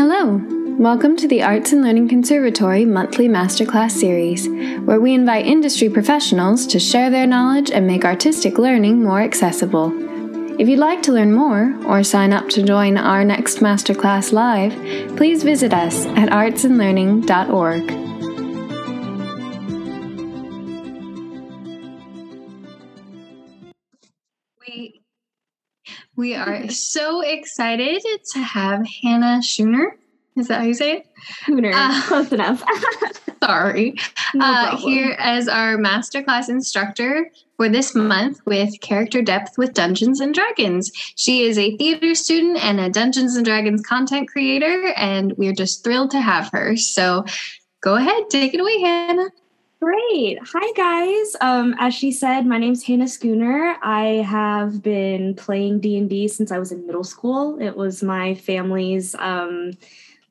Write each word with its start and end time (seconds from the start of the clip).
Hello! 0.00 0.42
Welcome 0.78 1.14
to 1.18 1.28
the 1.28 1.42
Arts 1.42 1.72
and 1.74 1.82
Learning 1.82 2.08
Conservatory 2.08 2.86
monthly 2.86 3.28
masterclass 3.28 3.90
series, 3.90 4.48
where 4.86 4.98
we 4.98 5.12
invite 5.12 5.44
industry 5.44 5.90
professionals 5.90 6.66
to 6.68 6.78
share 6.78 7.10
their 7.10 7.26
knowledge 7.26 7.70
and 7.70 7.86
make 7.86 8.06
artistic 8.06 8.56
learning 8.56 9.04
more 9.04 9.20
accessible. 9.20 9.92
If 10.58 10.70
you'd 10.70 10.78
like 10.78 11.02
to 11.02 11.12
learn 11.12 11.34
more 11.34 11.76
or 11.84 12.02
sign 12.02 12.32
up 12.32 12.48
to 12.48 12.62
join 12.62 12.96
our 12.96 13.26
next 13.26 13.58
masterclass 13.58 14.32
live, 14.32 14.72
please 15.18 15.42
visit 15.42 15.74
us 15.74 16.06
at 16.06 16.30
artsandlearning.org. 16.30 18.09
we 26.20 26.34
are 26.34 26.68
so 26.68 27.22
excited 27.22 28.02
to 28.34 28.38
have 28.38 28.86
Hannah 29.02 29.42
Schooner. 29.42 29.96
Is 30.36 30.46
that 30.46 30.60
how 30.60 30.66
you 30.66 30.74
say 30.74 30.98
it? 30.98 31.06
Schooner. 31.42 31.72
Uh, 31.74 32.02
Close 32.06 32.32
enough. 32.32 32.62
Sorry. 33.42 33.96
No 34.34 34.44
uh, 34.44 34.76
here 34.76 35.16
as 35.18 35.48
our 35.48 35.76
masterclass 35.76 36.48
instructor 36.48 37.30
for 37.56 37.68
this 37.68 37.94
month 37.94 38.40
with 38.44 38.80
Character 38.80 39.22
Depth 39.22 39.56
with 39.58 39.72
Dungeons 39.72 40.20
and 40.20 40.34
Dragons. 40.34 40.92
She 41.16 41.44
is 41.44 41.58
a 41.58 41.76
theater 41.78 42.14
student 42.14 42.62
and 42.62 42.78
a 42.78 42.90
Dungeons 42.90 43.34
and 43.36 43.44
Dragons 43.44 43.82
content 43.82 44.28
creator, 44.28 44.92
and 44.96 45.32
we're 45.38 45.54
just 45.54 45.82
thrilled 45.82 46.10
to 46.12 46.20
have 46.20 46.50
her. 46.52 46.76
So 46.76 47.24
go 47.80 47.96
ahead, 47.96 48.24
take 48.28 48.54
it 48.54 48.60
away, 48.60 48.80
Hannah. 48.80 49.30
Great. 49.80 50.38
Hi, 50.42 50.72
guys. 50.76 51.36
Um, 51.40 51.74
as 51.78 51.94
she 51.94 52.12
said, 52.12 52.44
my 52.44 52.58
name's 52.58 52.82
Hannah 52.82 53.08
Schooner. 53.08 53.78
I 53.82 54.22
have 54.28 54.82
been 54.82 55.34
playing 55.34 55.80
D&D 55.80 56.28
since 56.28 56.52
I 56.52 56.58
was 56.58 56.70
in 56.70 56.86
middle 56.86 57.02
school. 57.02 57.58
It 57.58 57.74
was 57.74 58.02
my 58.02 58.34
family's 58.34 59.14
um, 59.14 59.72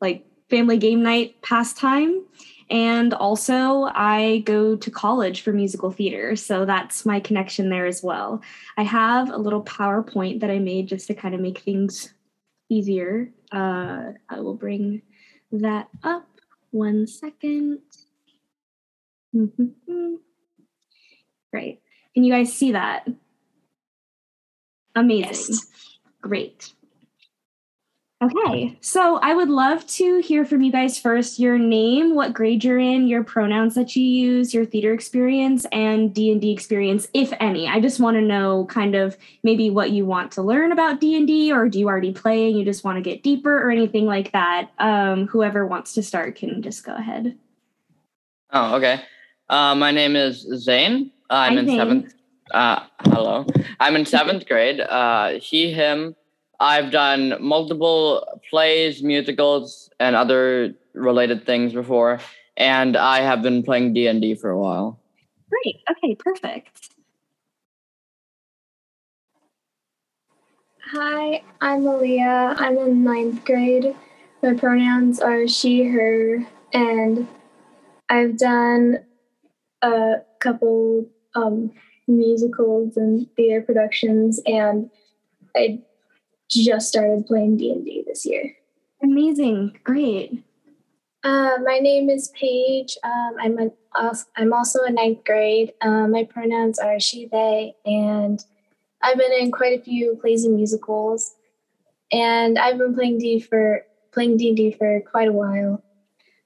like 0.02 0.23
family 0.52 0.77
game 0.77 1.02
night 1.02 1.41
pastime. 1.41 2.26
And 2.70 3.12
also, 3.16 3.90
I 3.96 4.43
go 4.46 4.76
to 4.76 4.91
college 4.91 5.41
for 5.41 5.51
musical 5.51 5.90
theater. 5.90 6.35
So 6.35 6.66
that's 6.66 7.04
my 7.04 7.20
connection 7.20 7.71
there 7.71 7.88
as 7.88 8.04
well. 8.04 8.43
I 8.77 8.84
have 8.84 9.32
a 9.32 9.38
little 9.38 9.63
PowerPoint 9.63 10.41
that 10.41 10.51
I 10.51 10.60
made 10.60 10.88
just 10.90 11.07
to 11.07 11.16
kind 11.16 11.34
of 11.34 11.41
make 11.41 11.57
things 11.62 12.13
easier. 12.70 13.32
Uh, 13.51 14.12
I 14.29 14.41
will 14.41 14.54
bring 14.54 15.01
that 15.51 15.90
up. 16.04 16.27
One 16.70 17.07
second. 17.07 17.79
Mhm. 19.35 20.18
Great. 21.52 21.82
Can 22.13 22.24
you 22.24 22.32
guys 22.34 22.54
see 22.54 22.72
that? 22.72 23.08
Amazing. 24.96 25.58
Great. 26.22 26.74
Okay, 28.22 28.77
so 28.82 29.16
I 29.22 29.34
would 29.34 29.48
love 29.48 29.88
to 29.88 30.20
hear 30.20 30.44
from 30.44 30.62
you 30.62 30.74
guys 30.74 31.00
first. 31.00 31.40
Your 31.40 31.57
name, 31.57 32.16
what 32.16 32.34
grade 32.34 32.66
you're 32.66 32.77
in, 32.77 33.07
your 33.07 33.24
pronouns 33.24 33.76
that 33.76 33.96
you 33.96 34.04
use, 34.04 34.54
your 34.54 34.66
theater 34.66 34.94
experience, 34.94 35.66
and 35.72 36.13
D 36.13 36.30
and 36.30 36.41
D 36.41 36.52
experience, 36.52 37.07
if 37.13 37.32
any. 37.40 37.70
I 37.70 37.80
just 37.80 38.02
want 38.02 38.16
to 38.18 38.22
know 38.22 38.66
kind 38.66 38.94
of 38.94 39.16
maybe 39.44 39.70
what 39.70 39.91
you 39.91 40.05
want 40.05 40.34
to 40.34 40.41
learn 40.41 40.74
about 40.74 41.00
D 41.00 41.16
and 41.16 41.26
D, 41.26 41.50
or 41.54 41.70
do 41.70 41.80
you 41.80 41.88
already 41.88 42.12
play 42.12 42.50
and 42.50 42.60
you 42.60 42.66
just 42.66 42.84
want 42.84 42.98
to 42.98 43.02
get 43.02 43.24
deeper, 43.24 43.57
or 43.57 43.72
anything 43.72 44.05
like 44.05 44.34
that. 44.34 44.70
Um, 44.80 45.27
whoever 45.27 45.66
wants 45.66 45.94
to 45.94 46.04
start 46.04 46.35
can 46.35 46.62
just 46.62 46.84
go 46.84 46.96
ahead. 46.96 47.38
Oh, 48.52 48.76
okay. 48.76 49.02
Uh, 49.49 49.73
my 49.75 49.91
name 49.91 50.15
is 50.15 50.41
Zane. 50.57 51.11
I'm 51.29 51.53
Hi, 51.53 51.59
in 51.59 51.65
Zane. 51.65 51.77
seventh. 51.77 52.13
Uh, 52.51 52.79
hello. 53.01 53.45
I'm 53.79 53.95
in 53.95 54.05
seventh 54.05 54.47
grade. 54.47 54.79
Uh, 54.79 55.39
he, 55.39 55.71
him. 55.71 56.15
I've 56.59 56.91
done 56.91 57.35
multiple 57.39 58.41
plays, 58.49 59.01
musicals, 59.01 59.89
and 59.99 60.15
other 60.15 60.73
related 60.93 61.45
things 61.45 61.73
before, 61.73 62.20
and 62.57 62.97
I 62.97 63.21
have 63.21 63.41
been 63.41 63.63
playing 63.63 63.93
D 63.93 64.07
and 64.07 64.22
D 64.22 64.35
for 64.35 64.50
a 64.50 64.59
while. 64.59 65.00
Great. 65.50 65.77
Okay, 65.89 66.16
perfect. 66.16 66.89
Hi, 70.91 71.43
I'm 71.61 71.83
Aaliyah. 71.83 72.55
I'm 72.59 72.77
in 72.77 73.03
ninth 73.03 73.45
grade. 73.45 73.95
My 74.43 74.53
pronouns 74.53 75.19
are 75.19 75.47
she, 75.47 75.83
her, 75.83 76.45
and 76.73 77.27
I've 78.09 78.38
done 78.38 79.05
a 79.81 80.17
couple 80.40 81.06
um, 81.35 81.72
musicals 82.07 82.97
and 82.97 83.28
theater 83.35 83.62
productions, 83.62 84.40
and 84.45 84.90
I 85.56 85.81
just 86.50 86.90
started 86.90 87.25
playing 87.28 87.57
D 87.57 87.72
and 87.72 87.85
D 87.85 88.03
this 88.07 88.25
year. 88.25 88.56
Amazing. 89.01 89.78
Great. 89.84 90.44
Uh, 91.23 91.57
my 91.63 91.79
name 91.79 92.09
is 92.09 92.29
Paige. 92.29 92.97
Um, 93.03 93.35
I'm 93.39 93.59
a, 93.59 93.72
als- 93.95 94.28
I'm 94.38 94.53
also 94.53 94.84
in 94.84 94.95
ninth 94.95 95.23
grade. 95.25 95.73
Uh, 95.81 96.07
my 96.07 96.23
pronouns 96.23 96.79
are 96.79 97.00
she, 97.00 97.28
they, 97.28 97.75
and 97.85 98.44
I've 99.01 99.18
been 99.18 99.34
in 99.34 99.51
quite 99.51 99.79
a 99.79 99.84
few 99.84 100.16
plays 100.16 100.45
and 100.45 100.56
musicals, 100.56 101.35
and 102.12 102.57
I've 102.57 102.78
been 102.78 102.95
playing 102.95 103.19
D 103.19 103.39
for 103.39 103.85
playing 104.12 104.38
D 104.38 104.47
and 104.50 104.57
D 104.57 104.72
for 104.72 105.01
quite 105.01 105.28
a 105.28 105.34
while. 105.34 105.84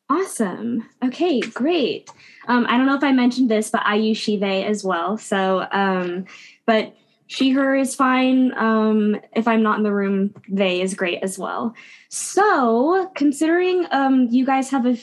Awesome. 0.10 0.88
Okay, 1.04 1.40
great. 1.40 2.10
Um, 2.48 2.66
I 2.68 2.78
don't 2.78 2.86
know 2.86 2.96
if 2.96 3.04
I 3.04 3.12
mentioned 3.12 3.50
this, 3.50 3.70
but 3.70 3.82
I 3.86 3.96
use 3.96 4.18
she, 4.18 4.38
they 4.38 4.66
as 4.66 4.84
well. 4.84 5.18
So, 5.18 5.66
um, 5.72 6.26
but 6.66 6.96
she, 7.28 7.52
her 7.52 7.74
is 7.76 7.96
fine. 7.96 8.54
Um, 8.58 9.20
if 9.34 9.48
I'm 9.48 9.64
not 9.64 9.78
in 9.78 9.84
the 9.84 9.94
room, 9.94 10.36
they 10.50 10.82
is 10.82 10.94
great 10.94 11.24
as 11.24 11.40
well. 11.40 11.74
So, 12.10 13.12
considering 13.16 13.88
um, 13.92 14.28
you 14.30 14.46
guys 14.46 14.70
have 14.70 14.86
a 14.86 14.98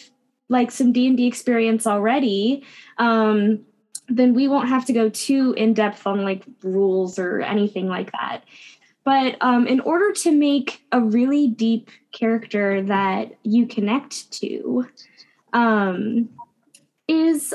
like 0.48 0.70
some 0.70 0.92
D 0.92 1.06
and 1.06 1.16
D 1.16 1.26
experience 1.26 1.86
already, 1.86 2.64
um, 2.98 3.60
then 4.08 4.34
we 4.34 4.48
won't 4.48 4.68
have 4.68 4.84
to 4.86 4.92
go 4.92 5.08
too 5.08 5.54
in 5.56 5.74
depth 5.74 6.06
on 6.06 6.22
like 6.24 6.44
rules 6.62 7.18
or 7.18 7.40
anything 7.40 7.88
like 7.88 8.12
that. 8.12 8.42
But 9.04 9.36
um, 9.40 9.66
in 9.66 9.80
order 9.80 10.12
to 10.12 10.32
make 10.32 10.82
a 10.92 11.00
really 11.00 11.48
deep 11.48 11.90
character 12.12 12.82
that 12.82 13.32
you 13.42 13.66
connect 13.66 14.30
to, 14.32 14.86
um, 15.52 16.28
is 17.08 17.54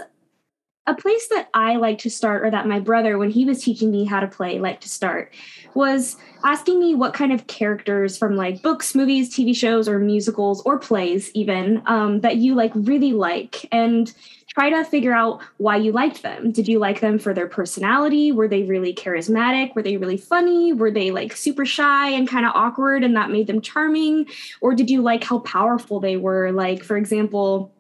a 0.87 0.93
place 0.93 1.27
that 1.29 1.49
I 1.53 1.77
like 1.77 1.99
to 1.99 2.09
start, 2.09 2.45
or 2.45 2.51
that 2.51 2.67
my 2.67 2.79
brother, 2.79 3.17
when 3.17 3.31
he 3.31 3.45
was 3.45 3.63
teaching 3.63 3.91
me 3.91 4.05
how 4.05 4.19
to 4.19 4.27
play, 4.27 4.59
liked 4.59 4.83
to 4.83 4.89
start, 4.89 5.33
was 5.73 6.15
asking 6.43 6.79
me 6.79 6.93
what 6.93 7.13
kind 7.13 7.31
of 7.31 7.47
characters 7.47 8.17
from 8.17 8.35
like 8.35 8.61
books, 8.61 8.93
movies, 8.93 9.35
TV 9.35 9.55
shows, 9.55 9.89
or 9.89 9.97
musicals, 9.99 10.61
or 10.61 10.77
plays, 10.77 11.31
even 11.33 11.81
um, 11.87 12.21
that 12.21 12.37
you 12.37 12.53
like 12.53 12.71
really 12.75 13.13
like, 13.13 13.67
and 13.71 14.13
try 14.55 14.69
to 14.69 14.85
figure 14.85 15.13
out 15.13 15.41
why 15.57 15.75
you 15.75 15.91
liked 15.91 16.21
them. 16.21 16.51
Did 16.51 16.67
you 16.67 16.79
like 16.79 17.01
them 17.01 17.19
for 17.19 17.33
their 17.33 17.47
personality? 17.47 18.31
Were 18.31 18.47
they 18.47 18.63
really 18.63 18.93
charismatic? 18.93 19.75
Were 19.75 19.81
they 19.81 19.97
really 19.97 20.17
funny? 20.17 20.71
Were 20.71 20.91
they 20.91 21.11
like 21.11 21.35
super 21.35 21.65
shy 21.65 22.09
and 22.11 22.27
kind 22.27 22.45
of 22.45 22.53
awkward 22.55 23.03
and 23.03 23.15
that 23.17 23.31
made 23.31 23.47
them 23.47 23.59
charming? 23.59 24.27
Or 24.61 24.73
did 24.73 24.89
you 24.89 25.01
like 25.01 25.23
how 25.23 25.39
powerful 25.39 25.99
they 25.99 26.15
were? 26.15 26.51
Like, 26.53 26.83
for 26.83 26.95
example, 26.95 27.74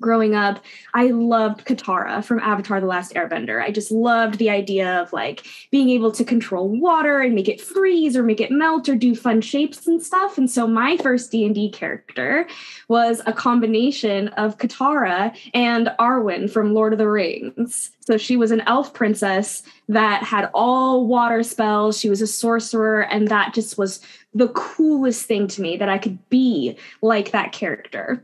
growing 0.00 0.34
up, 0.34 0.62
I 0.92 1.08
loved 1.08 1.64
Katara 1.64 2.24
from 2.24 2.40
Avatar 2.40 2.80
The 2.80 2.86
Last 2.86 3.14
Airbender. 3.14 3.62
I 3.62 3.70
just 3.70 3.90
loved 3.90 4.38
the 4.38 4.50
idea 4.50 5.00
of 5.00 5.12
like 5.12 5.46
being 5.70 5.88
able 5.90 6.12
to 6.12 6.24
control 6.24 6.68
water 6.68 7.20
and 7.20 7.34
make 7.34 7.48
it 7.48 7.60
freeze 7.60 8.16
or 8.16 8.22
make 8.22 8.40
it 8.40 8.50
melt 8.50 8.88
or 8.88 8.96
do 8.96 9.14
fun 9.14 9.40
shapes 9.40 9.86
and 9.86 10.02
stuff. 10.02 10.38
And 10.38 10.50
so 10.50 10.66
my 10.66 10.96
first 10.98 11.30
D&D 11.30 11.70
character 11.70 12.46
was 12.88 13.20
a 13.26 13.32
combination 13.32 14.28
of 14.28 14.58
Katara 14.58 15.36
and 15.54 15.90
Arwen 15.98 16.50
from 16.50 16.74
Lord 16.74 16.92
of 16.92 16.98
the 16.98 17.08
Rings. 17.08 17.90
So 18.00 18.18
she 18.18 18.36
was 18.36 18.50
an 18.50 18.60
elf 18.66 18.92
princess 18.92 19.62
that 19.88 20.22
had 20.22 20.50
all 20.52 21.06
water 21.06 21.42
spells. 21.42 21.98
She 21.98 22.10
was 22.10 22.20
a 22.20 22.26
sorcerer 22.26 23.02
and 23.02 23.28
that 23.28 23.54
just 23.54 23.78
was 23.78 24.00
the 24.34 24.48
coolest 24.48 25.26
thing 25.26 25.46
to 25.48 25.62
me 25.62 25.76
that 25.76 25.88
I 25.88 25.98
could 25.98 26.28
be 26.28 26.76
like 27.00 27.30
that 27.30 27.52
character. 27.52 28.22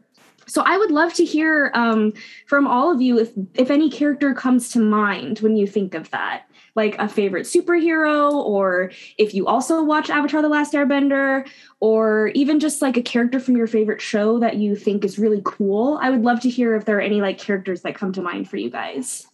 So 0.51 0.63
I 0.63 0.77
would 0.79 0.91
love 0.91 1.15
to 1.15 1.25
hear 1.25 1.71
um, 1.75 2.13
from 2.47 2.67
all 2.67 2.91
of 2.93 3.01
you 3.01 3.21
if 3.21 3.31
if 3.55 3.71
any 3.71 3.89
character 3.89 4.35
comes 4.35 4.69
to 4.71 4.81
mind 4.81 5.39
when 5.39 5.57
you 5.57 5.65
think 5.65 5.95
of 5.95 6.11
that, 6.11 6.51
like 6.75 6.99
a 6.99 7.09
favorite 7.09 7.47
superhero, 7.47 8.33
or 8.33 8.91
if 9.17 9.33
you 9.33 9.47
also 9.47 9.81
watch 9.85 10.11
Avatar: 10.11 10.43
The 10.43 10.49
Last 10.49 10.75
Airbender, 10.75 11.49
or 11.79 12.33
even 12.35 12.59
just 12.59 12.83
like 12.83 12.97
a 12.97 13.03
character 13.03 13.39
from 13.39 13.57
your 13.57 13.69
favorite 13.69 14.01
show 14.01 14.41
that 14.41 14.57
you 14.57 14.75
think 14.75 15.05
is 15.05 15.21
really 15.21 15.41
cool. 15.45 16.01
I 16.03 16.11
would 16.11 16.23
love 16.23 16.41
to 16.41 16.51
hear 16.51 16.75
if 16.75 16.85
there 16.85 16.99
are 16.99 17.01
any 17.01 17.21
like 17.21 17.39
characters 17.39 17.83
that 17.83 17.95
come 17.95 18.13
to 18.15 18.23
mind 18.23 18.51
for 18.51 18.57
you 18.57 18.71
guys. 18.71 19.29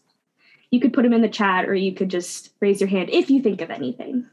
You 0.70 0.80
could 0.80 0.92
put 0.92 1.02
them 1.02 1.14
in 1.14 1.22
the 1.22 1.30
chat, 1.30 1.66
or 1.66 1.74
you 1.74 1.94
could 1.94 2.10
just 2.10 2.50
raise 2.60 2.78
your 2.78 2.90
hand 2.90 3.08
if 3.08 3.30
you 3.30 3.40
think 3.40 3.62
of 3.62 3.70
anything. 3.70 4.28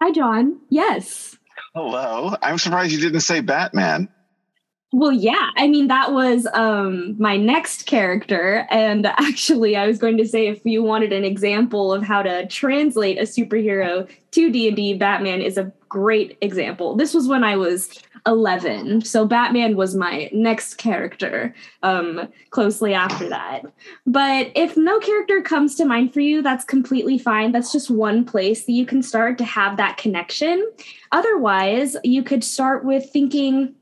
Hi, 0.00 0.12
John. 0.12 0.60
Yes. 0.70 1.36
Hello. 1.76 2.34
I'm 2.40 2.56
surprised 2.56 2.90
you 2.92 2.98
didn't 2.98 3.20
say 3.20 3.40
Batman. 3.40 4.08
Well, 4.94 5.12
yeah. 5.12 5.50
I 5.58 5.68
mean, 5.68 5.88
that 5.88 6.14
was 6.14 6.48
um, 6.54 7.20
my 7.20 7.36
next 7.36 7.84
character, 7.84 8.66
and 8.70 9.04
actually, 9.18 9.76
I 9.76 9.86
was 9.86 9.98
going 9.98 10.16
to 10.16 10.26
say 10.26 10.46
if 10.46 10.64
you 10.64 10.82
wanted 10.82 11.12
an 11.12 11.22
example 11.22 11.92
of 11.92 12.02
how 12.02 12.22
to 12.22 12.46
translate 12.46 13.18
a 13.18 13.24
superhero 13.24 14.08
to 14.30 14.50
D 14.50 14.68
and 14.68 14.74
D, 14.74 14.94
Batman 14.94 15.42
is 15.42 15.58
a 15.58 15.70
great 15.90 16.38
example. 16.40 16.96
This 16.96 17.12
was 17.12 17.28
when 17.28 17.44
I 17.44 17.58
was 17.58 17.90
11. 18.26 19.02
So 19.02 19.24
Batman 19.24 19.76
was 19.76 19.94
my 19.94 20.28
next 20.32 20.74
character 20.74 21.54
um, 21.82 22.28
closely 22.50 22.94
after 22.94 23.28
that. 23.28 23.62
But 24.06 24.50
if 24.54 24.76
no 24.76 24.98
character 24.98 25.42
comes 25.42 25.74
to 25.76 25.84
mind 25.84 26.12
for 26.12 26.20
you, 26.20 26.42
that's 26.42 26.64
completely 26.64 27.18
fine. 27.18 27.52
That's 27.52 27.72
just 27.72 27.90
one 27.90 28.24
place 28.24 28.64
that 28.64 28.72
you 28.72 28.86
can 28.86 29.02
start 29.02 29.38
to 29.38 29.44
have 29.44 29.76
that 29.76 29.96
connection. 29.96 30.68
Otherwise, 31.12 31.96
you 32.02 32.22
could 32.22 32.42
start 32.42 32.84
with 32.84 33.10
thinking, 33.10 33.74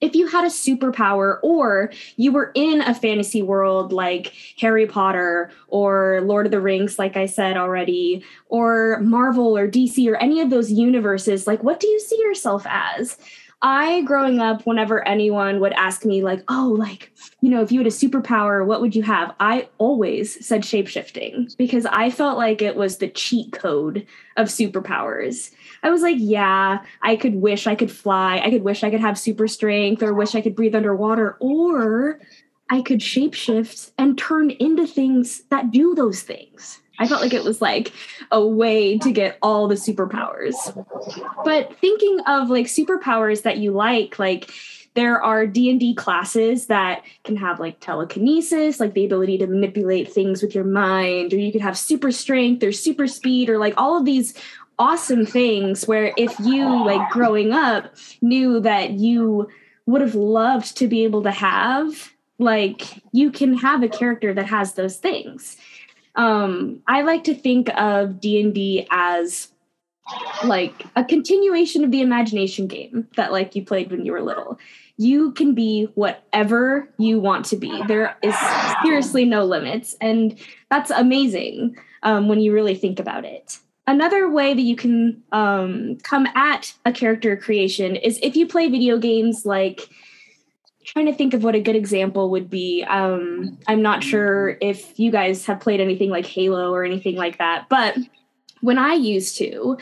if 0.00 0.14
you 0.14 0.26
had 0.26 0.44
a 0.44 0.48
superpower 0.48 1.38
or 1.42 1.90
you 2.16 2.30
were 2.30 2.52
in 2.54 2.82
a 2.82 2.94
fantasy 2.94 3.42
world 3.42 3.92
like 3.92 4.34
Harry 4.58 4.86
Potter 4.86 5.50
or 5.68 6.20
Lord 6.24 6.46
of 6.46 6.52
the 6.52 6.60
Rings, 6.60 6.98
like 6.98 7.16
I 7.16 7.26
said 7.26 7.56
already, 7.56 8.22
or 8.48 9.00
Marvel 9.00 9.56
or 9.56 9.66
DC 9.66 10.06
or 10.10 10.16
any 10.16 10.40
of 10.40 10.50
those 10.50 10.70
universes, 10.70 11.46
like 11.46 11.62
what 11.62 11.80
do 11.80 11.86
you 11.86 12.00
see 12.00 12.20
yourself 12.20 12.66
as? 12.68 13.16
I, 13.62 14.02
growing 14.02 14.40
up, 14.40 14.66
whenever 14.66 15.06
anyone 15.06 15.60
would 15.60 15.72
ask 15.72 16.04
me, 16.04 16.22
like, 16.22 16.42
oh, 16.48 16.74
like, 16.78 17.10
you 17.40 17.48
know, 17.48 17.62
if 17.62 17.72
you 17.72 17.80
had 17.80 17.86
a 17.86 17.90
superpower, 17.90 18.64
what 18.66 18.80
would 18.80 18.94
you 18.94 19.02
have? 19.02 19.34
I 19.40 19.68
always 19.78 20.44
said 20.46 20.62
shapeshifting 20.62 21.56
because 21.56 21.86
I 21.86 22.10
felt 22.10 22.36
like 22.36 22.60
it 22.60 22.76
was 22.76 22.98
the 22.98 23.08
cheat 23.08 23.52
code 23.52 24.06
of 24.36 24.48
superpowers. 24.48 25.50
I 25.82 25.90
was 25.90 26.02
like, 26.02 26.16
yeah, 26.18 26.84
I 27.02 27.16
could 27.16 27.36
wish 27.36 27.66
I 27.66 27.74
could 27.74 27.90
fly. 27.90 28.38
I 28.38 28.50
could 28.50 28.64
wish 28.64 28.84
I 28.84 28.90
could 28.90 29.00
have 29.00 29.18
super 29.18 29.48
strength 29.48 30.02
or 30.02 30.12
wish 30.12 30.34
I 30.34 30.40
could 30.40 30.56
breathe 30.56 30.74
underwater 30.74 31.36
or 31.40 32.20
I 32.70 32.82
could 32.82 33.00
shapeshift 33.00 33.92
and 33.98 34.18
turn 34.18 34.50
into 34.50 34.86
things 34.86 35.42
that 35.50 35.70
do 35.70 35.94
those 35.94 36.22
things. 36.22 36.80
I 36.98 37.08
felt 37.08 37.22
like 37.22 37.34
it 37.34 37.44
was 37.44 37.60
like 37.60 37.92
a 38.30 38.44
way 38.44 38.98
to 38.98 39.10
get 39.10 39.38
all 39.42 39.68
the 39.68 39.74
superpowers. 39.74 40.54
But 41.44 41.78
thinking 41.80 42.20
of 42.26 42.50
like 42.50 42.66
superpowers 42.66 43.42
that 43.42 43.58
you 43.58 43.72
like, 43.72 44.18
like 44.18 44.50
there 44.94 45.20
are 45.20 45.46
d&d 45.46 45.94
classes 45.94 46.66
that 46.66 47.02
can 47.24 47.36
have 47.36 47.60
like 47.60 47.80
telekinesis 47.80 48.80
like 48.80 48.94
the 48.94 49.04
ability 49.04 49.38
to 49.38 49.46
manipulate 49.46 50.10
things 50.10 50.42
with 50.42 50.54
your 50.54 50.64
mind 50.64 51.32
or 51.32 51.36
you 51.36 51.52
could 51.52 51.60
have 51.60 51.76
super 51.76 52.10
strength 52.10 52.62
or 52.62 52.72
super 52.72 53.06
speed 53.06 53.50
or 53.50 53.58
like 53.58 53.74
all 53.76 53.98
of 53.98 54.04
these 54.04 54.34
awesome 54.78 55.24
things 55.26 55.86
where 55.86 56.12
if 56.16 56.38
you 56.40 56.84
like 56.84 57.10
growing 57.10 57.52
up 57.52 57.94
knew 58.22 58.60
that 58.60 58.92
you 58.92 59.48
would 59.86 60.00
have 60.00 60.14
loved 60.14 60.76
to 60.76 60.88
be 60.88 61.04
able 61.04 61.22
to 61.22 61.30
have 61.30 62.12
like 62.38 63.02
you 63.12 63.30
can 63.30 63.56
have 63.56 63.82
a 63.82 63.88
character 63.88 64.34
that 64.34 64.46
has 64.46 64.74
those 64.74 64.96
things 64.96 65.56
um 66.16 66.80
i 66.86 67.02
like 67.02 67.24
to 67.24 67.34
think 67.34 67.68
of 67.76 68.20
d&d 68.20 68.86
as 68.90 69.48
like 70.44 70.84
a 70.96 71.04
continuation 71.04 71.84
of 71.84 71.90
the 71.90 72.02
imagination 72.02 72.66
game 72.66 73.08
that 73.16 73.32
like 73.32 73.54
you 73.54 73.64
played 73.64 73.90
when 73.90 74.04
you 74.04 74.12
were 74.12 74.22
little. 74.22 74.58
You 74.96 75.32
can 75.32 75.54
be 75.54 75.88
whatever 75.94 76.88
you 76.98 77.18
want 77.18 77.46
to 77.46 77.56
be. 77.56 77.82
There 77.86 78.16
is 78.22 78.34
seriously 78.82 79.24
no 79.24 79.44
limits 79.44 79.96
and 80.00 80.38
that's 80.70 80.90
amazing 80.90 81.76
um, 82.02 82.28
when 82.28 82.40
you 82.40 82.52
really 82.52 82.74
think 82.74 83.00
about 83.00 83.24
it. 83.24 83.58
Another 83.86 84.30
way 84.30 84.54
that 84.54 84.62
you 84.62 84.76
can 84.76 85.22
um, 85.32 85.98
come 86.02 86.26
at 86.34 86.72
a 86.86 86.92
character 86.92 87.36
creation 87.36 87.96
is 87.96 88.18
if 88.22 88.36
you 88.36 88.46
play 88.46 88.68
video 88.68 88.98
games 88.98 89.44
like 89.44 89.88
trying 90.84 91.06
to 91.06 91.14
think 91.14 91.34
of 91.34 91.42
what 91.42 91.54
a 91.54 91.60
good 91.60 91.76
example 91.76 92.30
would 92.30 92.48
be 92.50 92.84
um, 92.84 93.58
i'm 93.66 93.82
not 93.82 94.02
sure 94.02 94.56
if 94.60 94.98
you 94.98 95.10
guys 95.10 95.46
have 95.46 95.60
played 95.60 95.80
anything 95.80 96.10
like 96.10 96.26
halo 96.26 96.72
or 96.72 96.84
anything 96.84 97.16
like 97.16 97.38
that 97.38 97.68
but 97.68 97.96
when 98.60 98.78
i 98.78 98.94
used 98.94 99.36
to 99.36 99.76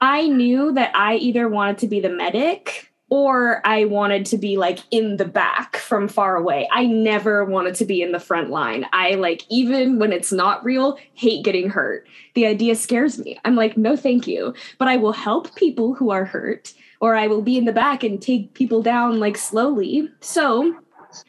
i 0.00 0.26
knew 0.26 0.72
that 0.72 0.94
i 0.94 1.16
either 1.16 1.48
wanted 1.48 1.78
to 1.78 1.86
be 1.86 2.00
the 2.00 2.08
medic 2.08 2.92
or 3.12 3.60
I 3.66 3.84
wanted 3.84 4.24
to 4.24 4.38
be 4.38 4.56
like 4.56 4.78
in 4.90 5.18
the 5.18 5.26
back 5.26 5.76
from 5.76 6.08
far 6.08 6.34
away. 6.34 6.66
I 6.72 6.86
never 6.86 7.44
wanted 7.44 7.74
to 7.74 7.84
be 7.84 8.00
in 8.00 8.12
the 8.12 8.18
front 8.18 8.48
line. 8.48 8.86
I 8.94 9.16
like, 9.16 9.42
even 9.50 9.98
when 9.98 10.14
it's 10.14 10.32
not 10.32 10.64
real, 10.64 10.98
hate 11.12 11.44
getting 11.44 11.68
hurt. 11.68 12.08
The 12.32 12.46
idea 12.46 12.74
scares 12.74 13.18
me. 13.18 13.38
I'm 13.44 13.54
like, 13.54 13.76
no, 13.76 13.96
thank 13.96 14.26
you. 14.26 14.54
But 14.78 14.88
I 14.88 14.96
will 14.96 15.12
help 15.12 15.54
people 15.56 15.92
who 15.92 16.08
are 16.08 16.24
hurt, 16.24 16.72
or 17.02 17.16
I 17.16 17.26
will 17.26 17.42
be 17.42 17.58
in 17.58 17.66
the 17.66 17.72
back 17.72 18.04
and 18.04 18.22
take 18.22 18.54
people 18.54 18.80
down 18.80 19.18
like 19.18 19.36
slowly. 19.36 20.08
So 20.20 20.76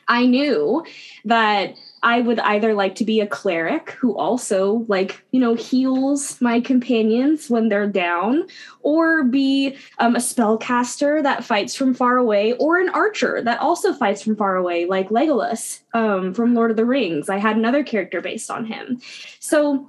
I 0.07 0.25
knew 0.27 0.85
that 1.25 1.73
I 2.03 2.21
would 2.21 2.39
either 2.39 2.73
like 2.73 2.95
to 2.95 3.05
be 3.05 3.21
a 3.21 3.27
cleric 3.27 3.91
who 3.91 4.15
also 4.15 4.85
like, 4.87 5.25
you 5.31 5.39
know, 5.39 5.55
heals 5.55 6.39
my 6.41 6.59
companions 6.59 7.49
when 7.49 7.69
they're 7.69 7.87
down, 7.87 8.43
or 8.81 9.23
be 9.23 9.77
um, 9.97 10.15
a 10.15 10.19
spellcaster 10.19 11.23
that 11.23 11.43
fights 11.43 11.75
from 11.75 11.93
far 11.93 12.17
away, 12.17 12.53
or 12.53 12.77
an 12.77 12.89
archer 12.89 13.41
that 13.41 13.59
also 13.59 13.93
fights 13.93 14.21
from 14.21 14.35
far 14.35 14.55
away, 14.57 14.85
like 14.85 15.09
Legolas 15.09 15.79
um, 15.93 16.33
from 16.33 16.53
Lord 16.53 16.71
of 16.71 16.77
the 16.77 16.85
Rings. 16.85 17.29
I 17.29 17.37
had 17.37 17.55
another 17.55 17.83
character 17.83 18.21
based 18.21 18.51
on 18.51 18.65
him. 18.65 19.01
So 19.39 19.87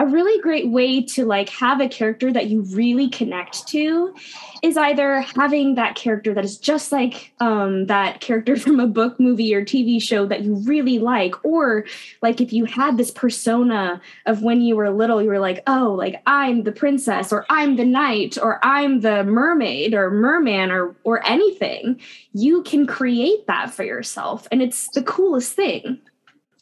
a 0.00 0.06
really 0.06 0.40
great 0.40 0.70
way 0.70 1.02
to 1.02 1.26
like 1.26 1.50
have 1.50 1.78
a 1.78 1.88
character 1.88 2.32
that 2.32 2.46
you 2.46 2.62
really 2.62 3.08
connect 3.10 3.68
to 3.68 4.14
is 4.62 4.78
either 4.78 5.20
having 5.20 5.74
that 5.74 5.94
character 5.94 6.32
that 6.32 6.44
is 6.44 6.56
just 6.56 6.90
like 6.90 7.32
um, 7.38 7.86
that 7.86 8.20
character 8.20 8.56
from 8.64 8.80
a 8.80 8.86
book 8.86 9.20
movie 9.20 9.54
or 9.54 9.62
tv 9.62 10.00
show 10.00 10.24
that 10.24 10.42
you 10.42 10.54
really 10.64 10.98
like 10.98 11.34
or 11.44 11.84
like 12.22 12.40
if 12.40 12.50
you 12.50 12.64
had 12.64 12.96
this 12.96 13.10
persona 13.10 14.00
of 14.24 14.42
when 14.42 14.62
you 14.62 14.74
were 14.74 14.88
little 14.90 15.22
you 15.22 15.28
were 15.28 15.38
like 15.38 15.62
oh 15.66 15.94
like 15.96 16.22
i'm 16.26 16.62
the 16.62 16.72
princess 16.72 17.30
or 17.30 17.44
i'm 17.50 17.76
the 17.76 17.84
knight 17.84 18.38
or 18.40 18.58
i'm 18.64 19.00
the 19.00 19.22
mermaid 19.24 19.92
or 19.92 20.10
merman 20.10 20.70
or 20.70 20.96
or 21.04 21.24
anything 21.26 22.00
you 22.32 22.62
can 22.62 22.86
create 22.86 23.46
that 23.46 23.70
for 23.70 23.84
yourself 23.84 24.48
and 24.50 24.62
it's 24.62 24.88
the 24.90 25.02
coolest 25.02 25.52
thing. 25.52 26.00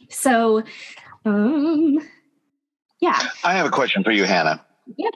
So 0.09 0.65
um 1.25 1.99
yeah. 3.01 3.19
I 3.45 3.55
have 3.55 3.67
a 3.67 3.71
question 3.71 4.05
for 4.05 4.11
you, 4.11 4.25
Hannah. 4.25 4.65
Yep. 4.97 5.15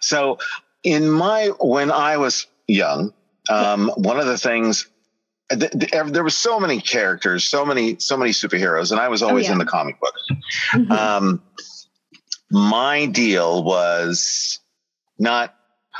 So, 0.00 0.38
in 0.82 1.10
my 1.10 1.48
when 1.60 1.90
I 1.90 2.16
was 2.16 2.46
young, 2.66 3.12
um, 3.48 3.90
one 3.96 4.18
of 4.18 4.26
the 4.26 4.38
things 4.38 4.88
th- 5.50 5.70
th- 5.70 6.04
there 6.06 6.22
were 6.22 6.30
so 6.30 6.60
many 6.60 6.80
characters, 6.80 7.44
so 7.44 7.64
many, 7.64 7.98
so 7.98 8.16
many 8.16 8.30
superheroes, 8.30 8.92
and 8.92 9.00
I 9.00 9.08
was 9.08 9.22
always 9.22 9.46
oh, 9.46 9.48
yeah. 9.48 9.52
in 9.52 9.58
the 9.58 9.64
comic 9.64 10.00
books. 10.00 10.22
Mm-hmm. 10.72 10.92
Um, 10.92 11.42
my 12.50 13.06
deal 13.06 13.62
was 13.62 14.60
not. 15.18 15.54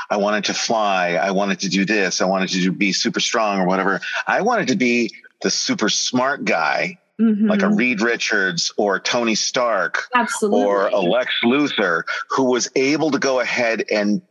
I 0.09 0.17
wanted 0.17 0.45
to 0.45 0.53
fly. 0.53 1.13
I 1.13 1.31
wanted 1.31 1.59
to 1.61 1.69
do 1.69 1.85
this. 1.85 2.21
I 2.21 2.25
wanted 2.25 2.49
to 2.49 2.61
do, 2.61 2.71
be 2.71 2.91
super 2.91 3.19
strong 3.19 3.59
or 3.59 3.67
whatever. 3.67 4.01
I 4.27 4.41
wanted 4.41 4.69
to 4.69 4.75
be 4.75 5.11
the 5.41 5.49
super 5.49 5.89
smart 5.89 6.43
guy 6.43 6.97
mm-hmm. 7.21 7.47
like 7.47 7.61
a 7.61 7.69
Reed 7.69 8.01
Richards 8.01 8.73
or 8.77 8.99
Tony 8.99 9.35
Stark 9.35 10.03
Absolutely. 10.15 10.63
or 10.63 10.87
a 10.87 10.99
Lex 10.99 11.33
Luthor 11.43 12.03
who 12.29 12.45
was 12.45 12.69
able 12.75 13.11
to 13.11 13.19
go 13.19 13.39
ahead 13.39 13.85
and 13.91 14.21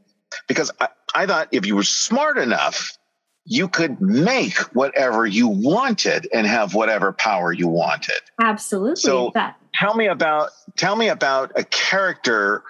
because 0.47 0.71
I, 0.81 0.89
I 1.15 1.27
thought 1.27 1.49
if 1.53 1.67
you 1.67 1.77
were 1.77 1.83
smart 1.83 2.39
enough, 2.39 2.97
you 3.45 3.69
could 3.69 4.01
make 4.01 4.57
whatever 4.75 5.27
you 5.27 5.49
wanted 5.49 6.29
and 6.33 6.47
have 6.47 6.75
whatever 6.75 7.13
power 7.13 7.53
you 7.53 7.69
wanted. 7.69 8.21
Absolutely. 8.41 8.97
So 8.97 9.33
that. 9.35 9.57
tell 9.75 9.95
me 9.95 10.07
about 10.07 10.51
tell 10.77 10.95
me 10.95 11.09
about 11.09 11.53
a 11.57 11.65
character 11.65 12.63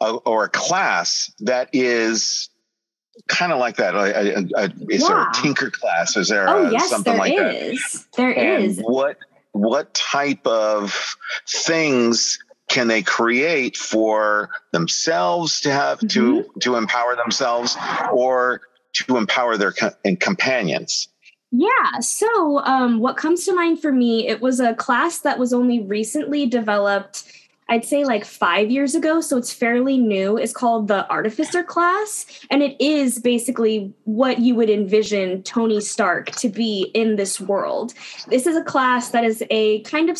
uh, 0.00 0.16
or 0.24 0.44
a 0.44 0.48
class 0.48 1.32
that 1.40 1.68
is 1.72 2.48
kind 3.28 3.52
of 3.52 3.58
like 3.58 3.76
that. 3.76 3.94
A, 3.94 3.98
a, 3.98 4.64
a, 4.64 4.72
is 4.88 5.02
yeah. 5.02 5.08
there 5.08 5.20
a 5.20 5.32
tinker 5.34 5.70
class? 5.70 6.16
Is 6.16 6.28
there 6.28 6.48
oh, 6.48 6.68
a, 6.68 6.72
yes, 6.72 6.88
something 6.88 7.12
there 7.12 7.20
like 7.20 7.34
is. 7.34 7.92
that? 7.92 8.16
There 8.16 8.38
and 8.38 8.64
is. 8.64 8.78
What 8.78 9.18
what 9.52 9.92
type 9.94 10.46
of 10.46 11.16
things 11.48 12.38
can 12.68 12.88
they 12.88 13.02
create 13.02 13.76
for 13.76 14.50
themselves 14.72 15.60
to 15.60 15.70
have 15.70 15.98
mm-hmm. 16.00 16.08
to 16.08 16.60
to 16.60 16.76
empower 16.76 17.14
themselves 17.16 17.76
or 18.12 18.62
to 18.94 19.16
empower 19.16 19.56
their 19.56 19.72
co- 19.72 19.94
companions 20.20 21.08
yeah 21.50 21.98
so 22.00 22.58
um, 22.60 22.98
what 22.98 23.16
comes 23.16 23.44
to 23.44 23.54
mind 23.54 23.80
for 23.80 23.92
me 23.92 24.26
it 24.26 24.40
was 24.40 24.58
a 24.58 24.74
class 24.74 25.18
that 25.18 25.38
was 25.38 25.52
only 25.52 25.80
recently 25.80 26.46
developed 26.46 27.30
I'd 27.68 27.84
say 27.84 28.04
like 28.04 28.24
five 28.24 28.70
years 28.70 28.94
ago, 28.94 29.20
so 29.20 29.38
it's 29.38 29.52
fairly 29.52 29.96
new. 29.96 30.36
It's 30.36 30.52
called 30.52 30.88
the 30.88 31.08
Artificer 31.08 31.62
class, 31.62 32.26
and 32.50 32.62
it 32.62 32.76
is 32.80 33.18
basically 33.18 33.92
what 34.04 34.40
you 34.40 34.54
would 34.56 34.68
envision 34.68 35.42
Tony 35.42 35.80
Stark 35.80 36.32
to 36.32 36.48
be 36.48 36.90
in 36.94 37.16
this 37.16 37.40
world. 37.40 37.94
This 38.28 38.46
is 38.46 38.56
a 38.56 38.64
class 38.64 39.10
that 39.10 39.24
is 39.24 39.42
a 39.50 39.80
kind 39.82 40.10
of 40.10 40.18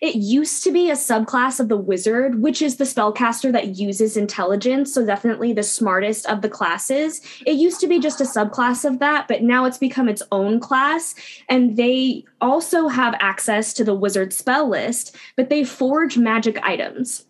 it 0.00 0.14
used 0.16 0.64
to 0.64 0.72
be 0.72 0.90
a 0.90 0.94
subclass 0.94 1.60
of 1.60 1.68
the 1.68 1.76
wizard, 1.76 2.40
which 2.40 2.62
is 2.62 2.76
the 2.76 2.84
spellcaster 2.84 3.52
that 3.52 3.76
uses 3.76 4.16
intelligence. 4.16 4.94
So, 4.94 5.04
definitely 5.04 5.52
the 5.52 5.62
smartest 5.62 6.26
of 6.26 6.40
the 6.40 6.48
classes. 6.48 7.20
It 7.46 7.56
used 7.56 7.80
to 7.80 7.86
be 7.86 7.98
just 7.98 8.20
a 8.20 8.24
subclass 8.24 8.84
of 8.84 8.98
that, 9.00 9.28
but 9.28 9.42
now 9.42 9.66
it's 9.66 9.78
become 9.78 10.08
its 10.08 10.22
own 10.32 10.58
class. 10.58 11.14
And 11.48 11.76
they 11.76 12.24
also 12.40 12.88
have 12.88 13.14
access 13.20 13.74
to 13.74 13.84
the 13.84 13.94
wizard 13.94 14.32
spell 14.32 14.68
list, 14.68 15.16
but 15.36 15.50
they 15.50 15.64
forge 15.64 16.16
magic 16.16 16.58
items. 16.62 17.26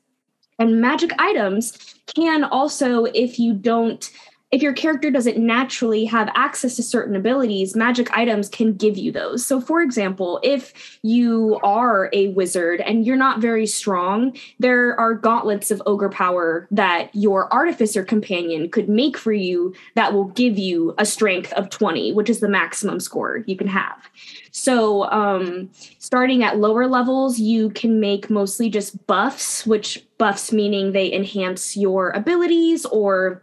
And 0.61 0.81
magic 0.81 1.11
items 1.19 1.97
can 2.15 2.45
also, 2.45 3.07
if 3.07 3.39
you 3.39 3.55
don't 3.55 4.11
if 4.53 4.63
your 4.63 4.73
character 4.73 5.13
doesn't 5.13 5.39
naturally 5.39 6.05
have 6.07 6.29
access 6.35 6.75
to 6.75 6.83
certain 6.83 7.15
abilities, 7.15 7.77
magic 7.77 8.11
items 8.13 8.49
can 8.49 8.75
give 8.75 8.99
you 8.99 9.13
those. 9.13 9.47
So, 9.47 9.61
for 9.61 9.81
example, 9.81 10.41
if 10.43 10.99
you 11.03 11.61
are 11.63 12.11
a 12.13 12.29
wizard 12.29 12.81
and 12.81 13.07
you're 13.07 13.17
not 13.17 13.41
very 13.41 13.67
strong, 13.67 14.37
there 14.59 14.99
are 14.99 15.15
gauntlets 15.15 15.71
of 15.71 15.81
ogre 15.87 16.09
power 16.09 16.67
that 16.73 17.15
your 17.15 17.53
artificer 17.53 18.03
companion 18.03 18.69
could 18.69 18.89
make 18.89 19.17
for 19.17 19.33
you 19.33 19.73
that 19.95 20.13
will 20.13 20.25
give 20.25 20.59
you 20.59 20.95
a 20.99 21.07
strength 21.07 21.53
of 21.53 21.71
20, 21.71 22.13
which 22.13 22.29
is 22.29 22.41
the 22.41 22.49
maximum 22.49 22.99
score 22.99 23.45
you 23.47 23.57
can 23.57 23.69
have. 23.69 24.11
So, 24.51 25.05
um, 25.13 25.71
starting 26.01 26.43
at 26.43 26.59
lower 26.59 26.89
levels, 26.89 27.39
you 27.39 27.71
can 27.71 28.01
make 28.01 28.29
mostly 28.29 28.69
just 28.69 29.07
buffs, 29.07 29.65
which 29.65 30.05
buffs 30.19 30.51
meaning 30.51 30.91
they 30.91 31.13
enhance 31.13 31.77
your 31.77 32.11
abilities 32.11 32.85
or 32.87 33.43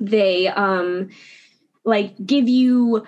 they 0.00 0.48
um 0.48 1.10
like 1.84 2.14
give 2.24 2.48
you 2.48 3.06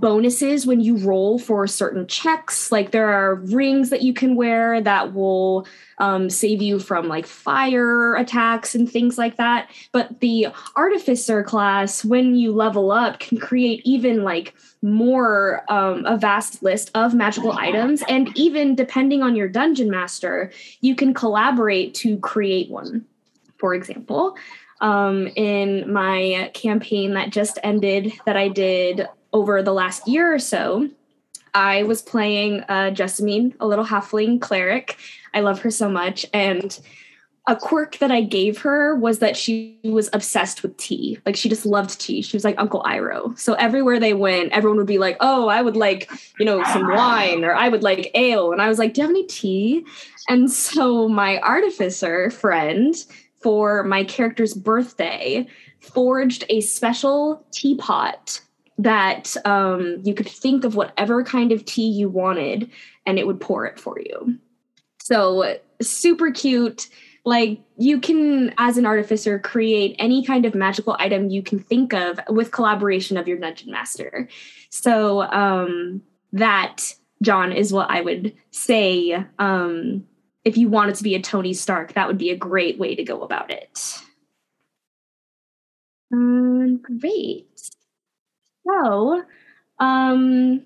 bonuses 0.00 0.66
when 0.66 0.80
you 0.80 0.96
roll 0.96 1.38
for 1.38 1.66
certain 1.66 2.06
checks. 2.06 2.72
Like 2.72 2.90
there 2.90 3.08
are 3.08 3.34
rings 3.34 3.90
that 3.90 4.02
you 4.02 4.14
can 4.14 4.36
wear 4.36 4.80
that 4.80 5.12
will 5.12 5.66
um, 5.98 6.30
save 6.30 6.62
you 6.62 6.78
from 6.78 7.08
like 7.08 7.26
fire 7.26 8.14
attacks 8.16 8.74
and 8.74 8.90
things 8.90 9.18
like 9.18 9.36
that. 9.36 9.70
But 9.92 10.20
the 10.20 10.48
artificer 10.76 11.42
class, 11.42 12.04
when 12.04 12.34
you 12.34 12.52
level 12.52 12.90
up, 12.90 13.20
can 13.20 13.38
create 13.38 13.82
even 13.84 14.24
like 14.24 14.54
more 14.80 15.64
um, 15.68 16.04
a 16.06 16.16
vast 16.16 16.62
list 16.62 16.90
of 16.94 17.14
magical 17.14 17.52
items. 17.52 18.02
And 18.08 18.36
even 18.36 18.74
depending 18.74 19.22
on 19.22 19.36
your 19.36 19.48
dungeon 19.48 19.90
master, 19.90 20.50
you 20.80 20.94
can 20.94 21.14
collaborate 21.14 21.94
to 21.96 22.18
create 22.18 22.70
one. 22.70 23.04
For 23.58 23.74
example, 23.74 24.36
um, 24.82 25.28
in 25.28 25.90
my 25.90 26.50
campaign 26.52 27.14
that 27.14 27.30
just 27.30 27.58
ended 27.62 28.12
that 28.26 28.36
I 28.36 28.48
did 28.48 29.08
over 29.32 29.62
the 29.62 29.72
last 29.72 30.06
year 30.06 30.34
or 30.34 30.38
so. 30.38 30.90
I 31.54 31.84
was 31.84 32.02
playing 32.02 32.62
uh, 32.68 32.90
Jessamine, 32.90 33.54
a 33.60 33.66
little 33.66 33.84
halfling 33.84 34.40
cleric. 34.40 34.98
I 35.32 35.40
love 35.40 35.60
her 35.62 35.70
so 35.70 35.88
much. 35.88 36.26
And 36.34 36.78
a 37.46 37.56
quirk 37.56 37.98
that 37.98 38.10
I 38.10 38.22
gave 38.22 38.58
her 38.58 38.94
was 38.94 39.18
that 39.18 39.36
she 39.36 39.78
was 39.84 40.08
obsessed 40.12 40.62
with 40.62 40.76
tea. 40.76 41.18
Like 41.26 41.36
she 41.36 41.48
just 41.48 41.66
loved 41.66 42.00
tea. 42.00 42.22
She 42.22 42.36
was 42.36 42.44
like 42.44 42.54
Uncle 42.58 42.82
Iroh. 42.84 43.36
So 43.38 43.54
everywhere 43.54 43.98
they 43.98 44.14
went, 44.14 44.52
everyone 44.52 44.78
would 44.78 44.86
be 44.86 44.98
like, 44.98 45.16
"Oh, 45.18 45.48
I 45.48 45.60
would 45.60 45.76
like, 45.76 46.08
you 46.38 46.46
know, 46.46 46.62
some 46.64 46.88
wine 46.88 47.44
or 47.44 47.52
I 47.52 47.68
would 47.68 47.82
like 47.82 48.12
ale." 48.14 48.52
And 48.52 48.62
I 48.62 48.68
was 48.68 48.78
like, 48.78 48.94
"Do 48.94 49.00
you 49.00 49.06
have 49.08 49.10
any 49.10 49.26
tea?" 49.26 49.84
And 50.28 50.50
so 50.50 51.08
my 51.08 51.40
artificer 51.40 52.30
friend 52.30 52.94
for 53.42 53.82
my 53.84 54.04
character's 54.04 54.54
birthday 54.54 55.46
forged 55.80 56.44
a 56.48 56.60
special 56.60 57.44
teapot 57.50 58.40
that 58.78 59.36
um, 59.44 60.00
you 60.04 60.14
could 60.14 60.28
think 60.28 60.64
of 60.64 60.74
whatever 60.74 61.22
kind 61.22 61.52
of 61.52 61.64
tea 61.64 61.88
you 61.88 62.08
wanted 62.08 62.70
and 63.06 63.18
it 63.18 63.26
would 63.26 63.40
pour 63.40 63.66
it 63.66 63.78
for 63.78 63.98
you. 64.00 64.38
So, 65.00 65.58
super 65.80 66.30
cute. 66.30 66.88
Like, 67.24 67.60
you 67.76 68.00
can, 68.00 68.52
as 68.58 68.78
an 68.78 68.86
artificer, 68.86 69.38
create 69.38 69.94
any 69.98 70.24
kind 70.24 70.44
of 70.44 70.54
magical 70.54 70.96
item 70.98 71.30
you 71.30 71.42
can 71.42 71.58
think 71.58 71.92
of 71.92 72.18
with 72.28 72.50
collaboration 72.50 73.16
of 73.16 73.28
your 73.28 73.38
dungeon 73.38 73.70
master. 73.70 74.28
So, 74.70 75.22
um, 75.22 76.02
that, 76.32 76.94
John, 77.22 77.52
is 77.52 77.72
what 77.72 77.90
I 77.90 78.00
would 78.00 78.34
say 78.50 79.24
um, 79.38 80.04
if 80.44 80.56
you 80.56 80.68
wanted 80.68 80.94
to 80.96 81.02
be 81.02 81.14
a 81.14 81.22
Tony 81.22 81.52
Stark, 81.52 81.94
that 81.94 82.08
would 82.08 82.18
be 82.18 82.30
a 82.30 82.36
great 82.36 82.78
way 82.78 82.94
to 82.94 83.04
go 83.04 83.22
about 83.22 83.50
it. 83.50 83.98
Um, 86.12 86.78
great. 86.78 87.48
So, 88.66 89.24
um, 89.78 90.62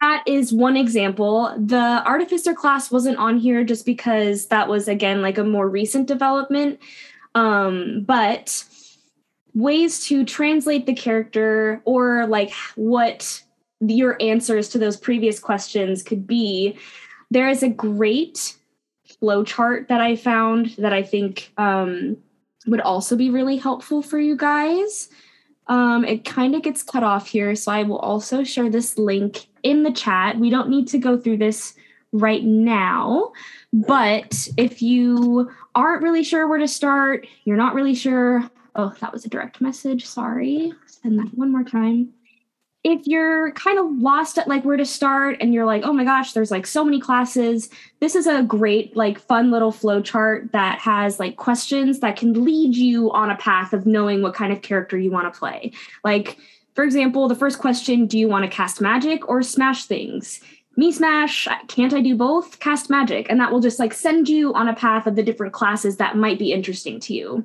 that 0.00 0.22
is 0.26 0.52
one 0.52 0.76
example. 0.76 1.54
The 1.58 2.02
Artificer 2.04 2.54
class 2.54 2.90
wasn't 2.90 3.18
on 3.18 3.38
here 3.38 3.64
just 3.64 3.86
because 3.86 4.46
that 4.48 4.68
was, 4.68 4.88
again, 4.88 5.22
like 5.22 5.38
a 5.38 5.44
more 5.44 5.68
recent 5.68 6.06
development. 6.06 6.78
Um, 7.34 8.04
but 8.06 8.64
ways 9.54 10.04
to 10.06 10.24
translate 10.24 10.86
the 10.86 10.94
character 10.94 11.80
or 11.84 12.26
like 12.26 12.52
what 12.76 13.42
your 13.80 14.16
answers 14.20 14.68
to 14.68 14.78
those 14.78 14.96
previous 14.96 15.38
questions 15.38 16.02
could 16.02 16.26
be 16.26 16.78
there 17.30 17.48
is 17.48 17.62
a 17.62 17.68
great 17.68 18.54
flow 19.20 19.44
chart 19.44 19.88
that 19.88 20.00
I 20.00 20.16
found 20.16 20.74
that 20.78 20.92
I 20.92 21.02
think 21.02 21.52
um, 21.56 22.16
would 22.66 22.80
also 22.80 23.16
be 23.16 23.30
really 23.30 23.56
helpful 23.56 24.02
for 24.02 24.18
you 24.18 24.36
guys. 24.36 25.08
Um, 25.68 26.04
it 26.04 26.24
kind 26.24 26.54
of 26.54 26.62
gets 26.62 26.82
cut 26.82 27.02
off 27.02 27.26
here, 27.28 27.54
so 27.56 27.72
I 27.72 27.82
will 27.82 27.98
also 27.98 28.44
share 28.44 28.70
this 28.70 28.98
link 28.98 29.46
in 29.62 29.82
the 29.82 29.90
chat. 29.90 30.38
We 30.38 30.50
don't 30.50 30.68
need 30.68 30.88
to 30.88 30.98
go 30.98 31.18
through 31.18 31.38
this 31.38 31.74
right 32.12 32.44
now, 32.44 33.32
but 33.72 34.48
if 34.56 34.80
you 34.80 35.50
aren't 35.74 36.02
really 36.02 36.22
sure 36.22 36.46
where 36.46 36.58
to 36.58 36.68
start, 36.68 37.26
you're 37.44 37.56
not 37.56 37.74
really 37.74 37.94
sure. 37.94 38.48
Oh, 38.76 38.94
that 39.00 39.12
was 39.12 39.24
a 39.24 39.28
direct 39.28 39.60
message. 39.60 40.06
Sorry. 40.06 40.72
Send 40.86 41.18
that 41.18 41.36
one 41.36 41.50
more 41.50 41.64
time 41.64 42.12
if 42.86 43.04
you're 43.04 43.50
kind 43.52 43.80
of 43.80 43.98
lost 43.98 44.38
at 44.38 44.46
like 44.46 44.64
where 44.64 44.76
to 44.76 44.86
start 44.86 45.36
and 45.40 45.52
you're 45.52 45.66
like 45.66 45.82
oh 45.84 45.92
my 45.92 46.04
gosh 46.04 46.32
there's 46.32 46.52
like 46.52 46.64
so 46.64 46.84
many 46.84 47.00
classes 47.00 47.68
this 47.98 48.14
is 48.14 48.28
a 48.28 48.44
great 48.44 48.96
like 48.96 49.18
fun 49.18 49.50
little 49.50 49.72
flow 49.72 50.00
chart 50.00 50.52
that 50.52 50.78
has 50.78 51.18
like 51.18 51.34
questions 51.34 51.98
that 51.98 52.14
can 52.14 52.44
lead 52.44 52.76
you 52.76 53.10
on 53.10 53.28
a 53.28 53.36
path 53.38 53.72
of 53.72 53.86
knowing 53.86 54.22
what 54.22 54.34
kind 54.34 54.52
of 54.52 54.62
character 54.62 54.96
you 54.96 55.10
want 55.10 55.32
to 55.32 55.36
play. 55.36 55.72
Like 56.04 56.38
for 56.76 56.84
example 56.84 57.26
the 57.26 57.34
first 57.34 57.58
question 57.58 58.06
do 58.06 58.16
you 58.16 58.28
want 58.28 58.44
to 58.44 58.56
cast 58.56 58.80
magic 58.80 59.28
or 59.28 59.42
smash 59.42 59.86
things? 59.86 60.40
Me 60.76 60.92
smash 60.92 61.48
can't 61.66 61.92
i 61.92 62.00
do 62.00 62.14
both? 62.14 62.60
Cast 62.60 62.88
magic 62.88 63.26
and 63.28 63.40
that 63.40 63.50
will 63.50 63.60
just 63.60 63.80
like 63.80 63.94
send 63.94 64.28
you 64.28 64.54
on 64.54 64.68
a 64.68 64.76
path 64.76 65.08
of 65.08 65.16
the 65.16 65.24
different 65.24 65.52
classes 65.52 65.96
that 65.96 66.16
might 66.16 66.38
be 66.38 66.52
interesting 66.52 67.00
to 67.00 67.14
you 67.14 67.44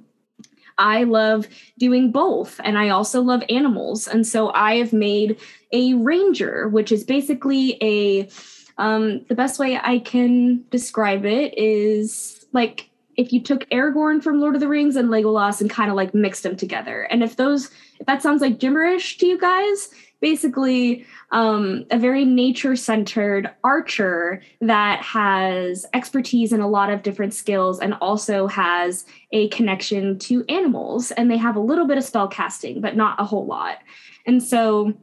I 0.82 1.04
love 1.04 1.48
doing 1.78 2.12
both. 2.12 2.60
And 2.64 2.78
I 2.78 2.90
also 2.90 3.22
love 3.22 3.44
animals. 3.50 4.08
And 4.08 4.26
so 4.26 4.52
I 4.54 4.76
have 4.76 4.92
made 4.92 5.40
a 5.72 5.94
ranger, 5.94 6.68
which 6.68 6.92
is 6.92 7.04
basically 7.04 7.78
a, 7.82 8.30
um, 8.78 9.24
the 9.26 9.36
best 9.36 9.60
way 9.60 9.80
I 9.82 10.00
can 10.00 10.66
describe 10.70 11.26
it 11.26 11.58
is 11.58 12.46
like 12.52 12.90
if 13.18 13.34
you 13.34 13.41
took 13.41 13.70
Aragorn 13.70 14.24
from 14.24 14.39
Lord 14.39 14.56
of 14.56 14.62
the 14.62 14.68
Rings 14.68 14.96
and 14.96 15.10
Legolas 15.10 15.62
and 15.62 15.70
kind 15.70 15.89
of 15.89 15.96
like 15.96 16.13
mixed 16.13 16.44
them 16.44 16.56
together. 16.56 17.03
And 17.03 17.24
if 17.24 17.36
those, 17.36 17.70
if 18.00 18.08
that 18.08 18.22
sounds 18.22 18.41
like 18.41 18.60
gibberish 18.60 19.18
to 19.18 19.25
you 19.25 19.39
guys, 19.39 19.89
basically 20.22 21.06
um, 21.32 21.86
a 21.91 21.98
very 21.98 22.24
nature 22.24 22.75
centered 22.75 23.50
archer 23.63 24.41
that 24.62 25.01
has 25.01 25.86
expertise 25.94 26.53
in 26.53 26.62
a 26.62 26.68
lot 26.68 26.89
of 26.89 27.03
different 27.03 27.34
skills 27.34 27.80
and 27.80 27.96
also 27.96 28.48
has 28.48 29.06
a 29.32 29.50
connection 29.50 30.18
to 30.20 30.46
animals. 30.48 31.12
And 31.12 31.30
they 31.30 31.38
have 31.38 31.56
a 31.56 31.62
little 31.62 31.88
bit 31.88 31.98
of 31.98 32.03
spell 32.03 32.27
casting, 32.27 32.82
but 32.82 32.96
not 32.96 33.20
a 33.20 33.25
whole 33.25 33.46
lot. 33.46 33.80
And 34.25 34.41
so 34.41 34.94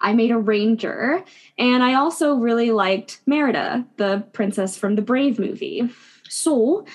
I 0.00 0.14
made 0.14 0.30
a 0.30 0.38
ranger. 0.38 1.22
And 1.58 1.82
I 1.82 1.94
also 1.94 2.34
really 2.34 2.70
liked 2.72 3.20
Merida, 3.26 3.86
the 3.96 4.24
princess 4.32 4.76
from 4.76 4.96
the 4.96 5.02
Brave 5.02 5.38
movie. 5.38 5.88
So 6.28 6.86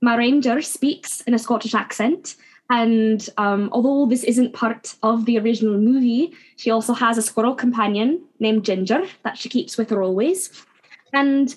my 0.00 0.16
ranger 0.16 0.62
speaks 0.62 1.20
in 1.22 1.34
a 1.34 1.38
Scottish 1.38 1.74
accent 1.74 2.36
and 2.70 3.28
um, 3.36 3.68
although 3.72 4.06
this 4.06 4.22
isn't 4.22 4.54
part 4.54 4.94
of 5.02 5.24
the 5.24 5.38
original 5.38 5.76
movie, 5.76 6.32
she 6.56 6.70
also 6.70 6.94
has 6.94 7.18
a 7.18 7.22
squirrel 7.22 7.54
companion 7.54 8.22
named 8.38 8.64
Ginger 8.64 9.02
that 9.24 9.36
she 9.36 9.48
keeps 9.48 9.76
with 9.76 9.90
her 9.90 10.02
always. 10.02 10.64
And 11.12 11.54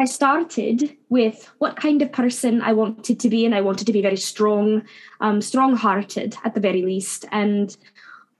I 0.00 0.06
started 0.06 0.96
with 1.10 1.52
what 1.58 1.76
kind 1.76 2.00
of 2.00 2.10
person 2.10 2.62
I 2.62 2.72
wanted 2.72 3.20
to 3.20 3.28
be, 3.28 3.44
and 3.44 3.54
I 3.54 3.60
wanted 3.60 3.86
to 3.86 3.92
be 3.92 4.00
very 4.00 4.16
strong, 4.16 4.82
um, 5.20 5.42
strong-hearted 5.42 6.34
at 6.44 6.54
the 6.54 6.60
very 6.60 6.82
least. 6.82 7.26
And 7.30 7.76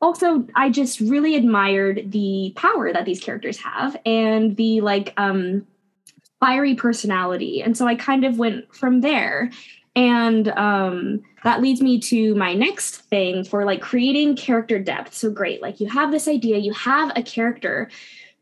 also, 0.00 0.46
I 0.56 0.70
just 0.70 1.00
really 1.00 1.36
admired 1.36 2.10
the 2.10 2.54
power 2.56 2.90
that 2.90 3.04
these 3.04 3.20
characters 3.20 3.58
have 3.58 3.98
and 4.06 4.56
the 4.56 4.80
like 4.80 5.12
um, 5.18 5.66
fiery 6.40 6.74
personality. 6.74 7.62
And 7.62 7.76
so 7.76 7.86
I 7.86 7.94
kind 7.94 8.24
of 8.24 8.38
went 8.38 8.74
from 8.74 9.00
there. 9.00 9.50
And 9.96 10.48
um, 10.48 11.22
that 11.44 11.62
leads 11.62 11.80
me 11.80 12.00
to 12.00 12.34
my 12.34 12.52
next 12.52 12.96
thing 13.02 13.44
for 13.44 13.64
like 13.64 13.80
creating 13.80 14.36
character 14.36 14.78
depth. 14.78 15.14
So 15.14 15.30
great, 15.30 15.62
like 15.62 15.80
you 15.80 15.88
have 15.88 16.10
this 16.10 16.26
idea, 16.26 16.58
you 16.58 16.72
have 16.72 17.12
a 17.16 17.22
character, 17.22 17.88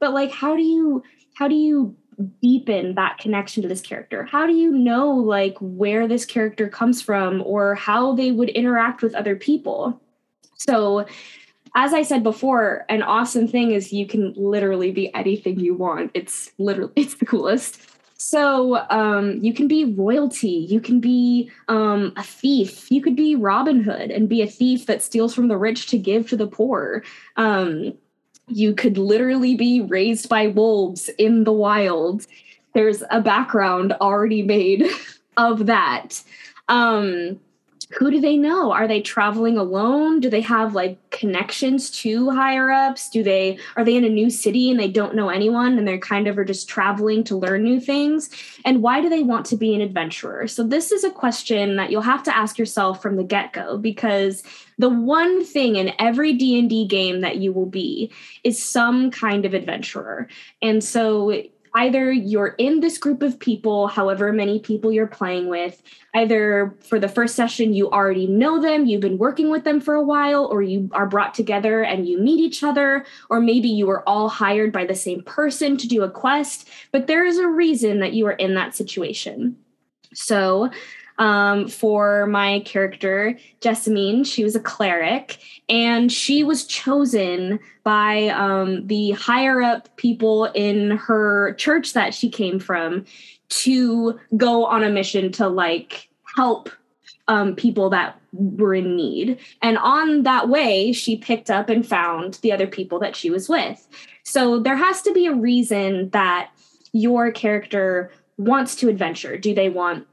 but 0.01 0.15
like 0.15 0.33
how 0.33 0.57
do 0.57 0.63
you 0.63 1.03
how 1.35 1.49
do 1.49 1.55
you 1.55 1.97
deepen 2.41 2.95
that 2.95 3.19
connection 3.19 3.63
to 3.63 3.69
this 3.69 3.81
character? 3.81 4.25
How 4.25 4.47
do 4.47 4.55
you 4.55 4.71
know 4.71 5.11
like 5.11 5.57
where 5.61 6.07
this 6.07 6.25
character 6.25 6.69
comes 6.69 7.03
from 7.03 7.43
or 7.43 7.75
how 7.75 8.15
they 8.15 8.33
would 8.33 8.51
interact 8.51 9.03
with 9.03 9.15
other 9.15 9.37
people? 9.37 10.01
So 10.57 11.07
as 11.75 11.95
I 11.95 12.03
said 12.03 12.23
before, 12.23 12.85
an 12.89 13.03
awesome 13.03 13.49
thing 13.49 13.73
is 13.73 13.93
you 13.93 14.07
can 14.07 14.35
literally 14.37 14.91
be 14.91 15.15
anything 15.15 15.59
you 15.59 15.75
want. 15.75 16.11
It's 16.15 16.51
literally 16.59 16.93
it's 16.97 17.15
the 17.15 17.27
coolest. 17.27 17.81
So 18.17 18.77
um, 18.89 19.39
you 19.43 19.53
can 19.53 19.67
be 19.67 19.85
royalty, 19.85 20.67
you 20.71 20.81
can 20.81 21.01
be 21.01 21.51
um, 21.67 22.13
a 22.17 22.23
thief, 22.23 22.89
you 22.89 23.03
could 23.03 23.17
be 23.17 23.35
Robin 23.35 23.83
Hood 23.83 24.13
and 24.13 24.29
be 24.29 24.43
a 24.43 24.47
thief 24.47 24.87
that 24.87 25.03
steals 25.03 25.35
from 25.35 25.49
the 25.49 25.59
rich 25.59 25.89
to 25.89 25.99
give 25.99 26.29
to 26.29 26.37
the 26.37 26.47
poor. 26.47 27.03
Um, 27.37 27.95
you 28.47 28.75
could 28.75 28.97
literally 28.97 29.57
be 29.57 29.81
raised 29.81 30.29
by 30.29 30.47
wolves 30.47 31.11
in 31.19 31.43
the 31.43 31.53
wild. 31.53 32.27
There's 32.75 33.03
a 33.11 33.21
background 33.21 33.93
already 33.95 34.43
made 34.43 34.87
of 35.37 35.67
that. 35.67 36.23
Um, 36.69 37.41
who 37.99 38.11
do 38.11 38.21
they 38.21 38.37
know? 38.37 38.73
Are 38.73 38.89
they 38.89 39.01
traveling 39.01 39.59
alone? 39.59 40.21
Do 40.21 40.31
they 40.31 40.41
have 40.41 40.75
like 40.75 40.99
connections 41.11 41.91
to 42.03 42.31
higher 42.31 42.71
ups? 42.71 43.11
Do 43.11 43.23
they 43.23 43.59
are 43.77 43.85
they 43.85 43.97
in 43.97 44.05
a 44.05 44.09
new 44.09 44.31
city 44.31 44.71
and 44.71 44.81
they 44.81 44.89
don't 44.89 45.15
know 45.15 45.29
anyone 45.29 45.79
and 45.79 45.87
they're 45.87 45.99
kind 45.99 46.27
of 46.27 46.39
are 46.39 46.45
just 46.45 46.69
traveling 46.69 47.23
to 47.25 47.37
learn 47.37 47.63
new 47.63 47.81
things? 47.81 48.31
And 48.65 48.83
why 48.83 49.01
do 49.01 49.09
they 49.09 49.23
want 49.23 49.47
to 49.47 49.57
be 49.57 49.75
an 49.75 49.81
adventurer? 49.81 50.49
So 50.49 50.65
this 50.65 50.91
is 50.91 51.05
a 51.05 51.11
question 51.11 51.77
that 51.77 51.91
you'll 51.91 52.03
have 52.03 52.23
to 52.25 52.37
ask 52.37 52.59
yourself 52.59 53.03
from 53.03 53.17
the 53.17 53.25
get-go 53.25 53.79
because 53.79 54.43
the 54.79 54.89
one 54.89 55.45
thing 55.45 55.77
in 55.77 55.93
every 55.99 56.33
D&D 56.33 56.87
game 56.89 57.21
that 57.21 57.37
you 57.37 57.53
will 57.53 57.67
be 57.67 58.11
is 58.43 58.63
some 58.63 59.11
kind 59.11 59.45
of 59.45 59.55
adventurer. 59.55 60.29
And 60.63 60.83
so 60.83 61.43
either 61.75 62.13
you're 62.13 62.55
in 62.59 62.81
this 62.81 62.99
group 62.99 63.23
of 63.23 63.39
people, 63.39 63.89
however 63.89 64.33
many 64.33 64.61
people 64.61 64.93
you're 64.93 65.07
playing 65.07 65.49
with, 65.49 65.83
either 66.15 66.77
for 66.81 66.99
the 66.99 67.09
first 67.09 67.35
session, 67.35 67.73
you 67.73 67.91
already 67.91 68.27
know 68.27 68.61
them, 68.61 68.85
you've 68.85 69.01
been 69.01 69.19
working 69.19 69.51
with 69.51 69.65
them 69.65 69.81
for 69.81 69.95
a 69.95 70.03
while, 70.03 70.47
or 70.47 70.63
you 70.63 70.91
are 70.93 71.07
brought 71.07 71.35
together 71.35 71.83
and 71.83 72.07
you 72.07 72.19
meet 72.19 72.41
each 72.41 72.63
other, 72.63 73.05
or 73.31 73.41
maybe 73.41 73.69
you 73.69 73.87
were 73.87 74.07
all 74.09 74.29
hired 74.29 74.73
by 74.73 74.85
the 74.85 74.95
same 74.95 75.23
person 75.23 75.77
to 75.77 75.89
do 75.89 76.03
a 76.03 76.11
quest, 76.11 76.69
but 76.91 77.07
there 77.07 77.25
is 77.25 77.39
a 77.39 77.49
reason 77.49 78.01
that 78.01 78.13
you 78.13 78.27
are 78.27 78.33
in 78.33 78.55
that 78.55 78.75
situation. 78.75 79.57
So, 80.15 80.71
um, 81.19 81.69
for 81.69 82.27
my 82.27 82.61
character, 82.61 83.39
Jessamine. 83.61 84.25
She 84.25 84.45
was 84.45 84.57
a 84.57 84.61
cleric, 84.61 85.39
and 85.69 86.11
she 86.11 86.45
was 86.45 86.67
chosen 86.67 87.61
by 87.85 88.29
um, 88.29 88.87
the 88.87 89.13
higher 89.13 89.63
up 89.63 89.95
people 89.97 90.47
in 90.47 90.93
her 90.93 91.55
church 91.55 91.93
that 91.93 92.15
she 92.15 92.29
came 92.29 92.59
from 92.59 93.05
to 93.49 94.19
go 94.37 94.65
on 94.65 94.83
a 94.83 94.91
mission 94.91 95.31
to 95.33 95.49
like 95.49 96.09
help 96.37 96.71
um, 97.29 97.55
people 97.55 97.91
that 97.91 98.19
were 98.33 98.75
in 98.75 98.97
need. 98.97 99.39
And 99.61 99.79
on 99.79 100.23
that 100.23 100.49
way, 100.49 100.93
she 100.93 101.17
picked 101.17 101.51
up 101.51 101.69
and 101.69 101.87
found 101.87 102.35
the 102.43 102.53
other 102.53 102.67
people 102.67 102.99
that 103.01 103.15
she 103.15 103.31
was 103.31 103.49
with. 103.49 103.87
So 104.23 104.59
there 104.59 104.77
has 104.77 105.03
to 105.03 105.13
be 105.13 105.27
a 105.27 105.35
reason 105.35 106.11
that 106.11 106.51
your 106.93 107.31
character 107.31 108.11
wants 108.39 108.75
to 108.77 108.89
adventure. 108.89 109.37
Do 109.37 109.55
they 109.55 109.69
want 109.69 110.07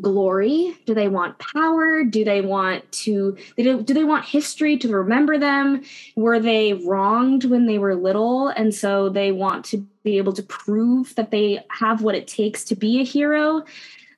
glory? 0.00 0.76
Do 0.86 0.94
they 0.94 1.08
want 1.08 1.38
power? 1.38 2.04
Do 2.04 2.24
they 2.24 2.40
want 2.40 2.90
to 2.92 3.36
do 3.56 3.82
they 3.82 4.04
want 4.04 4.24
history 4.24 4.76
to 4.78 4.88
remember 4.88 5.38
them? 5.38 5.82
Were 6.16 6.40
they 6.40 6.74
wronged 6.74 7.44
when 7.44 7.66
they 7.66 7.78
were 7.78 7.94
little 7.94 8.48
and 8.48 8.74
so 8.74 9.08
they 9.08 9.32
want 9.32 9.64
to 9.66 9.86
be 10.02 10.18
able 10.18 10.32
to 10.34 10.42
prove 10.42 11.14
that 11.16 11.30
they 11.30 11.64
have 11.70 12.02
what 12.02 12.14
it 12.14 12.26
takes 12.26 12.64
to 12.64 12.76
be 12.76 13.00
a 13.00 13.04
hero? 13.04 13.64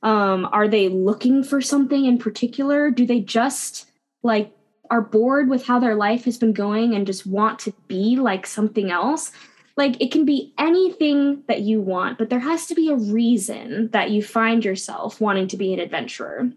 Um, 0.02 0.48
are 0.52 0.68
they 0.68 0.88
looking 0.88 1.44
for 1.44 1.60
something 1.60 2.04
in 2.04 2.18
particular? 2.18 2.90
Do 2.90 3.06
they 3.06 3.20
just 3.20 3.90
like 4.22 4.52
are 4.90 5.00
bored 5.00 5.48
with 5.48 5.64
how 5.64 5.78
their 5.78 5.94
life 5.94 6.24
has 6.24 6.36
been 6.36 6.52
going 6.52 6.94
and 6.94 7.06
just 7.06 7.26
want 7.26 7.58
to 7.60 7.72
be 7.88 8.16
like 8.16 8.46
something 8.46 8.90
else? 8.90 9.32
Like 9.76 10.00
it 10.00 10.10
can 10.12 10.24
be 10.24 10.52
anything 10.58 11.42
that 11.48 11.60
you 11.60 11.80
want, 11.80 12.18
but 12.18 12.30
there 12.30 12.40
has 12.40 12.66
to 12.66 12.74
be 12.74 12.88
a 12.90 12.96
reason 12.96 13.88
that 13.92 14.10
you 14.10 14.22
find 14.22 14.64
yourself 14.64 15.20
wanting 15.20 15.48
to 15.48 15.56
be 15.56 15.72
an 15.72 15.80
adventurer. 15.80 16.50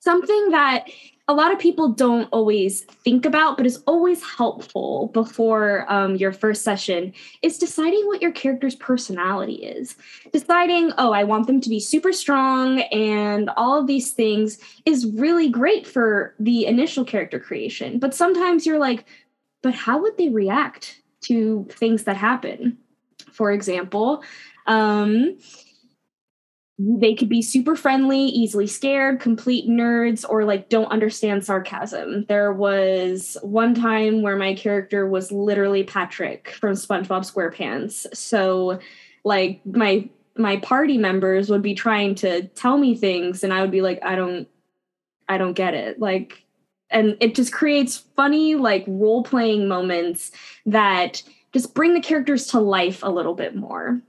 Something 0.00 0.50
that 0.50 0.88
a 1.30 1.34
lot 1.34 1.52
of 1.52 1.58
people 1.58 1.90
don't 1.90 2.28
always 2.32 2.84
think 2.84 3.26
about, 3.26 3.58
but 3.58 3.66
is 3.66 3.82
always 3.86 4.22
helpful 4.24 5.10
before 5.12 5.84
um, 5.92 6.16
your 6.16 6.32
first 6.32 6.62
session 6.62 7.12
is 7.42 7.58
deciding 7.58 8.06
what 8.06 8.22
your 8.22 8.32
character's 8.32 8.74
personality 8.74 9.56
is. 9.56 9.94
Deciding, 10.32 10.92
oh, 10.96 11.12
I 11.12 11.24
want 11.24 11.46
them 11.46 11.60
to 11.60 11.68
be 11.68 11.80
super 11.80 12.14
strong 12.14 12.80
and 12.80 13.50
all 13.58 13.78
of 13.78 13.86
these 13.86 14.12
things 14.12 14.58
is 14.86 15.04
really 15.04 15.50
great 15.50 15.86
for 15.86 16.34
the 16.40 16.64
initial 16.64 17.04
character 17.04 17.38
creation. 17.38 17.98
But 17.98 18.14
sometimes 18.14 18.64
you're 18.64 18.78
like, 18.78 19.04
but 19.62 19.74
how 19.74 20.00
would 20.00 20.16
they 20.16 20.30
react 20.30 21.02
to 21.22 21.66
things 21.70 22.04
that 22.04 22.16
happen. 22.16 22.78
For 23.32 23.50
example, 23.52 24.22
um, 24.66 25.38
they 26.78 27.14
could 27.14 27.28
be 27.28 27.42
super 27.42 27.74
friendly, 27.74 28.20
easily 28.20 28.68
scared, 28.68 29.18
complete 29.18 29.68
nerds, 29.68 30.24
or 30.28 30.44
like 30.44 30.68
don't 30.68 30.92
understand 30.92 31.44
sarcasm. 31.44 32.24
There 32.28 32.52
was 32.52 33.36
one 33.42 33.74
time 33.74 34.22
where 34.22 34.36
my 34.36 34.54
character 34.54 35.06
was 35.08 35.32
literally 35.32 35.82
Patrick 35.82 36.50
from 36.50 36.74
SpongeBob 36.74 37.28
SquarePants. 37.30 38.06
So, 38.14 38.78
like, 39.24 39.60
my 39.66 40.08
my 40.36 40.58
party 40.58 40.98
members 40.98 41.50
would 41.50 41.62
be 41.62 41.74
trying 41.74 42.14
to 42.14 42.46
tell 42.48 42.78
me 42.78 42.94
things 42.94 43.42
and 43.42 43.52
I 43.52 43.60
would 43.60 43.72
be 43.72 43.82
like 43.82 43.98
I 44.04 44.14
don't 44.14 44.48
I 45.28 45.36
don't 45.36 45.54
get 45.54 45.74
it. 45.74 45.98
Like 45.98 46.44
and 46.90 47.16
it 47.20 47.34
just 47.34 47.52
creates 47.52 48.04
funny 48.16 48.54
like 48.54 48.84
role 48.86 49.22
playing 49.22 49.68
moments 49.68 50.30
that 50.66 51.22
just 51.52 51.74
bring 51.74 51.94
the 51.94 52.00
characters 52.00 52.46
to 52.48 52.60
life 52.60 53.02
a 53.02 53.10
little 53.10 53.34
bit 53.34 53.54
more. 53.54 54.00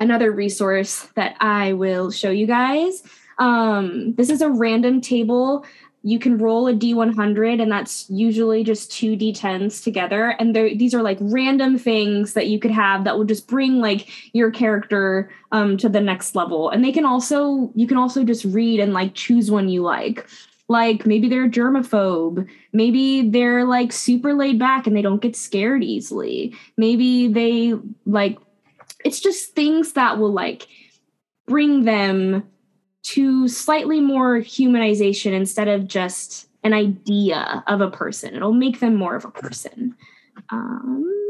Another 0.00 0.32
resource 0.32 1.08
that 1.14 1.36
i 1.40 1.72
will 1.72 2.10
show 2.10 2.30
you 2.30 2.46
guys 2.46 3.02
um, 3.38 4.14
this 4.14 4.30
is 4.30 4.40
a 4.40 4.50
random 4.50 5.00
table. 5.00 5.64
You 6.02 6.18
can 6.18 6.36
roll 6.36 6.68
a 6.68 6.74
d100 6.74 7.62
and 7.62 7.72
that's 7.72 8.08
usually 8.10 8.62
just 8.62 8.92
two 8.92 9.16
d10s 9.16 9.82
together. 9.82 10.36
And 10.38 10.54
these 10.54 10.94
are 10.94 11.02
like 11.02 11.16
random 11.20 11.78
things 11.78 12.34
that 12.34 12.48
you 12.48 12.58
could 12.58 12.70
have 12.70 13.04
that 13.04 13.16
will 13.16 13.24
just 13.24 13.46
bring 13.46 13.80
like 13.80 14.08
your 14.34 14.50
character 14.50 15.30
um, 15.52 15.78
to 15.78 15.88
the 15.88 16.00
next 16.00 16.34
level. 16.34 16.68
And 16.68 16.84
they 16.84 16.92
can 16.92 17.06
also 17.06 17.72
you 17.74 17.86
can 17.86 17.96
also 17.96 18.22
just 18.22 18.44
read 18.44 18.80
and 18.80 18.92
like 18.92 19.14
choose 19.14 19.50
one 19.50 19.68
you 19.68 19.82
like 19.82 20.28
like 20.68 21.04
maybe 21.04 21.28
they're 21.28 21.44
a 21.44 21.50
germaphobe. 21.50 22.48
Maybe 22.72 23.28
they're 23.28 23.64
like 23.64 23.92
super 23.92 24.34
laid 24.34 24.58
back 24.58 24.86
and 24.86 24.96
they 24.96 25.02
don't 25.02 25.20
get 25.20 25.36
scared 25.36 25.84
easily. 25.84 26.54
Maybe 26.76 27.28
they 27.28 27.74
like 28.06 28.38
it's 29.04 29.20
just 29.20 29.54
things 29.54 29.92
that 29.92 30.18
will 30.18 30.32
like 30.32 30.66
bring 31.46 31.84
them 31.84 32.44
to 33.02 33.48
slightly 33.48 34.00
more 34.00 34.38
humanization 34.38 35.32
instead 35.32 35.68
of 35.68 35.86
just 35.86 36.48
an 36.62 36.72
idea 36.72 37.62
of 37.66 37.82
a 37.82 37.90
person. 37.90 38.34
It'll 38.34 38.54
make 38.54 38.80
them 38.80 38.94
more 38.94 39.14
of 39.14 39.26
a 39.26 39.30
person. 39.30 39.94
Um 40.48 41.23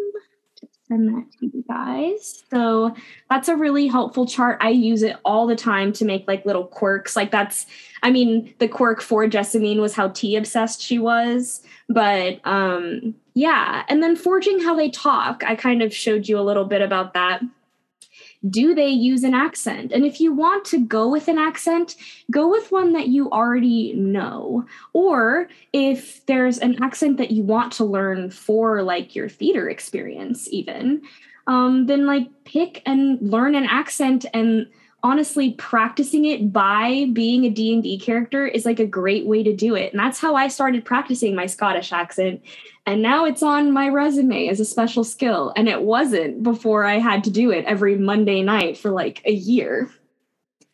send 0.88 1.08
that 1.08 1.26
to 1.38 1.46
you 1.46 1.64
guys. 1.68 2.44
So 2.50 2.94
that's 3.30 3.48
a 3.48 3.56
really 3.56 3.86
helpful 3.86 4.26
chart. 4.26 4.58
I 4.60 4.70
use 4.70 5.02
it 5.02 5.16
all 5.24 5.46
the 5.46 5.56
time 5.56 5.92
to 5.94 6.04
make 6.04 6.26
like 6.28 6.44
little 6.44 6.66
quirks. 6.66 7.16
Like 7.16 7.30
that's, 7.30 7.66
I 8.02 8.10
mean, 8.10 8.52
the 8.58 8.68
quirk 8.68 9.00
for 9.00 9.26
Jessamine 9.26 9.80
was 9.80 9.94
how 9.94 10.08
tea 10.08 10.36
obsessed 10.36 10.82
she 10.82 10.98
was. 10.98 11.62
But 11.88 12.40
um 12.44 13.14
yeah, 13.34 13.84
and 13.88 14.02
then 14.02 14.14
forging 14.14 14.60
how 14.60 14.76
they 14.76 14.90
talk. 14.90 15.42
I 15.44 15.56
kind 15.56 15.82
of 15.82 15.92
showed 15.92 16.28
you 16.28 16.38
a 16.38 16.42
little 16.42 16.64
bit 16.64 16.82
about 16.82 17.14
that 17.14 17.42
do 18.48 18.74
they 18.74 18.88
use 18.88 19.24
an 19.24 19.34
accent? 19.34 19.92
And 19.92 20.04
if 20.04 20.20
you 20.20 20.32
want 20.32 20.64
to 20.66 20.78
go 20.78 21.08
with 21.08 21.28
an 21.28 21.38
accent, 21.38 21.96
go 22.30 22.48
with 22.50 22.70
one 22.70 22.92
that 22.92 23.08
you 23.08 23.30
already 23.30 23.94
know. 23.94 24.66
Or 24.92 25.48
if 25.72 26.24
there's 26.26 26.58
an 26.58 26.82
accent 26.82 27.16
that 27.18 27.30
you 27.30 27.42
want 27.42 27.72
to 27.74 27.84
learn 27.84 28.30
for 28.30 28.82
like 28.82 29.14
your 29.14 29.28
theater 29.28 29.68
experience, 29.68 30.48
even, 30.50 31.02
um, 31.46 31.86
then 31.86 32.06
like 32.06 32.28
pick 32.44 32.82
and 32.86 33.20
learn 33.20 33.54
an 33.54 33.64
accent 33.64 34.26
and 34.34 34.66
honestly 35.04 35.52
practicing 35.52 36.24
it 36.24 36.50
by 36.50 37.06
being 37.12 37.44
a 37.44 37.50
d&d 37.50 37.98
character 37.98 38.46
is 38.46 38.64
like 38.64 38.80
a 38.80 38.86
great 38.86 39.26
way 39.26 39.42
to 39.42 39.54
do 39.54 39.76
it. 39.76 39.92
And 39.92 40.00
that's 40.00 40.18
how 40.18 40.34
i 40.34 40.48
started 40.48 40.84
practicing 40.84 41.34
my 41.34 41.46
scottish 41.46 41.92
accent. 41.92 42.42
And 42.86 43.02
now 43.02 43.26
it's 43.26 43.42
on 43.42 43.70
my 43.70 43.88
resume 43.88 44.48
as 44.48 44.60
a 44.60 44.64
special 44.64 45.04
skill. 45.04 45.52
And 45.56 45.68
it 45.68 45.82
wasn't 45.82 46.42
before 46.42 46.84
i 46.84 46.98
had 46.98 47.22
to 47.24 47.30
do 47.30 47.50
it 47.50 47.66
every 47.66 47.96
monday 47.96 48.42
night 48.42 48.78
for 48.78 48.90
like 48.90 49.20
a 49.26 49.32
year. 49.32 49.90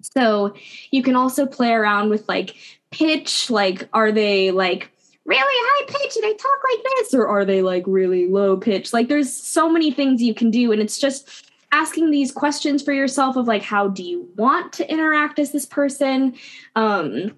So 0.03 0.55
you 0.93 1.03
can 1.03 1.17
also 1.17 1.45
play 1.45 1.73
around 1.73 2.09
with 2.09 2.27
like 2.29 2.55
pitch 2.93 3.51
like 3.51 3.89
are 3.93 4.13
they 4.13 4.53
like 4.53 4.91
really 5.25 5.39
high 5.45 5.85
pitch 5.87 6.17
and 6.17 6.25
they 6.25 6.35
talk 6.35 6.59
like 6.73 6.85
this? 6.85 7.15
Or 7.15 7.27
are 7.27 7.45
they 7.45 7.63
like 7.63 7.85
really 7.87 8.29
low 8.29 8.57
pitch? 8.57 8.93
Like 8.93 9.09
there's 9.09 9.35
so 9.35 9.69
many 9.69 9.91
things 9.91 10.23
you 10.23 10.35
can 10.35 10.51
do. 10.51 10.73
And 10.73 10.81
it's 10.81 10.99
just 10.99 11.50
asking 11.73 12.11
these 12.11 12.33
questions 12.33 12.83
for 12.83 12.93
yourself 12.93 13.37
of 13.37 13.47
like 13.47 13.63
how 13.63 13.89
do 13.89 14.03
you 14.03 14.29
want 14.37 14.73
to 14.75 14.91
interact 14.91 15.39
as 15.39 15.53
this 15.53 15.67
person? 15.67 16.35
Um 16.77 17.35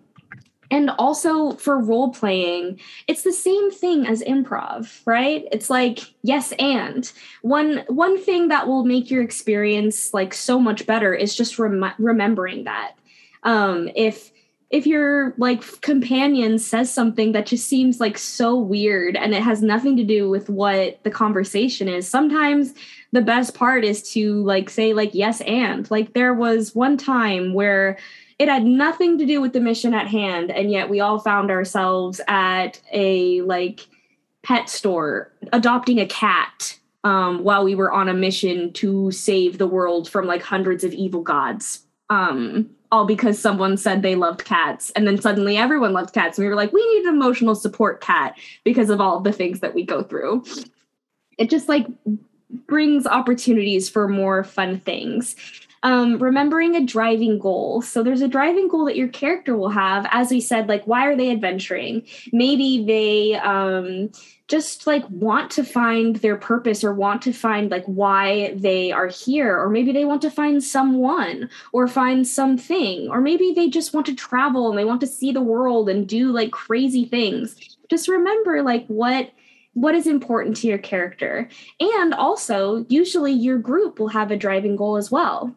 and 0.71 0.89
also 0.99 1.53
for 1.57 1.79
role 1.79 2.13
playing 2.13 2.81
it's 3.07 3.23
the 3.23 3.33
same 3.33 3.71
thing 3.71 4.07
as 4.07 4.23
improv 4.23 5.01
right? 5.07 5.47
It's 5.53 5.71
like 5.71 6.01
yes 6.23 6.53
and. 6.59 7.11
One 7.43 7.85
one 7.89 8.21
thing 8.21 8.49
that 8.49 8.67
will 8.67 8.85
make 8.85 9.11
your 9.11 9.23
experience 9.23 10.15
like 10.15 10.35
so 10.35 10.59
much 10.59 10.87
better 10.87 11.15
is 11.15 11.37
just 11.37 11.59
rem- 11.59 11.95
remembering 11.99 12.65
that. 12.65 12.95
Um 13.43 13.91
if 13.95 14.32
if 14.73 14.87
your 14.87 15.35
like 15.37 15.81
companion 15.83 16.59
says 16.59 16.93
something 16.93 17.33
that 17.33 17.47
just 17.47 17.69
seems 17.69 18.01
like 18.01 18.17
so 18.17 18.57
weird 18.57 19.17
and 19.17 19.35
it 19.35 19.43
has 19.43 19.63
nothing 19.63 19.97
to 19.99 20.03
do 20.03 20.29
with 20.29 20.49
what 20.49 20.99
the 21.05 21.11
conversation 21.11 21.89
is 21.89 22.09
sometimes 22.09 22.75
the 23.13 23.21
best 23.21 23.55
part 23.55 23.85
is 23.85 24.03
to 24.13 24.43
like 24.43 24.71
say 24.71 24.95
like 24.95 25.15
yes 25.15 25.43
and. 25.43 25.89
Like 25.91 26.15
there 26.15 26.35
was 26.35 26.75
one 26.75 26.97
time 26.97 27.53
where 27.53 27.99
it 28.39 28.49
had 28.49 28.65
nothing 28.65 29.19
to 29.19 29.27
do 29.27 29.41
with 29.41 29.53
the 29.53 29.61
mission 29.61 29.95
at 29.95 30.09
hand 30.09 30.51
and 30.51 30.73
yet 30.73 30.89
we 30.89 31.01
all 31.01 31.19
found 31.19 31.51
ourselves 31.51 32.21
at 32.27 32.81
a 32.91 33.43
like 33.43 33.87
pet 34.43 34.69
store 34.69 35.31
adopting 35.53 36.01
a 36.01 36.07
cat 36.07 36.79
um, 37.05 37.45
while 37.45 37.65
we 37.65 37.75
were 37.75 37.93
on 37.93 38.09
a 38.09 38.15
mission 38.15 38.73
to 38.73 39.11
save 39.11 39.59
the 39.59 39.67
world 39.67 40.09
from 40.09 40.27
like 40.27 40.43
hundreds 40.43 40.83
of 40.83 40.95
evil 40.95 41.23
gods. 41.23 41.85
Um, 42.09 42.71
all 42.93 43.07
because 43.07 43.39
someone 43.39 43.77
said 43.77 44.03
they 44.03 44.15
loved 44.15 44.45
cats 44.45 44.91
and 44.91 45.07
then 45.07 45.21
suddenly 45.21 45.57
everyone 45.57 45.93
loved 45.93 46.15
cats 46.15 46.39
and 46.39 46.45
we 46.45 46.49
were 46.49 46.55
like 46.55 46.73
we 46.73 46.87
need 46.95 47.07
an 47.07 47.15
emotional 47.15 47.55
support 47.55 48.01
cat 48.01 48.39
because 48.63 48.91
of 48.91 49.01
all 49.01 49.19
the 49.19 49.33
things 49.33 49.61
that 49.61 49.75
we 49.75 49.83
go 49.83 50.03
through 50.03 50.45
it 51.39 51.51
just 51.51 51.69
like 51.69 51.87
brings 52.67 53.07
opportunities 53.07 53.89
for 53.89 54.07
more 54.07 54.45
fun 54.45 54.79
things 54.81 55.35
um, 55.85 56.19
remembering 56.19 56.77
a 56.77 56.85
driving 56.85 57.39
goal. 57.41 57.83
So 57.83 58.03
there's 58.03 58.21
a 58.21 58.29
driving 58.29 58.69
goal 58.69 58.85
that 58.85 58.97
your 58.97 59.09
character 59.09 59.57
will 59.57 59.71
have. 59.71 60.07
As 60.11 60.31
we 60.31 60.41
said, 60.41 60.69
like, 60.69 60.87
why 60.87 61.07
are 61.07 61.17
they 61.17 61.31
adventuring? 61.31 62.07
Maybe 62.33 62.85
they 62.85 63.35
um, 63.35 64.13
just 64.53 64.87
like 64.87 65.03
want 65.09 65.51
to 65.51 65.65
find 65.65 66.17
their 66.17 66.37
purpose 66.37 66.85
or 66.85 66.93
want 66.93 67.23
to 67.23 67.33
find 67.33 67.71
like 67.71 67.87
why 67.87 68.53
they 68.55 68.93
are 68.93 69.07
here. 69.07 69.59
Or 69.59 69.71
maybe 69.71 69.93
they 69.93 70.05
want 70.05 70.21
to 70.23 70.31
find 70.31 70.63
someone 70.63 71.49
or 71.73 71.89
find 71.89 72.29
something. 72.29 73.09
Or 73.09 73.23
maybe 73.23 73.55
they 73.57 73.71
just 73.71 73.95
want 73.95 74.05
to 74.07 74.15
travel 74.15 74.69
and 74.69 74.79
they 74.79 74.85
want 74.85 75.01
to 75.01 75.07
see 75.07 75.33
the 75.33 75.41
world 75.41 75.89
and 75.89 76.07
do 76.07 76.31
like 76.31 76.51
crazy 76.51 77.07
things. 77.07 77.57
Just 77.89 78.09
remember 78.09 78.63
like 78.63 78.85
what 78.89 79.33
what 79.73 79.95
is 79.95 80.07
important 80.07 80.59
to 80.59 80.67
your 80.67 80.77
character. 80.77 81.49
And 81.81 82.13
also, 82.13 82.85
usually 82.91 83.33
your 83.33 83.57
group 83.57 83.99
will 83.99 84.09
have 84.09 84.31
a 84.31 84.37
driving 84.37 84.77
goal 84.77 84.99
as 84.99 85.11
well 85.11 85.57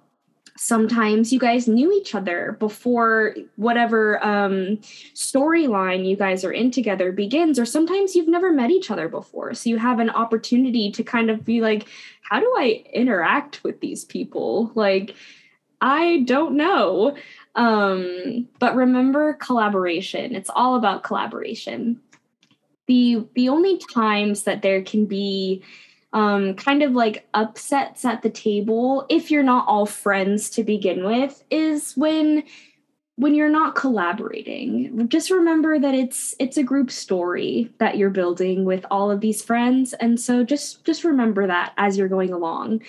sometimes 0.58 1.34
you 1.34 1.40
guys 1.40 1.68
knew 1.68 1.92
each 1.92 2.16
other 2.16 2.56
before 2.60 3.36
whatever 3.58 4.24
um, 4.26 4.78
storyline 5.14 6.08
you 6.08 6.16
guys 6.16 6.46
are 6.46 6.52
in 6.52 6.72
together 6.72 7.12
begins 7.12 7.60
or 7.60 7.66
sometimes 7.66 8.16
you've 8.16 8.28
never 8.28 8.52
met 8.52 8.72
each 8.72 8.90
other 8.90 9.10
before. 9.10 9.54
So 9.54 9.70
you 9.70 9.78
have 9.78 10.00
an 10.00 10.10
opportunity 10.10 10.92
to 10.92 11.04
kind 11.04 11.30
of 11.30 11.44
be 11.44 11.62
like 11.62 11.88
how 12.22 12.40
do 12.40 12.52
i 12.58 12.84
interact 12.94 13.64
with 13.64 13.82
these 13.82 14.06
people? 14.06 14.72
Like 14.76 15.16
i 15.82 16.24
don't 16.26 16.56
know. 16.56 17.18
Um, 17.56 18.50
but 18.60 18.76
remember 18.76 19.34
collaboration. 19.34 20.36
It's 20.36 20.50
all 20.54 20.76
about 20.76 21.04
collaboration. 21.04 22.00
The 22.88 23.26
the 23.34 23.50
only 23.50 23.78
times 23.78 24.44
that 24.44 24.62
there 24.62 24.82
can 24.84 25.06
be 25.06 25.64
um, 26.16 26.54
kind 26.54 26.82
of 26.82 26.94
like 26.94 27.28
upsets 27.34 28.06
at 28.06 28.22
the 28.22 28.30
table 28.30 29.06
if 29.10 29.30
you're 29.30 29.44
not 29.44 29.68
all 29.68 29.86
friends 29.86 30.50
to 30.52 30.64
begin 30.64 31.04
with 31.04 31.44
is 31.52 31.94
when 31.96 32.44
when 33.18 33.34
you're 33.34 33.50
not 33.50 33.76
collaborating. 33.76 35.08
Just 35.10 35.30
remember 35.30 35.78
that 35.78 35.94
it's 35.94 36.34
it's 36.40 36.56
a 36.56 36.64
group 36.64 36.90
story 36.90 37.70
that 37.80 37.98
you're 37.98 38.10
building 38.10 38.64
with 38.64 38.86
all 38.90 39.12
of 39.12 39.20
these 39.20 39.44
friends 39.44 39.94
and 39.94 40.20
so 40.20 40.44
just 40.44 40.86
just 40.86 41.04
remember 41.04 41.48
that 41.48 41.74
as 41.78 41.98
you're 41.98 42.08
going 42.08 42.32
along. 42.32 42.82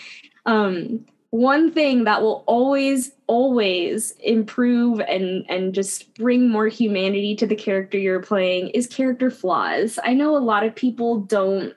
Um, 0.46 1.04
one 1.30 1.72
thing 1.72 2.04
that 2.04 2.22
will 2.22 2.44
always 2.46 3.10
always 3.26 4.12
improve 4.20 5.00
and 5.00 5.44
and 5.48 5.74
just 5.74 6.14
bring 6.14 6.48
more 6.48 6.68
humanity 6.68 7.34
to 7.34 7.46
the 7.46 7.56
character 7.56 7.98
you're 7.98 8.22
playing 8.22 8.68
is 8.68 8.86
character 8.86 9.32
flaws. 9.32 9.98
I 10.04 10.14
know 10.14 10.36
a 10.36 10.38
lot 10.38 10.64
of 10.64 10.76
people 10.76 11.18
don't 11.18 11.74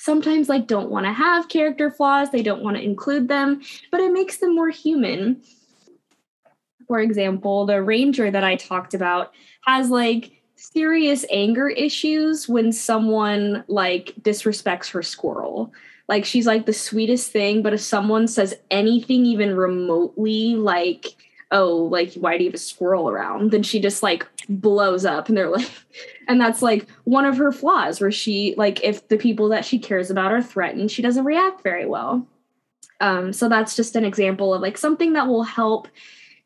sometimes 0.00 0.48
like 0.48 0.66
don't 0.66 0.90
want 0.90 1.04
to 1.04 1.12
have 1.12 1.48
character 1.48 1.90
flaws 1.90 2.30
they 2.30 2.42
don't 2.42 2.62
want 2.62 2.76
to 2.76 2.82
include 2.82 3.28
them 3.28 3.60
but 3.90 4.00
it 4.00 4.12
makes 4.12 4.38
them 4.38 4.54
more 4.54 4.70
human. 4.70 5.42
For 6.88 7.00
example 7.00 7.66
the 7.66 7.82
ranger 7.82 8.30
that 8.30 8.44
i 8.44 8.56
talked 8.56 8.94
about 8.94 9.32
has 9.64 9.90
like 9.90 10.32
serious 10.56 11.24
anger 11.30 11.68
issues 11.68 12.48
when 12.48 12.72
someone 12.72 13.64
like 13.68 14.14
disrespects 14.20 14.90
her 14.90 15.02
squirrel. 15.02 15.72
Like 16.08 16.24
she's 16.24 16.46
like 16.46 16.66
the 16.66 16.72
sweetest 16.72 17.30
thing 17.30 17.62
but 17.62 17.74
if 17.74 17.80
someone 17.80 18.26
says 18.26 18.54
anything 18.70 19.26
even 19.26 19.54
remotely 19.54 20.54
like 20.56 21.06
oh, 21.52 21.76
like, 21.76 22.14
why 22.14 22.36
do 22.36 22.44
you 22.44 22.50
have 22.50 22.54
a 22.54 22.58
squirrel 22.58 23.08
around? 23.08 23.50
Then 23.50 23.62
she 23.62 23.80
just 23.80 24.02
like 24.02 24.26
blows 24.48 25.04
up 25.04 25.28
and 25.28 25.36
they're 25.36 25.50
like, 25.50 25.70
and 26.28 26.40
that's 26.40 26.62
like 26.62 26.86
one 27.04 27.24
of 27.24 27.36
her 27.36 27.52
flaws 27.52 28.00
where 28.00 28.12
she, 28.12 28.54
like, 28.56 28.82
if 28.84 29.08
the 29.08 29.18
people 29.18 29.48
that 29.48 29.64
she 29.64 29.78
cares 29.78 30.10
about 30.10 30.32
are 30.32 30.42
threatened, 30.42 30.90
she 30.90 31.02
doesn't 31.02 31.24
react 31.24 31.62
very 31.62 31.86
well. 31.86 32.26
Um, 33.00 33.32
so 33.32 33.48
that's 33.48 33.76
just 33.76 33.96
an 33.96 34.04
example 34.04 34.52
of 34.52 34.60
like 34.60 34.76
something 34.76 35.14
that 35.14 35.26
will 35.26 35.42
help 35.42 35.88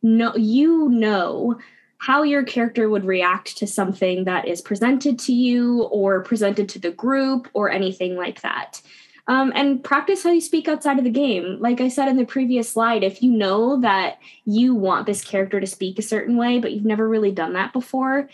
know 0.02 0.36
you 0.36 0.88
know 0.88 1.58
how 1.98 2.22
your 2.22 2.42
character 2.42 2.88
would 2.88 3.04
react 3.04 3.56
to 3.56 3.66
something 3.66 4.24
that 4.24 4.46
is 4.46 4.60
presented 4.60 5.18
to 5.18 5.32
you 5.32 5.84
or 5.84 6.22
presented 6.22 6.68
to 6.68 6.78
the 6.78 6.90
group 6.90 7.48
or 7.54 7.70
anything 7.70 8.14
like 8.14 8.42
that. 8.42 8.82
Um, 9.26 9.52
and 9.54 9.82
practice 9.82 10.22
how 10.22 10.30
you 10.30 10.40
speak 10.40 10.68
outside 10.68 10.98
of 10.98 11.04
the 11.04 11.10
game. 11.10 11.56
Like 11.58 11.80
I 11.80 11.88
said 11.88 12.08
in 12.08 12.16
the 12.16 12.26
previous 12.26 12.70
slide, 12.70 13.02
if 13.02 13.22
you 13.22 13.30
know 13.30 13.80
that 13.80 14.18
you 14.44 14.74
want 14.74 15.06
this 15.06 15.24
character 15.24 15.60
to 15.60 15.66
speak 15.66 15.98
a 15.98 16.02
certain 16.02 16.36
way, 16.36 16.58
but 16.58 16.72
you've 16.72 16.84
never 16.84 17.08
really 17.08 17.32
done 17.32 17.54
that 17.54 17.72
before, 17.72 18.28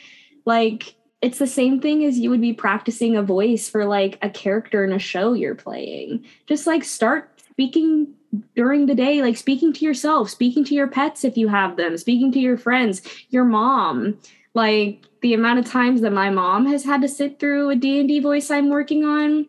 like 0.45 0.97
it's 1.23 1.39
the 1.39 1.47
same 1.47 1.81
thing 1.81 2.05
as 2.05 2.19
you 2.19 2.31
would 2.31 2.41
be 2.41 2.53
practicing 2.53 3.17
a 3.17 3.23
voice 3.23 3.69
for 3.69 3.85
like 3.85 4.19
a 4.23 4.31
character 4.31 4.85
in 4.85 4.93
a 4.93 4.99
show 4.99 5.33
you're 5.33 5.55
playing. 5.55 6.25
Just 6.47 6.67
like 6.67 6.83
start 6.83 7.41
speaking 7.51 8.15
during 8.55 8.87
the 8.87 8.95
day, 8.95 9.21
like 9.23 9.37
speaking 9.37 9.73
to 9.75 9.85
yourself, 9.85 10.31
speaking 10.31 10.65
to 10.65 10.75
your 10.75 10.87
pets 10.87 11.25
if 11.25 11.37
you 11.37 11.49
have 11.49 11.77
them, 11.77 11.99
speaking 11.99 12.33
to 12.33 12.39
your 12.39 12.57
friends, 12.57 13.03
your 13.29 13.45
mom. 13.45 14.19
Like 14.55 15.05
the 15.21 15.35
amount 15.35 15.59
of 15.59 15.67
times 15.67 16.01
that 16.01 16.13
my 16.13 16.31
mom 16.31 16.67
has 16.67 16.85
had 16.85 17.03
to 17.03 17.09
sit 17.09 17.39
through 17.39 17.71
a 17.71 17.77
D&D 17.77 18.21
voice 18.21 18.51
I'm 18.51 18.71
working 18.71 19.05
on, 19.05 19.47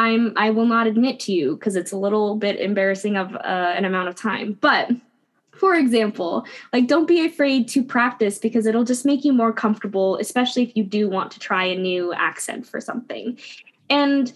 I'm 0.00 0.32
I 0.36 0.48
will 0.48 0.64
not 0.64 0.86
admit 0.86 1.20
to 1.20 1.32
you 1.32 1.56
because 1.56 1.76
it's 1.76 1.92
a 1.92 1.96
little 1.96 2.34
bit 2.34 2.58
embarrassing 2.58 3.18
of 3.18 3.34
uh, 3.34 3.74
an 3.76 3.84
amount 3.84 4.08
of 4.08 4.14
time. 4.14 4.56
But 4.58 4.90
for 5.52 5.74
example, 5.74 6.46
like 6.72 6.86
don't 6.86 7.06
be 7.06 7.26
afraid 7.26 7.68
to 7.68 7.84
practice 7.84 8.38
because 8.38 8.64
it'll 8.64 8.84
just 8.84 9.04
make 9.04 9.26
you 9.26 9.34
more 9.34 9.52
comfortable, 9.52 10.16
especially 10.16 10.62
if 10.62 10.74
you 10.74 10.84
do 10.84 11.10
want 11.10 11.30
to 11.32 11.38
try 11.38 11.64
a 11.64 11.76
new 11.76 12.14
accent 12.14 12.66
for 12.66 12.80
something. 12.80 13.38
And 13.90 14.32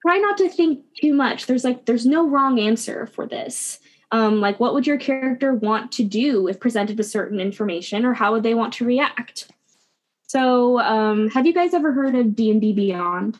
try 0.00 0.16
not 0.16 0.38
to 0.38 0.48
think 0.48 0.82
too 0.98 1.12
much. 1.12 1.44
There's 1.44 1.64
like 1.64 1.84
there's 1.84 2.06
no 2.06 2.26
wrong 2.26 2.58
answer 2.58 3.06
for 3.06 3.26
this. 3.26 3.80
Um, 4.10 4.40
like 4.40 4.58
what 4.58 4.72
would 4.72 4.86
your 4.86 4.96
character 4.96 5.52
want 5.52 5.92
to 5.92 6.02
do 6.02 6.48
if 6.48 6.58
presented 6.58 6.96
with 6.96 7.10
certain 7.10 7.40
information 7.40 8.06
or 8.06 8.14
how 8.14 8.32
would 8.32 8.42
they 8.42 8.54
want 8.54 8.72
to 8.74 8.86
react 8.86 9.50
so 10.26 10.80
um, 10.80 11.28
have 11.28 11.44
you 11.44 11.52
guys 11.52 11.74
ever 11.74 11.92
heard 11.92 12.14
of 12.14 12.34
d&d 12.34 12.72
beyond 12.72 13.38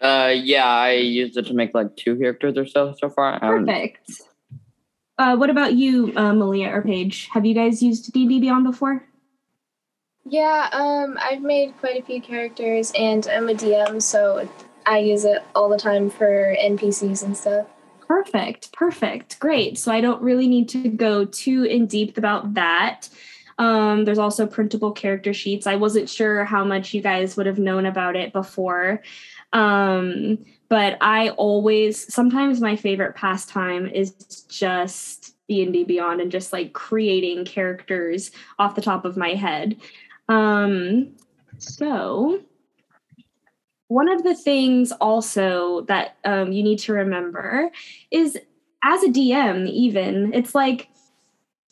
uh, 0.00 0.32
yeah, 0.34 0.66
I 0.66 0.92
used 0.92 1.36
it 1.36 1.46
to 1.46 1.54
make 1.54 1.74
like 1.74 1.96
two 1.96 2.16
characters 2.16 2.56
or 2.56 2.66
so 2.66 2.94
so 2.98 3.10
far. 3.10 3.38
Perfect. 3.40 4.22
Uh, 5.18 5.36
what 5.36 5.50
about 5.50 5.74
you, 5.74 6.14
uh, 6.16 6.32
Malia 6.32 6.70
or 6.70 6.80
Paige? 6.80 7.28
Have 7.32 7.44
you 7.44 7.54
guys 7.54 7.82
used 7.82 8.10
D&D 8.10 8.40
Beyond 8.40 8.64
before? 8.64 9.04
Yeah, 10.24 10.70
um, 10.72 11.18
I've 11.20 11.42
made 11.42 11.76
quite 11.78 12.00
a 12.00 12.02
few 12.02 12.22
characters, 12.22 12.90
and 12.98 13.26
I'm 13.26 13.48
a 13.50 13.54
DM, 13.54 14.00
so 14.00 14.48
I 14.86 14.98
use 14.98 15.26
it 15.26 15.42
all 15.54 15.68
the 15.68 15.76
time 15.76 16.08
for 16.08 16.56
NPCs 16.58 17.22
and 17.22 17.36
stuff. 17.36 17.66
Perfect, 18.08 18.72
perfect, 18.72 19.38
great. 19.38 19.76
So 19.76 19.92
I 19.92 20.00
don't 20.00 20.22
really 20.22 20.48
need 20.48 20.70
to 20.70 20.88
go 20.88 21.26
too 21.26 21.64
in 21.64 21.86
deep 21.86 22.16
about 22.16 22.54
that. 22.54 23.08
Um, 23.58 24.06
there's 24.06 24.18
also 24.18 24.46
printable 24.46 24.92
character 24.92 25.34
sheets. 25.34 25.66
I 25.66 25.76
wasn't 25.76 26.08
sure 26.08 26.46
how 26.46 26.64
much 26.64 26.94
you 26.94 27.02
guys 27.02 27.36
would 27.36 27.44
have 27.44 27.58
known 27.58 27.84
about 27.84 28.16
it 28.16 28.32
before. 28.32 29.02
Um, 29.52 30.44
but 30.68 30.96
I 31.00 31.30
always 31.30 32.12
sometimes 32.12 32.60
my 32.60 32.76
favorite 32.76 33.16
pastime 33.16 33.86
is 33.86 34.12
just 34.48 35.34
D&D 35.48 35.84
Beyond 35.84 36.20
and 36.20 36.30
just 36.30 36.52
like 36.52 36.72
creating 36.72 37.44
characters 37.44 38.30
off 38.58 38.76
the 38.76 38.80
top 38.80 39.04
of 39.04 39.16
my 39.16 39.30
head. 39.30 39.76
Um, 40.28 41.16
so 41.58 42.40
one 43.88 44.08
of 44.08 44.22
the 44.22 44.36
things 44.36 44.92
also 44.92 45.80
that 45.82 46.16
um, 46.24 46.52
you 46.52 46.62
need 46.62 46.78
to 46.78 46.92
remember 46.92 47.70
is 48.12 48.38
as 48.84 49.02
a 49.02 49.08
DM, 49.08 49.68
even 49.68 50.32
it's 50.32 50.54
like 50.54 50.88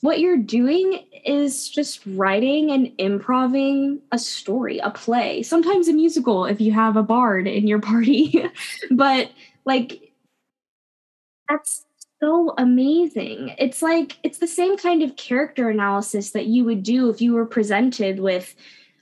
what 0.01 0.21
you're 0.21 0.37
doing 0.37 1.05
is 1.25 1.69
just 1.69 2.01
writing 2.07 2.71
and 2.71 2.93
improving 2.99 4.01
a 4.13 4.19
story, 4.19 4.79
a 4.79 4.91
play, 4.91 5.43
sometimes 5.43 5.89
a 5.89 5.93
musical 5.93 6.45
if 6.45 6.61
you 6.61 6.73
have 6.73 6.97
a 6.97 7.03
bard 7.03 7.47
in 7.47 7.67
your 7.67 7.81
party. 7.81 8.45
but 8.91 9.31
like, 9.65 10.13
that's 11.49 11.85
so 12.21 12.55
amazing. 12.59 13.55
It's 13.59 13.83
like, 13.83 14.19
it's 14.23 14.39
the 14.39 14.47
same 14.47 14.77
kind 14.77 15.03
of 15.03 15.17
character 15.17 15.69
analysis 15.69 16.31
that 16.31 16.47
you 16.47 16.65
would 16.65 16.83
do 16.83 17.11
if 17.11 17.21
you 17.21 17.33
were 17.33 17.47
presented 17.47 18.21
with 18.21 18.55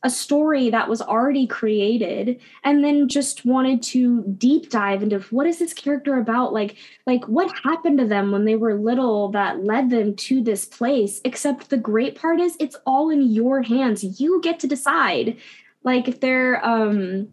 a 0.07 0.11
story 0.11 0.71
that 0.71 0.89
was 0.89 1.03
already 1.03 1.49
created 1.49 2.41
and 2.63 2.85
then 2.85 3.09
just 3.09 3.45
wanted 3.45 3.83
to 3.83 4.23
deep 4.39 4.71
dive 4.71 5.03
into 5.03 5.19
what 5.31 5.49
is 5.49 5.59
this 5.59 5.75
character 5.75 6.17
about? 6.21 6.53
Like 6.53 6.77
like 7.07 7.25
what 7.25 7.53
happened 7.65 7.99
to 7.99 8.07
them 8.07 8.31
when 8.31 8.45
they 8.45 8.55
were 8.55 8.75
little 8.75 9.29
that 9.33 9.65
led 9.65 9.91
them 9.91 10.15
to 10.15 10.41
this 10.41 10.65
place? 10.65 11.21
Except 11.25 11.71
the 11.71 11.77
great 11.77 12.15
part 12.15 12.39
is 12.39 12.57
it's 12.61 12.77
all 12.87 13.11
in 13.11 13.21
your 13.21 13.63
hands. 13.63 14.21
You 14.21 14.41
get 14.43 14.61
to 14.61 14.69
decide. 14.69 15.39
Like 15.83 16.07
if 16.07 16.21
they're 16.21 16.65
um 16.65 17.27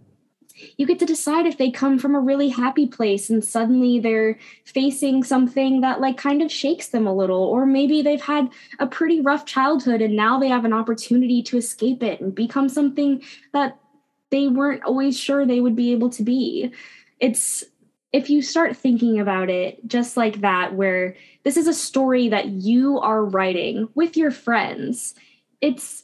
you 0.77 0.85
get 0.85 0.99
to 0.99 1.05
decide 1.05 1.45
if 1.45 1.57
they 1.57 1.71
come 1.71 1.97
from 1.97 2.15
a 2.15 2.19
really 2.19 2.49
happy 2.49 2.87
place 2.87 3.29
and 3.29 3.43
suddenly 3.43 3.99
they're 3.99 4.37
facing 4.65 5.23
something 5.23 5.81
that 5.81 6.01
like 6.01 6.17
kind 6.17 6.41
of 6.41 6.51
shakes 6.51 6.87
them 6.87 7.07
a 7.07 7.13
little. 7.13 7.43
Or 7.43 7.65
maybe 7.65 8.01
they've 8.01 8.21
had 8.21 8.49
a 8.79 8.87
pretty 8.87 9.21
rough 9.21 9.45
childhood 9.45 10.01
and 10.01 10.15
now 10.15 10.39
they 10.39 10.49
have 10.49 10.65
an 10.65 10.73
opportunity 10.73 11.41
to 11.43 11.57
escape 11.57 12.03
it 12.03 12.21
and 12.21 12.35
become 12.35 12.69
something 12.69 13.21
that 13.51 13.79
they 14.29 14.47
weren't 14.47 14.83
always 14.83 15.19
sure 15.19 15.45
they 15.45 15.61
would 15.61 15.75
be 15.75 15.91
able 15.91 16.09
to 16.11 16.23
be. 16.23 16.71
It's 17.19 17.63
if 18.11 18.29
you 18.29 18.41
start 18.43 18.77
thinking 18.77 19.19
about 19.19 19.49
it 19.49 19.87
just 19.87 20.17
like 20.17 20.41
that 20.41 20.75
where 20.75 21.15
this 21.43 21.57
is 21.57 21.67
a 21.67 21.73
story 21.73 22.29
that 22.29 22.47
you 22.47 22.99
are 22.99 23.25
writing 23.25 23.89
with 23.95 24.15
your 24.15 24.29
friends 24.29 25.15
it's 25.63 26.03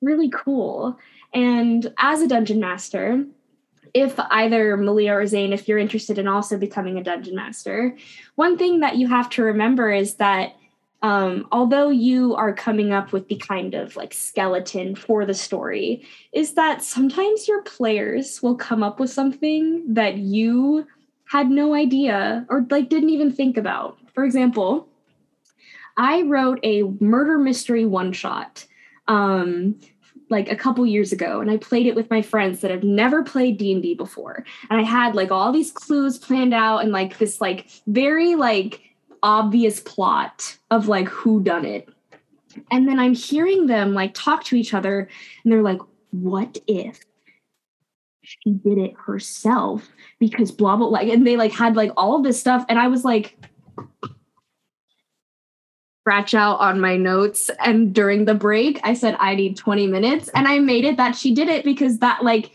really 0.00 0.30
cool. 0.30 0.96
And 1.34 1.92
as 1.98 2.22
a 2.22 2.28
dungeon 2.28 2.60
master 2.60 3.24
if 3.94 4.18
either 4.18 4.76
Malia 4.76 5.14
or 5.14 5.26
Zane, 5.26 5.52
if 5.52 5.68
you're 5.68 5.78
interested 5.78 6.18
in 6.18 6.26
also 6.26 6.56
becoming 6.56 6.98
a 6.98 7.04
dungeon 7.04 7.34
master, 7.34 7.96
one 8.36 8.56
thing 8.56 8.80
that 8.80 8.96
you 8.96 9.08
have 9.08 9.28
to 9.30 9.42
remember 9.42 9.90
is 9.90 10.14
that 10.14 10.54
um, 11.02 11.48
although 11.50 11.90
you 11.90 12.34
are 12.36 12.54
coming 12.54 12.92
up 12.92 13.12
with 13.12 13.26
the 13.28 13.34
kind 13.34 13.74
of 13.74 13.96
like 13.96 14.14
skeleton 14.14 14.94
for 14.94 15.26
the 15.26 15.34
story, 15.34 16.06
is 16.32 16.54
that 16.54 16.82
sometimes 16.82 17.48
your 17.48 17.62
players 17.62 18.40
will 18.42 18.54
come 18.54 18.82
up 18.82 19.00
with 19.00 19.10
something 19.10 19.82
that 19.94 20.18
you 20.18 20.86
had 21.24 21.50
no 21.50 21.74
idea 21.74 22.46
or 22.48 22.64
like 22.70 22.88
didn't 22.88 23.10
even 23.10 23.32
think 23.32 23.56
about. 23.56 23.98
For 24.14 24.24
example, 24.24 24.88
I 25.96 26.22
wrote 26.22 26.60
a 26.62 26.82
murder 27.00 27.36
mystery 27.36 27.84
one 27.84 28.12
shot 28.12 28.64
um, 29.08 29.78
like 30.32 30.50
a 30.50 30.56
couple 30.56 30.84
years 30.84 31.12
ago 31.12 31.40
and 31.40 31.50
I 31.50 31.56
played 31.58 31.86
it 31.86 31.94
with 31.94 32.10
my 32.10 32.22
friends 32.22 32.60
that 32.60 32.72
have 32.72 32.82
never 32.82 33.22
played 33.22 33.58
D&D 33.58 33.94
before. 33.94 34.44
And 34.68 34.80
I 34.80 34.82
had 34.82 35.14
like 35.14 35.30
all 35.30 35.52
these 35.52 35.70
clues 35.70 36.18
planned 36.18 36.52
out 36.52 36.78
and 36.78 36.90
like 36.90 37.18
this 37.18 37.40
like 37.40 37.68
very 37.86 38.34
like 38.34 38.80
obvious 39.22 39.78
plot 39.78 40.58
of 40.70 40.88
like 40.88 41.08
who 41.08 41.42
done 41.42 41.64
it. 41.64 41.88
And 42.72 42.88
then 42.88 42.98
I'm 42.98 43.14
hearing 43.14 43.66
them 43.66 43.94
like 43.94 44.14
talk 44.14 44.42
to 44.44 44.56
each 44.56 44.74
other 44.74 45.08
and 45.44 45.52
they're 45.52 45.62
like 45.62 45.80
what 46.10 46.58
if 46.66 47.00
she 48.22 48.50
did 48.50 48.78
it 48.78 48.94
herself 48.96 49.88
because 50.18 50.50
blah 50.50 50.76
blah 50.76 50.86
like 50.86 51.08
and 51.08 51.26
they 51.26 51.36
like 51.36 51.52
had 51.52 51.76
like 51.76 51.90
all 51.96 52.16
of 52.16 52.22
this 52.22 52.38
stuff 52.38 52.64
and 52.68 52.78
I 52.78 52.88
was 52.88 53.04
like 53.04 53.36
scratch 56.02 56.34
out 56.34 56.58
on 56.58 56.80
my 56.80 56.96
notes. 56.96 57.48
And 57.60 57.94
during 57.94 58.24
the 58.24 58.34
break 58.34 58.80
i 58.82 58.92
said 58.92 59.16
i 59.20 59.36
need 59.36 59.56
20 59.56 59.86
minutes. 59.86 60.28
And 60.34 60.48
i 60.48 60.58
made 60.58 60.84
it 60.84 60.96
that 60.96 61.14
she 61.14 61.32
did 61.32 61.48
it 61.48 61.64
because 61.64 62.00
that 62.00 62.24
like 62.24 62.50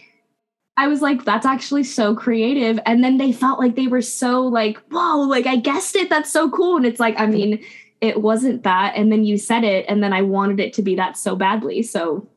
i 0.76 0.88
was 0.88 1.02
like 1.02 1.24
that's 1.24 1.46
actually 1.46 1.86
so 1.86 2.14
creative. 2.14 2.78
And 2.86 3.02
then 3.04 3.18
they 3.18 3.32
felt 3.32 3.58
like 3.58 3.76
they 3.76 3.88
were 3.88 4.02
so 4.02 4.42
like 4.42 4.78
whoa 4.92 5.20
like 5.22 5.46
i 5.46 5.56
guessed 5.56 5.96
it. 5.96 6.10
That's 6.10 6.32
so 6.32 6.50
cool. 6.50 6.76
And 6.76 6.86
it's 6.86 7.00
like 7.00 7.18
i 7.18 7.26
mean 7.26 7.64
it 8.02 8.22
wasn't 8.22 8.64
that. 8.64 8.96
And 8.96 9.12
then 9.12 9.24
you 9.24 9.38
said 9.38 9.64
it 9.64 9.86
and 9.88 10.04
then 10.04 10.12
i 10.12 10.22
wanted 10.22 10.60
it 10.60 10.74
to 10.74 10.82
be 10.82 10.96
that 10.96 11.16
so 11.16 11.36
badly. 11.38 11.84
So 11.84 12.28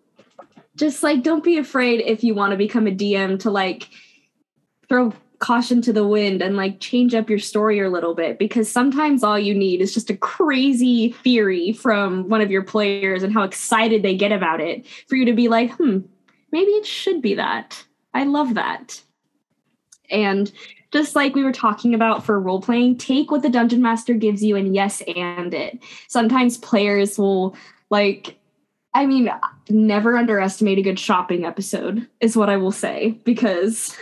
just 0.77 1.03
like 1.03 1.25
don't 1.25 1.42
be 1.42 1.59
afraid 1.59 2.03
if 2.03 2.23
you 2.23 2.35
want 2.37 2.53
to 2.53 2.57
become 2.57 2.87
a 2.87 2.90
dm 2.90 3.38
to 3.40 3.51
like 3.51 3.88
throw 4.88 5.12
caution 5.40 5.81
to 5.81 5.92
the 5.92 6.07
wind 6.07 6.42
and 6.42 6.57
like 6.57 6.81
change 6.81 7.14
up 7.14 7.29
your 7.29 7.38
story 7.38 7.81
a 7.81 7.90
little 7.90 8.14
bit 8.14 8.38
because 8.38 8.70
sometimes 8.70 9.24
all 9.24 9.38
you 9.38 9.55
need 9.55 9.81
is 9.81 9.92
just 9.92 10.11
a 10.11 10.16
crazy 10.16 11.12
theory 11.24 11.72
from 11.72 12.29
one 12.29 12.42
of 12.42 12.50
your 12.50 12.62
players 12.62 13.22
and 13.22 13.33
how 13.33 13.42
excited 13.42 14.03
they 14.03 14.14
get 14.14 14.33
about 14.33 14.61
it 14.61 14.87
for 15.09 15.16
you 15.16 15.24
to 15.24 15.33
be 15.33 15.48
like, 15.48 15.72
hmm, 15.72 16.00
maybe 16.53 16.70
it 16.72 16.87
should 16.87 17.22
be 17.22 17.35
that. 17.35 17.85
I 18.12 18.24
love 18.24 18.55
that. 18.55 19.03
And 20.11 20.53
just 20.92 21.16
like 21.16 21.35
we 21.35 21.44
were 21.44 21.53
talking 21.53 21.94
about 21.94 22.24
for 22.24 22.38
role 22.38 22.61
playing, 22.61 22.98
take 22.98 23.31
what 23.31 23.42
the 23.42 23.48
dungeon 23.48 23.81
master 23.81 24.14
gives 24.14 24.44
you 24.44 24.57
and 24.57 24.74
yes 24.74 25.03
and 25.16 25.55
it. 25.55 25.79
Sometimes 26.09 26.59
players 26.59 27.18
will 27.18 27.57
like 27.88 28.37
I 28.92 29.07
mean, 29.07 29.31
never 29.68 30.16
underestimate 30.16 30.79
a 30.79 30.83
good 30.83 30.98
shopping 30.98 31.44
episode 31.44 32.09
is 32.20 32.37
what 32.37 32.50
I 32.50 32.57
will 32.57 32.72
say 32.72 33.11
because 33.24 33.96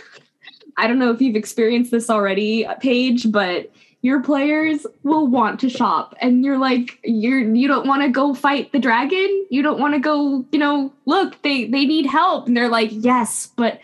I 0.79 0.87
don't 0.87 0.97
know 0.97 1.11
if 1.11 1.21
you've 1.21 1.35
experienced 1.35 1.91
this 1.91 2.09
already, 2.09 2.65
Paige, 2.79 3.31
but 3.31 3.69
your 4.01 4.23
players 4.23 4.87
will 5.03 5.27
want 5.27 5.59
to 5.59 5.69
shop 5.69 6.15
and 6.21 6.45
you're 6.45 6.57
like 6.57 6.99
you're 7.03 7.41
you 7.53 7.67
don't 7.67 7.85
want 7.85 8.01
to 8.01 8.09
go 8.09 8.33
fight 8.33 8.71
the 8.71 8.79
dragon. 8.79 9.45
You 9.49 9.61
don't 9.61 9.79
want 9.79 9.93
to 9.93 9.99
go 9.99 10.45
you 10.51 10.59
know 10.59 10.93
look 11.05 11.41
they 11.41 11.65
they 11.65 11.85
need 11.85 12.05
help. 12.05 12.47
And 12.47 12.55
they're 12.55 12.69
like 12.69 12.91
yes 12.93 13.49
but 13.57 13.81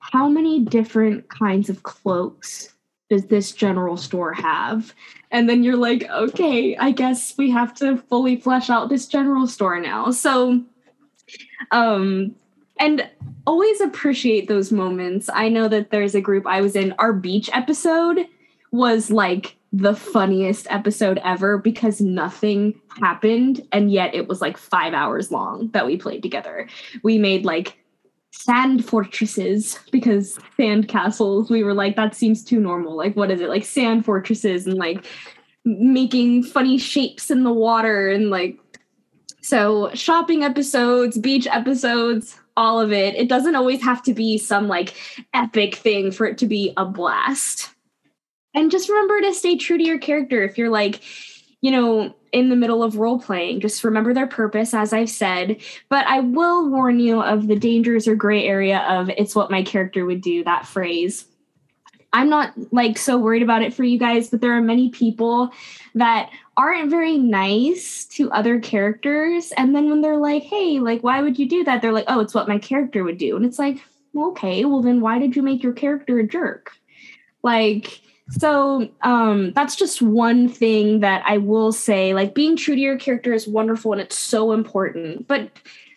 how 0.00 0.28
many 0.28 0.60
different 0.60 1.28
kinds 1.28 1.70
of 1.70 1.84
cloaks 1.84 2.74
does 3.08 3.26
this 3.26 3.52
general 3.52 3.96
store 3.96 4.32
have? 4.32 4.92
And 5.30 5.48
then 5.48 5.62
you're 5.62 5.76
like 5.76 6.10
okay 6.10 6.76
i 6.76 6.90
guess 6.90 7.38
we 7.38 7.50
have 7.50 7.72
to 7.74 7.98
fully 8.08 8.36
flesh 8.36 8.68
out 8.68 8.88
this 8.88 9.06
general 9.06 9.46
store 9.46 9.78
now. 9.78 10.10
So 10.10 10.60
um 11.70 12.34
and 12.82 13.08
always 13.46 13.80
appreciate 13.80 14.48
those 14.48 14.72
moments. 14.72 15.30
I 15.32 15.48
know 15.48 15.68
that 15.68 15.90
there's 15.90 16.16
a 16.16 16.20
group 16.20 16.46
I 16.46 16.60
was 16.60 16.74
in, 16.74 16.92
our 16.98 17.12
beach 17.12 17.48
episode 17.52 18.26
was 18.72 19.10
like 19.10 19.56
the 19.72 19.94
funniest 19.94 20.66
episode 20.68 21.20
ever 21.24 21.58
because 21.58 22.00
nothing 22.00 22.78
happened 23.00 23.66
and 23.70 23.90
yet 23.90 24.14
it 24.14 24.28
was 24.28 24.40
like 24.40 24.58
5 24.58 24.94
hours 24.94 25.30
long 25.30 25.68
that 25.68 25.86
we 25.86 25.96
played 25.96 26.22
together. 26.22 26.68
We 27.04 27.18
made 27.18 27.44
like 27.44 27.78
sand 28.32 28.84
fortresses 28.84 29.78
because 29.92 30.38
sand 30.56 30.88
castles 30.88 31.50
we 31.50 31.62
were 31.62 31.74
like 31.74 31.96
that 31.96 32.14
seems 32.14 32.42
too 32.42 32.58
normal 32.58 32.96
like 32.96 33.14
what 33.14 33.30
is 33.30 33.42
it 33.42 33.50
like 33.50 33.62
sand 33.62 34.06
fortresses 34.06 34.66
and 34.66 34.78
like 34.78 35.04
making 35.66 36.42
funny 36.42 36.78
shapes 36.78 37.30
in 37.30 37.44
the 37.44 37.52
water 37.52 38.08
and 38.08 38.30
like 38.30 38.58
so 39.42 39.90
shopping 39.92 40.42
episodes 40.42 41.18
beach 41.18 41.46
episodes 41.46 42.40
all 42.56 42.80
of 42.80 42.92
it. 42.92 43.14
It 43.14 43.28
doesn't 43.28 43.56
always 43.56 43.82
have 43.82 44.02
to 44.04 44.14
be 44.14 44.38
some 44.38 44.68
like 44.68 44.94
epic 45.34 45.76
thing 45.76 46.10
for 46.10 46.26
it 46.26 46.38
to 46.38 46.46
be 46.46 46.72
a 46.76 46.84
blast. 46.84 47.70
And 48.54 48.70
just 48.70 48.88
remember 48.88 49.20
to 49.22 49.34
stay 49.34 49.56
true 49.56 49.78
to 49.78 49.84
your 49.84 49.98
character. 49.98 50.42
If 50.42 50.58
you're 50.58 50.68
like, 50.68 51.00
you 51.62 51.70
know, 51.70 52.14
in 52.32 52.48
the 52.48 52.56
middle 52.56 52.82
of 52.82 52.96
role 52.96 53.18
playing, 53.18 53.60
just 53.60 53.84
remember 53.84 54.12
their 54.12 54.26
purpose, 54.26 54.74
as 54.74 54.92
I've 54.92 55.10
said. 55.10 55.60
But 55.88 56.06
I 56.06 56.20
will 56.20 56.68
warn 56.68 56.98
you 56.98 57.22
of 57.22 57.46
the 57.46 57.56
dangers 57.56 58.08
or 58.08 58.14
gray 58.14 58.44
area 58.44 58.80
of 58.80 59.08
it's 59.10 59.34
what 59.34 59.50
my 59.50 59.62
character 59.62 60.04
would 60.04 60.20
do, 60.20 60.44
that 60.44 60.66
phrase. 60.66 61.26
I'm 62.12 62.28
not 62.28 62.52
like 62.72 62.98
so 62.98 63.16
worried 63.18 63.42
about 63.42 63.62
it 63.62 63.72
for 63.72 63.84
you 63.84 63.98
guys, 63.98 64.28
but 64.28 64.40
there 64.40 64.56
are 64.56 64.60
many 64.60 64.90
people 64.90 65.50
that 65.94 66.30
aren't 66.56 66.90
very 66.90 67.16
nice 67.16 68.04
to 68.06 68.30
other 68.32 68.60
characters. 68.60 69.52
And 69.56 69.74
then 69.74 69.88
when 69.88 70.02
they're 70.02 70.18
like, 70.18 70.42
hey, 70.42 70.78
like, 70.78 71.02
why 71.02 71.22
would 71.22 71.38
you 71.38 71.48
do 71.48 71.64
that? 71.64 71.80
They're 71.80 71.92
like, 71.92 72.04
oh, 72.08 72.20
it's 72.20 72.34
what 72.34 72.48
my 72.48 72.58
character 72.58 73.02
would 73.04 73.18
do. 73.18 73.36
And 73.36 73.44
it's 73.44 73.58
like, 73.58 73.78
okay, 74.16 74.64
well, 74.64 74.82
then 74.82 75.00
why 75.00 75.18
did 75.18 75.34
you 75.34 75.42
make 75.42 75.62
your 75.62 75.72
character 75.72 76.18
a 76.18 76.26
jerk? 76.26 76.72
Like, 77.42 78.00
so 78.30 78.88
um, 79.02 79.52
that's 79.52 79.76
just 79.76 80.02
one 80.02 80.48
thing 80.48 81.00
that 81.00 81.22
I 81.26 81.38
will 81.38 81.72
say. 81.72 82.14
Like, 82.14 82.34
being 82.34 82.56
true 82.56 82.74
to 82.74 82.80
your 82.80 82.98
character 82.98 83.32
is 83.32 83.48
wonderful 83.48 83.92
and 83.92 84.00
it's 84.00 84.18
so 84.18 84.52
important. 84.52 85.26
But 85.26 85.50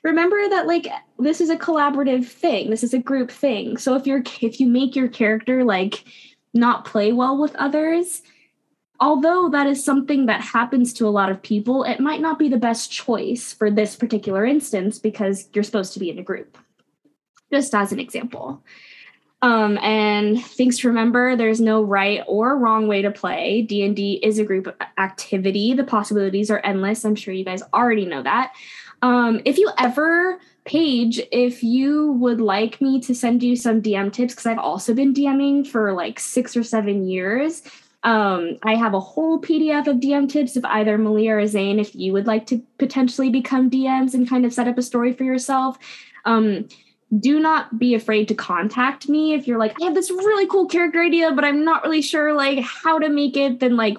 remember 0.06 0.38
that 0.50 0.68
like 0.68 0.88
this 1.18 1.42
is 1.42 1.50
a 1.50 1.58
collaborative 1.58 2.26
thing 2.26 2.70
this 2.70 2.84
is 2.84 2.94
a 2.94 3.00
group 3.00 3.32
thing 3.32 3.76
so 3.76 3.96
if 3.96 4.06
you're 4.06 4.24
if 4.40 4.60
you 4.60 4.68
make 4.68 4.96
your 4.96 5.08
character 5.08 5.64
like 5.64 6.06
not 6.54 6.86
play 6.86 7.12
well 7.12 7.38
with 7.38 7.56
others 7.56 8.22
although 9.00 9.50
that 9.50 9.66
is 9.66 9.84
something 9.84 10.28
that 10.28 10.40
happens 10.40 10.94
to 10.94 11.08
a 11.08 11.10
lot 11.10 11.32
of 11.32 11.42
people 11.42 11.84
it 11.84 12.00
might 12.00 12.22
not 12.22 12.38
be 12.38 12.48
the 12.48 12.58
best 12.58 12.92
choice 12.92 13.52
for 13.52 13.72
this 13.72 13.96
particular 13.96 14.46
instance 14.46 15.00
because 15.00 15.50
you're 15.54 15.64
supposed 15.64 15.92
to 15.92 16.00
be 16.00 16.12
in 16.12 16.20
a 16.20 16.24
group 16.24 16.56
just 17.52 17.74
as 17.74 17.92
an 17.92 18.00
example 18.00 18.64
Um, 19.42 19.78
and 19.80 20.44
things 20.44 20.80
to 20.80 20.88
remember: 20.88 21.36
there's 21.36 21.62
no 21.62 21.84
right 21.84 22.22
or 22.26 22.58
wrong 22.58 22.88
way 22.88 23.02
to 23.04 23.12
play. 23.12 23.62
D 23.62 23.84
and 23.86 23.96
D 23.96 24.20
is 24.24 24.40
a 24.40 24.46
group 24.46 24.66
activity. 24.98 25.74
The 25.74 25.84
possibilities 25.84 26.50
are 26.50 26.62
endless. 26.64 27.06
I'm 27.06 27.16
sure 27.16 27.34
you 27.34 27.46
guys 27.46 27.62
already 27.72 28.06
know 28.06 28.24
that. 28.24 28.54
Um, 29.06 29.40
if 29.46 29.60
you 29.60 29.72
ever 29.78 30.40
Paige, 30.66 31.22
if 31.32 31.64
you 31.64 32.14
would 32.14 32.42
like 32.42 32.82
me 32.82 33.00
to 33.02 33.14
send 33.14 33.44
you 33.44 33.56
some 33.56 33.80
DM 33.80 34.12
tips, 34.12 34.34
because 34.34 34.48
I've 34.48 34.58
also 34.58 34.96
been 34.96 35.14
DMing 35.14 35.68
for 35.68 35.94
like 35.94 36.20
six 36.20 36.58
or 36.58 36.64
seven 36.64 37.08
years. 37.08 37.62
Um, 38.02 38.58
I 38.64 38.74
have 38.74 38.96
a 38.96 39.00
whole 39.00 39.40
PDF 39.40 39.86
of 39.86 39.98
DM 39.98 40.28
tips 40.28 40.56
of 40.56 40.66
either 40.66 40.98
Malia 40.98 41.36
or 41.38 41.46
Zane 41.46 41.80
if 41.80 41.94
you 41.94 42.14
would 42.14 42.26
like 42.26 42.48
to 42.48 42.64
potentially 42.80 43.30
become 43.30 43.70
DMs 43.70 44.16
and 44.16 44.28
kind 44.28 44.44
of 44.44 44.54
set 44.54 44.68
up 44.68 44.80
a 44.80 44.82
story 44.82 45.14
for 45.14 45.24
yourself. 45.24 45.78
Um, 46.26 46.68
do 47.20 47.40
not 47.40 47.78
be 47.78 47.94
afraid 47.94 48.28
to 48.30 48.34
contact 48.34 49.08
me 49.08 49.36
if 49.36 49.46
you're 49.46 49.60
like, 49.60 49.76
I 49.80 49.86
have 49.86 49.94
this 49.94 50.10
really 50.10 50.48
cool 50.48 50.66
character 50.66 51.04
idea, 51.04 51.32
but 51.32 51.46
I'm 51.46 51.64
not 51.64 51.84
really 51.84 52.02
sure 52.02 52.34
like 52.34 52.60
how 52.60 52.98
to 52.98 53.10
make 53.10 53.38
it. 53.38 53.60
Then 53.60 53.78
like, 53.78 53.98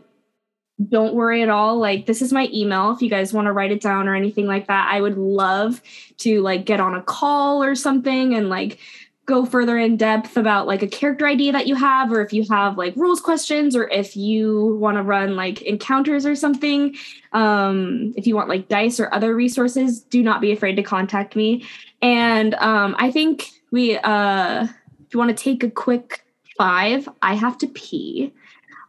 don't 0.88 1.14
worry 1.14 1.42
at 1.42 1.48
all. 1.48 1.78
Like, 1.78 2.06
this 2.06 2.20
is 2.20 2.32
my 2.32 2.48
email. 2.52 2.90
If 2.90 3.00
you 3.00 3.08
guys 3.08 3.32
want 3.32 3.46
to 3.46 3.52
write 3.52 3.72
it 3.72 3.80
down 3.80 4.08
or 4.08 4.14
anything 4.14 4.46
like 4.46 4.66
that, 4.66 4.88
I 4.90 5.00
would 5.00 5.16
love 5.16 5.80
to 6.18 6.42
like 6.42 6.66
get 6.66 6.80
on 6.80 6.94
a 6.94 7.02
call 7.02 7.62
or 7.62 7.74
something 7.74 8.34
and 8.34 8.48
like 8.48 8.78
go 9.26 9.44
further 9.44 9.76
in 9.76 9.96
depth 9.96 10.36
about 10.36 10.68
like 10.68 10.82
a 10.82 10.86
character 10.86 11.26
idea 11.26 11.50
that 11.50 11.66
you 11.66 11.74
have 11.74 12.12
or 12.12 12.24
if 12.24 12.32
you 12.32 12.44
have 12.48 12.78
like 12.78 12.94
rules 12.94 13.20
questions 13.20 13.74
or 13.74 13.88
if 13.88 14.16
you 14.16 14.76
want 14.80 14.96
to 14.96 15.02
run 15.02 15.34
like 15.34 15.62
encounters 15.62 16.24
or 16.24 16.36
something 16.36 16.94
um 17.32 18.14
if 18.16 18.24
you 18.24 18.36
want 18.36 18.48
like 18.48 18.68
dice 18.68 19.00
or 19.00 19.12
other 19.12 19.34
resources 19.34 20.00
do 20.00 20.22
not 20.22 20.40
be 20.40 20.52
afraid 20.52 20.76
to 20.76 20.82
contact 20.82 21.34
me 21.34 21.66
and 22.02 22.54
um 22.54 22.94
i 23.00 23.10
think 23.10 23.50
we 23.72 23.98
uh 23.98 24.62
if 24.62 25.12
you 25.12 25.18
want 25.18 25.36
to 25.36 25.44
take 25.44 25.64
a 25.64 25.70
quick 25.70 26.24
five 26.56 27.08
i 27.20 27.34
have 27.34 27.58
to 27.58 27.66
pee 27.66 28.32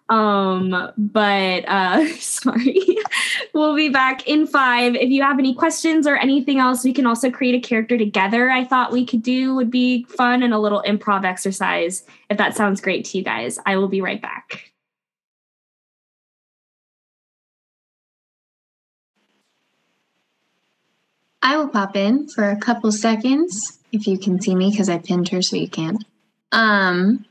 um, 0.10 0.92
but 0.98 1.68
uh 1.68 2.08
sorry. 2.20 2.98
we'll 3.54 3.76
be 3.76 3.90
back 3.90 4.28
in 4.28 4.48
five. 4.48 4.96
If 4.96 5.10
you 5.10 5.22
have 5.22 5.40
any 5.40 5.54
questions 5.54 6.08
or 6.08 6.16
anything 6.16 6.60
else, 6.60 6.84
we 6.84 6.94
can 6.94 7.06
also 7.06 7.30
create 7.30 7.56
a 7.56 7.68
character 7.68 7.98
together. 7.98 8.50
I 8.50 8.64
thought 8.64 8.92
we 8.92 9.06
could 9.06 9.22
do 9.22 9.56
would 9.56 9.72
be 9.72 10.06
fun 10.06 10.44
and 10.44 10.54
a 10.54 10.60
little 10.60 10.84
improv 10.88 11.26
exercise. 11.26 12.04
If 12.30 12.38
that 12.38 12.56
sounds 12.56 12.82
great 12.82 13.06
to 13.06 13.18
you 13.18 13.24
guys, 13.24 13.60
I 13.66 13.78
will 13.78 13.90
be 13.90 14.02
right 14.02 14.22
back. 14.22 14.72
I 21.42 21.56
will 21.56 21.70
pop 21.70 21.96
in 21.96 22.28
for 22.28 22.50
a 22.50 22.58
couple 22.58 22.92
seconds 22.92 23.80
if 23.94 24.06
you 24.06 24.18
can 24.20 24.42
see 24.42 24.54
me 24.54 24.70
because 24.70 24.90
I 24.90 24.98
pinned 24.98 25.30
her 25.30 25.42
so 25.42 25.56
you 25.56 25.70
can't. 25.70 26.04
Um, 26.52 27.26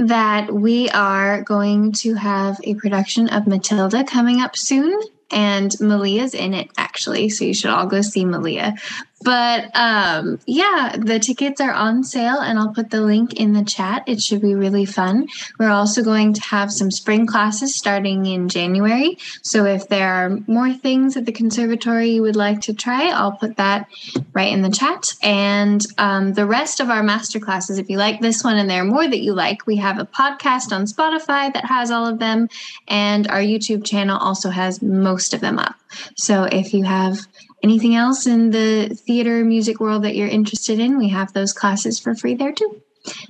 that 0.00 0.52
we 0.52 0.88
are 0.90 1.42
going 1.42 1.92
to 1.92 2.14
have 2.14 2.58
a 2.64 2.74
production 2.74 3.28
of 3.28 3.46
Matilda 3.46 4.04
coming 4.04 4.40
up 4.40 4.56
soon, 4.56 5.00
and 5.30 5.78
Malia's 5.80 6.34
in 6.34 6.54
it 6.54 6.70
actually, 6.76 7.28
so 7.28 7.44
you 7.44 7.54
should 7.54 7.70
all 7.70 7.86
go 7.86 8.00
see 8.00 8.24
Malia. 8.24 8.74
But 9.22 9.70
um, 9.76 10.40
yeah, 10.46 10.96
the 10.98 11.18
tickets 11.18 11.60
are 11.60 11.72
on 11.72 12.04
sale, 12.04 12.38
and 12.38 12.58
I'll 12.58 12.72
put 12.72 12.90
the 12.90 13.02
link 13.02 13.34
in 13.34 13.52
the 13.52 13.64
chat. 13.64 14.02
It 14.06 14.22
should 14.22 14.40
be 14.40 14.54
really 14.54 14.86
fun. 14.86 15.28
We're 15.58 15.70
also 15.70 16.02
going 16.02 16.32
to 16.34 16.40
have 16.42 16.72
some 16.72 16.90
spring 16.90 17.26
classes 17.26 17.76
starting 17.76 18.24
in 18.24 18.48
January. 18.48 19.18
So 19.42 19.66
if 19.66 19.88
there 19.88 20.12
are 20.12 20.38
more 20.46 20.72
things 20.72 21.16
at 21.16 21.26
the 21.26 21.32
conservatory 21.32 22.10
you 22.10 22.22
would 22.22 22.36
like 22.36 22.62
to 22.62 22.72
try, 22.72 23.08
I'll 23.08 23.32
put 23.32 23.56
that 23.56 23.88
right 24.32 24.52
in 24.52 24.62
the 24.62 24.70
chat. 24.70 25.14
And 25.22 25.84
um, 25.98 26.32
the 26.32 26.46
rest 26.46 26.80
of 26.80 26.88
our 26.88 27.02
master 27.02 27.38
classes, 27.38 27.78
if 27.78 27.90
you 27.90 27.98
like 27.98 28.20
this 28.20 28.42
one 28.42 28.56
and 28.56 28.70
there 28.70 28.82
are 28.82 28.86
more 28.86 29.06
that 29.06 29.20
you 29.20 29.34
like, 29.34 29.66
we 29.66 29.76
have 29.76 29.98
a 29.98 30.06
podcast 30.06 30.72
on 30.72 30.86
Spotify 30.86 31.52
that 31.52 31.66
has 31.66 31.90
all 31.90 32.06
of 32.06 32.18
them, 32.18 32.48
and 32.88 33.28
our 33.28 33.40
YouTube 33.40 33.84
channel 33.84 34.16
also 34.16 34.48
has 34.48 34.80
most 34.80 35.34
of 35.34 35.40
them 35.40 35.58
up. 35.58 35.74
So 36.16 36.44
if 36.44 36.72
you 36.72 36.84
have 36.84 37.18
anything 37.62 37.94
else 37.94 38.26
in 38.26 38.50
the 38.50 38.88
theater 38.88 39.44
music 39.44 39.80
world 39.80 40.04
that 40.04 40.16
you're 40.16 40.28
interested 40.28 40.78
in, 40.78 40.98
we 40.98 41.08
have 41.08 41.32
those 41.32 41.52
classes 41.52 41.98
for 41.98 42.14
free 42.14 42.34
there 42.34 42.52
too. 42.52 42.82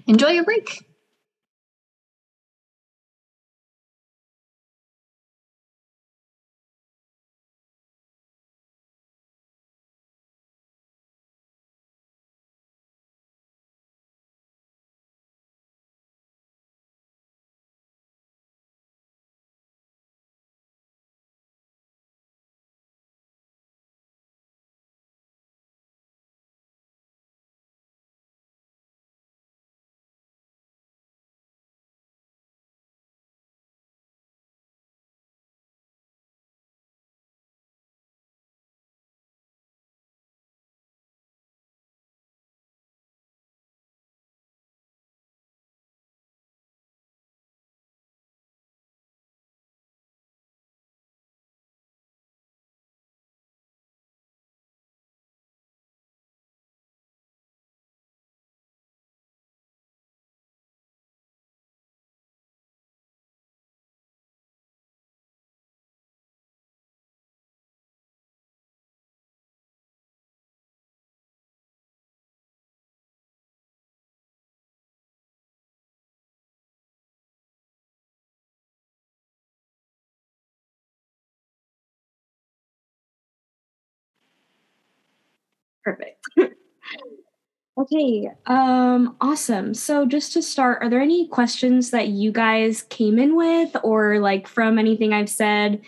Enjoy 0.07 0.29
your 0.29 0.45
break. 0.45 0.85
Perfect. 85.91 86.27
okay. 87.79 88.29
Um, 88.47 89.17
awesome. 89.21 89.75
So 89.75 90.07
just 90.07 90.33
to 90.35 90.43
start, 90.43 90.83
are 90.83 90.89
there 90.91 91.01
any 91.01 91.29
questions 91.29 91.91
that 91.91 92.09
you 92.09 92.33
guys 92.33 92.83
came 92.83 93.19
in 93.19 93.37
with 93.37 93.77
or 93.83 94.19
like 94.21 94.47
from 94.47 94.79
anything 94.79 95.13
I've 95.13 95.31
said 95.31 95.83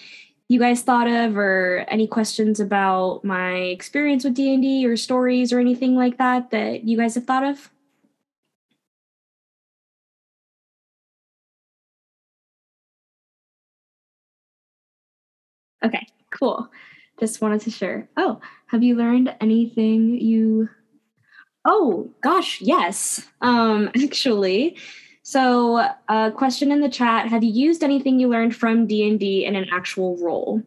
you 0.49 0.59
guys 0.61 0.83
thought 0.83 1.09
of 1.09 1.39
or 1.39 1.85
any 1.89 2.07
questions 2.07 2.61
about 2.61 3.25
my 3.25 3.55
experience 3.55 4.25
with 4.25 4.35
D&D 4.35 4.87
or 4.87 4.97
stories 4.97 5.53
or 5.53 5.59
anything 5.59 5.97
like 5.97 6.19
that 6.19 6.51
that 6.51 6.85
you 6.85 6.99
guys 6.99 7.15
have 7.15 7.25
thought 7.25 7.45
of? 7.45 7.71
Okay, 15.85 16.07
cool 16.31 16.69
just 17.23 17.41
wanted 17.41 17.61
to 17.61 17.71
share. 17.71 18.09
Oh, 18.17 18.41
have 18.67 18.83
you 18.83 18.97
learned 18.97 19.33
anything 19.41 20.21
you 20.21 20.69
Oh, 21.65 22.11
gosh, 22.21 22.61
yes. 22.61 23.25
Um 23.41 23.91
actually, 24.05 24.77
so 25.23 25.89
a 26.09 26.33
question 26.35 26.73
in 26.73 26.81
the 26.81 26.89
chat, 26.89 27.29
have 27.29 27.45
you 27.45 27.53
used 27.53 27.85
anything 27.85 28.19
you 28.19 28.27
learned 28.27 28.57
from 28.57 28.89
D&D 28.89 29.45
in 29.45 29.55
an 29.55 29.69
actual 29.71 30.17
role? 30.17 30.63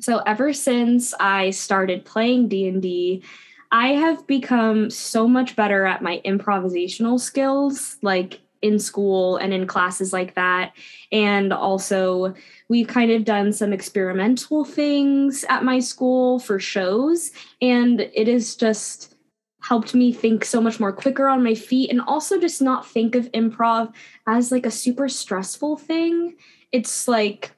So 0.00 0.18
ever 0.18 0.52
since 0.52 1.14
I 1.18 1.50
started 1.50 2.04
playing 2.04 2.46
D&D, 2.48 3.24
I 3.72 3.88
have 3.88 4.24
become 4.28 4.90
so 4.90 5.26
much 5.26 5.56
better 5.56 5.84
at 5.84 6.00
my 6.00 6.20
improvisational 6.24 7.18
skills 7.18 7.96
like 8.02 8.40
in 8.62 8.78
school 8.78 9.36
and 9.36 9.52
in 9.52 9.66
classes 9.66 10.12
like 10.12 10.34
that. 10.34 10.72
And 11.12 11.52
also 11.52 12.34
we've 12.68 12.88
kind 12.88 13.10
of 13.10 13.24
done 13.24 13.52
some 13.52 13.72
experimental 13.72 14.64
things 14.64 15.44
at 15.48 15.64
my 15.64 15.78
school 15.78 16.38
for 16.38 16.58
shows 16.58 17.30
and 17.60 18.00
it 18.00 18.28
has 18.28 18.54
just 18.54 19.14
helped 19.62 19.94
me 19.94 20.12
think 20.12 20.44
so 20.44 20.60
much 20.60 20.78
more 20.78 20.92
quicker 20.92 21.28
on 21.28 21.42
my 21.42 21.54
feet 21.54 21.90
and 21.90 22.00
also 22.00 22.38
just 22.40 22.62
not 22.62 22.86
think 22.86 23.14
of 23.14 23.30
improv 23.32 23.92
as 24.26 24.52
like 24.52 24.66
a 24.66 24.70
super 24.70 25.08
stressful 25.08 25.76
thing. 25.76 26.36
It's 26.72 27.08
like 27.08 27.52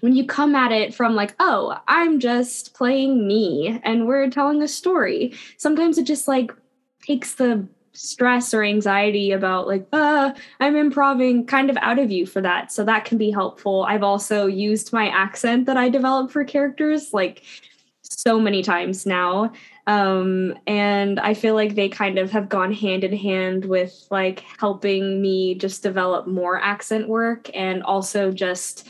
when 0.00 0.14
you 0.14 0.26
come 0.26 0.54
at 0.54 0.70
it 0.70 0.92
from 0.94 1.14
like 1.14 1.34
oh 1.40 1.78
i'm 1.88 2.20
just 2.20 2.74
playing 2.74 3.26
me 3.26 3.80
and 3.84 4.06
we're 4.06 4.28
telling 4.28 4.60
a 4.60 4.68
story 4.68 5.32
sometimes 5.56 5.96
it 5.96 6.04
just 6.04 6.28
like 6.28 6.52
takes 7.06 7.36
the 7.36 7.66
stress 7.94 8.52
or 8.52 8.62
anxiety 8.62 9.30
about 9.30 9.68
like 9.68 9.86
uh 9.92 10.32
i'm 10.60 10.76
improving 10.76 11.46
kind 11.46 11.70
of 11.70 11.76
out 11.80 11.98
of 11.98 12.10
you 12.10 12.26
for 12.26 12.40
that. 12.40 12.72
So 12.72 12.84
that 12.84 13.04
can 13.04 13.18
be 13.18 13.30
helpful. 13.30 13.86
I've 13.88 14.02
also 14.02 14.46
used 14.46 14.92
my 14.92 15.08
accent 15.08 15.66
that 15.66 15.76
i 15.76 15.88
developed 15.88 16.32
for 16.32 16.44
characters 16.44 17.12
like 17.12 17.42
so 18.02 18.38
many 18.38 18.62
times 18.62 19.06
now. 19.06 19.52
Um 19.86 20.58
and 20.66 21.20
i 21.20 21.34
feel 21.34 21.54
like 21.54 21.74
they 21.74 21.88
kind 21.88 22.18
of 22.18 22.30
have 22.32 22.48
gone 22.48 22.72
hand 22.72 23.04
in 23.04 23.16
hand 23.16 23.64
with 23.64 24.06
like 24.10 24.40
helping 24.58 25.22
me 25.22 25.54
just 25.54 25.82
develop 25.82 26.26
more 26.26 26.60
accent 26.60 27.08
work 27.08 27.48
and 27.54 27.82
also 27.84 28.32
just 28.32 28.88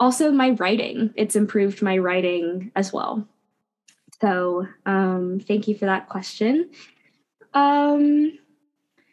also 0.00 0.30
my 0.30 0.50
writing. 0.50 1.12
It's 1.16 1.34
improved 1.34 1.82
my 1.82 1.98
writing 1.98 2.70
as 2.76 2.92
well. 2.92 3.26
So 4.20 4.68
um 4.84 5.40
thank 5.40 5.66
you 5.66 5.74
for 5.76 5.86
that 5.86 6.10
question 6.10 6.70
um, 7.54 8.38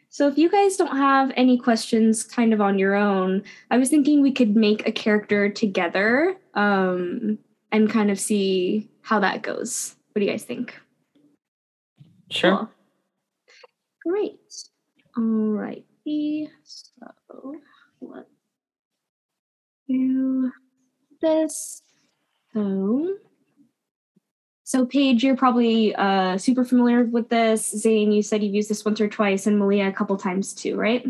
so 0.08 0.28
if 0.28 0.38
you 0.38 0.50
guys 0.50 0.76
don't 0.76 0.96
have 0.96 1.30
any 1.36 1.58
questions 1.58 2.24
kind 2.24 2.54
of 2.54 2.60
on 2.60 2.78
your 2.78 2.94
own, 2.94 3.42
I 3.70 3.76
was 3.76 3.90
thinking 3.90 4.22
we 4.22 4.32
could 4.32 4.56
make 4.56 4.86
a 4.86 4.92
character 4.92 5.50
together 5.50 6.36
um, 6.54 7.38
and 7.70 7.90
kind 7.90 8.10
of 8.10 8.18
see 8.18 8.88
how 9.02 9.20
that 9.20 9.42
goes. 9.42 9.94
What 10.12 10.20
do 10.20 10.24
you 10.24 10.30
guys 10.30 10.44
think? 10.44 10.74
Sure. 12.30 12.56
Cool. 12.56 12.70
Great. 14.06 14.40
All 15.16 15.22
right. 15.22 15.84
righty. 16.06 16.48
So 16.64 17.56
let's 18.00 18.28
do 19.88 20.50
this. 21.20 21.82
So 22.52 23.16
so, 24.76 24.84
Paige, 24.84 25.24
you're 25.24 25.38
probably 25.38 25.94
uh, 25.94 26.36
super 26.36 26.62
familiar 26.62 27.04
with 27.04 27.30
this. 27.30 27.70
Zane, 27.70 28.12
you 28.12 28.20
said 28.20 28.42
you've 28.42 28.54
used 28.54 28.68
this 28.68 28.84
once 28.84 29.00
or 29.00 29.08
twice, 29.08 29.46
and 29.46 29.58
Malia 29.58 29.88
a 29.88 29.92
couple 29.92 30.18
times 30.18 30.52
too, 30.52 30.76
right? 30.76 31.02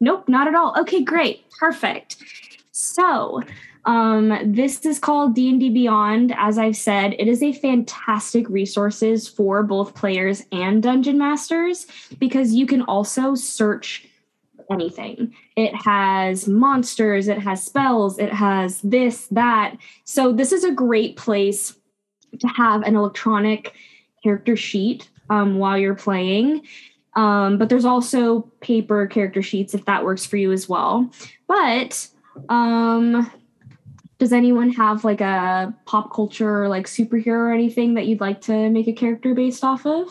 Nope, 0.00 0.28
not 0.28 0.46
at 0.46 0.54
all. 0.54 0.78
Okay, 0.78 1.02
great, 1.02 1.50
perfect. 1.58 2.18
So, 2.70 3.42
um, 3.84 4.32
this 4.44 4.86
is 4.86 5.00
called 5.00 5.34
D&D 5.34 5.70
Beyond. 5.70 6.32
As 6.38 6.56
I've 6.56 6.76
said, 6.76 7.16
it 7.18 7.26
is 7.26 7.42
a 7.42 7.52
fantastic 7.52 8.48
resources 8.48 9.26
for 9.26 9.64
both 9.64 9.96
players 9.96 10.44
and 10.52 10.80
dungeon 10.84 11.18
masters 11.18 11.84
because 12.20 12.54
you 12.54 12.64
can 12.64 12.82
also 12.82 13.34
search 13.34 14.06
anything. 14.70 15.34
It 15.56 15.74
has 15.74 16.46
monsters, 16.46 17.26
it 17.26 17.40
has 17.40 17.64
spells, 17.64 18.20
it 18.20 18.32
has 18.32 18.80
this, 18.82 19.26
that. 19.32 19.76
So 20.04 20.32
this 20.32 20.52
is 20.52 20.62
a 20.62 20.70
great 20.70 21.16
place 21.16 21.74
to 22.40 22.48
have 22.48 22.82
an 22.82 22.96
electronic 22.96 23.74
character 24.22 24.56
sheet 24.56 25.08
um, 25.30 25.58
while 25.58 25.78
you're 25.78 25.94
playing. 25.94 26.62
Um, 27.16 27.58
but 27.58 27.68
there's 27.68 27.84
also 27.84 28.42
paper 28.60 29.06
character 29.06 29.42
sheets 29.42 29.74
if 29.74 29.84
that 29.84 30.04
works 30.04 30.26
for 30.26 30.36
you 30.36 30.52
as 30.52 30.68
well. 30.68 31.10
But 31.46 32.08
um, 32.48 33.30
does 34.18 34.32
anyone 34.32 34.70
have 34.70 35.04
like 35.04 35.20
a 35.20 35.74
pop 35.86 36.12
culture 36.12 36.68
like 36.68 36.86
superhero 36.86 37.48
or 37.48 37.52
anything 37.52 37.94
that 37.94 38.06
you'd 38.06 38.20
like 38.20 38.40
to 38.42 38.70
make 38.70 38.88
a 38.88 38.92
character 38.92 39.34
based 39.34 39.62
off 39.62 39.86
of? 39.86 40.08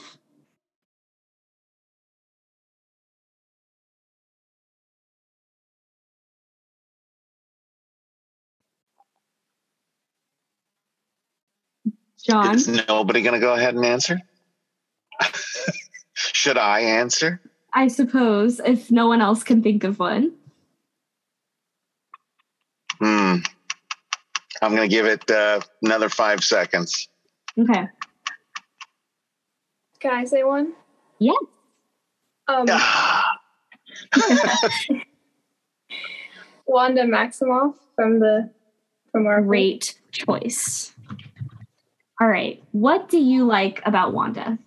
John? 12.24 12.56
Is 12.56 12.68
nobody 12.68 13.22
going 13.22 13.34
to 13.34 13.40
go 13.40 13.54
ahead 13.54 13.76
and 13.76 13.86
answer? 13.86 14.22
Should 16.14 16.58
I 16.58 16.82
answer? 16.82 17.42
I 17.74 17.88
suppose, 17.88 18.60
if 18.60 18.92
no 18.92 19.08
one 19.08 19.22
else 19.22 19.44
can 19.44 19.62
think 19.62 19.84
of 19.84 20.00
one. 20.00 20.34
Hmm. 23.00 23.38
I'm 24.62 24.76
going 24.76 24.90
to 24.90 24.96
give 24.96 25.06
it 25.06 25.30
uh, 25.30 25.60
another 25.82 26.08
five 26.08 26.44
seconds. 26.44 27.10
Okay. 27.60 27.88
Can 30.00 30.14
I 30.14 30.26
say 30.26 30.44
one? 30.44 30.74
Yeah. 31.20 31.34
Um, 32.48 32.66
Wanda 36.66 37.04
Maximoff 37.04 37.76
from 37.96 38.20
the 38.20 38.52
from 39.12 39.28
our 39.28 39.42
great 39.42 40.00
choice. 40.12 40.93
All 42.24 42.30
right. 42.30 42.64
What 42.72 43.10
do 43.10 43.20
you 43.20 43.44
like 43.44 43.82
about 43.86 44.14
Wanda? 44.14 44.58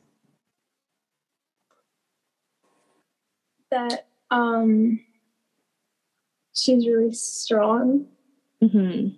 That 3.71 4.09
um 4.31 5.01
she's 6.53 6.87
really 6.87 7.15
strong. 7.15 8.09
Mm-hmm. 8.63 9.09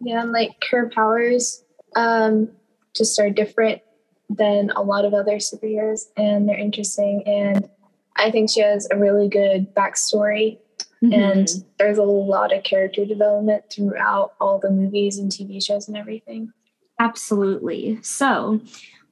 Yeah, 0.00 0.22
and 0.22 0.32
like 0.32 0.64
her 0.68 0.90
powers 0.92 1.62
um 1.94 2.48
just 2.92 3.20
are 3.20 3.30
different 3.30 3.82
than 4.30 4.70
a 4.74 4.82
lot 4.82 5.04
of 5.04 5.14
other 5.14 5.36
superheroes 5.36 6.06
and 6.16 6.48
they're 6.48 6.58
interesting 6.58 7.22
and 7.24 7.70
I 8.16 8.32
think 8.32 8.50
she 8.50 8.62
has 8.62 8.88
a 8.90 8.98
really 8.98 9.28
good 9.28 9.72
backstory 9.76 10.58
mm-hmm. 11.04 11.12
and 11.12 11.48
there's 11.78 11.98
a 11.98 12.02
lot 12.02 12.52
of 12.52 12.64
character 12.64 13.04
development 13.04 13.70
throughout 13.70 14.32
all 14.40 14.58
the 14.58 14.72
movies 14.72 15.18
and 15.18 15.30
TV 15.30 15.64
shows 15.64 15.86
and 15.86 15.96
everything. 15.96 16.52
Absolutely. 16.98 17.98
So, 18.02 18.60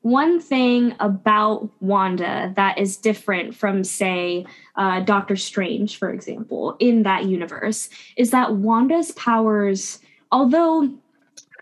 one 0.02 0.38
thing 0.38 0.94
about 1.00 1.70
Wanda 1.80 2.52
that 2.56 2.76
is 2.78 2.98
different 2.98 3.54
from, 3.54 3.84
say, 3.84 4.44
uh, 4.76 5.00
Doctor 5.00 5.34
Strange, 5.34 5.96
for 5.96 6.10
example, 6.12 6.76
in 6.78 7.04
that 7.04 7.24
universe, 7.24 7.88
is 8.16 8.30
that 8.30 8.54
Wanda's 8.54 9.12
powers, 9.12 10.00
although 10.30 10.90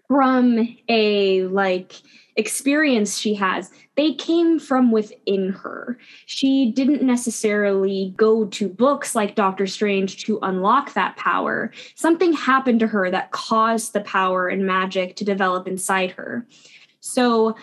from 0.08 0.76
a 0.88 1.44
like 1.44 1.94
experience 2.36 3.18
she 3.18 3.34
has, 3.34 3.70
they 3.96 4.14
came 4.14 4.58
from 4.58 4.90
within 4.90 5.50
her. 5.50 5.98
She 6.26 6.72
didn't 6.72 7.02
necessarily 7.02 8.14
go 8.16 8.46
to 8.46 8.68
books 8.68 9.14
like 9.14 9.34
Doctor 9.34 9.66
Strange 9.66 10.24
to 10.24 10.38
unlock 10.42 10.94
that 10.94 11.16
power. 11.16 11.72
Something 11.94 12.32
happened 12.32 12.80
to 12.80 12.86
her 12.86 13.10
that 13.10 13.32
caused 13.32 13.92
the 13.92 14.00
power 14.00 14.48
and 14.48 14.66
magic 14.66 15.16
to 15.16 15.24
develop 15.24 15.68
inside 15.68 16.12
her. 16.12 16.46
So, 17.00 17.56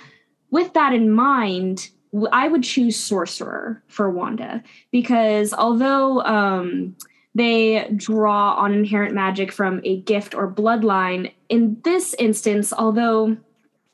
with 0.51 0.73
that 0.73 0.93
in 0.93 1.11
mind, 1.11 1.89
I 2.31 2.47
would 2.47 2.63
choose 2.63 2.95
Sorcerer 2.97 3.83
for 3.87 4.09
Wanda 4.09 4.63
because 4.91 5.53
although 5.53 6.21
um, 6.21 6.95
they 7.35 7.87
draw 7.95 8.55
on 8.55 8.73
inherent 8.73 9.13
magic 9.13 9.51
from 9.51 9.79
a 9.83 10.01
gift 10.01 10.33
or 10.33 10.51
bloodline, 10.51 11.31
in 11.49 11.79
this 11.83 12.15
instance, 12.15 12.73
although 12.73 13.37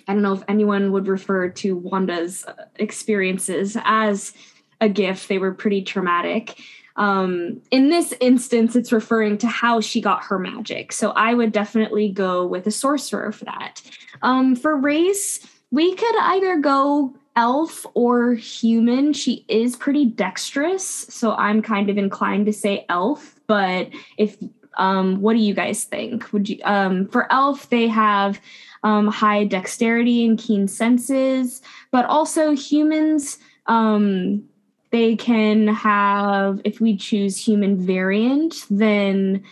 I 0.08 0.14
don't 0.14 0.22
know 0.22 0.34
if 0.34 0.44
anyone 0.48 0.92
would 0.92 1.08
refer 1.08 1.50
to 1.50 1.76
Wanda's 1.76 2.46
experiences 2.76 3.78
as 3.84 4.34
a 4.82 4.90
gift. 4.90 5.28
They 5.28 5.38
were 5.38 5.54
pretty 5.54 5.82
traumatic. 5.82 6.60
Um, 6.98 7.62
in 7.72 7.90
this 7.90 8.14
instance, 8.22 8.76
it's 8.76 8.92
referring 8.92 9.38
to 9.40 9.48
how 9.48 9.82
she 9.82 10.00
got 10.00 10.24
her 10.26 10.40
magic. 10.40 10.94
So 10.94 11.12
I 11.12 11.34
would 11.34 11.52
definitely 11.52 12.10
go 12.10 12.46
with 12.46 12.68
a 12.68 12.72
sorcerer 12.72 13.32
for 13.32 13.46
that. 13.46 13.82
Um, 14.22 14.56
for 14.56 14.76
race, 14.76 15.46
we 15.72 15.94
could 15.94 16.16
either 16.20 16.58
go 16.58 17.16
elf 17.36 17.86
or 17.96 18.34
human. 18.34 19.12
She 19.12 19.46
is 19.50 19.76
pretty 19.76 20.06
dexterous. 20.06 20.86
So 20.86 21.34
I'm 21.34 21.62
kind 21.62 21.90
of 21.90 21.98
inclined 21.98 22.46
to 22.46 22.54
say 22.54 22.86
elf. 22.88 23.40
But 23.48 23.90
if 24.18 24.38
um, 24.78 25.22
what 25.22 25.34
do 25.34 25.40
you 25.40 25.54
guys 25.54 25.84
think? 25.84 26.32
Would 26.34 26.50
you 26.50 26.60
um, 26.64 27.08
for 27.08 27.32
elf 27.32 27.70
they 27.70 27.88
have 27.88 28.40
um, 28.86 29.08
high 29.08 29.44
dexterity 29.46 30.24
and 30.24 30.38
keen 30.38 30.68
senses, 30.68 31.64
but 31.92 32.06
also 32.06 32.52
humans. 32.52 33.40
Um, 33.66 34.48
they 34.92 35.16
can 35.16 35.68
have, 35.68 36.62
if 36.64 36.80
we 36.80 36.96
choose 36.96 37.36
human 37.36 37.78
variant, 37.78 38.66
then 38.70 39.44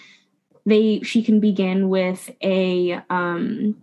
they 0.65 1.01
she 1.01 1.24
can 1.24 1.39
begin 1.39 1.89
with 1.89 2.30
a 2.43 3.01
um, 3.09 3.76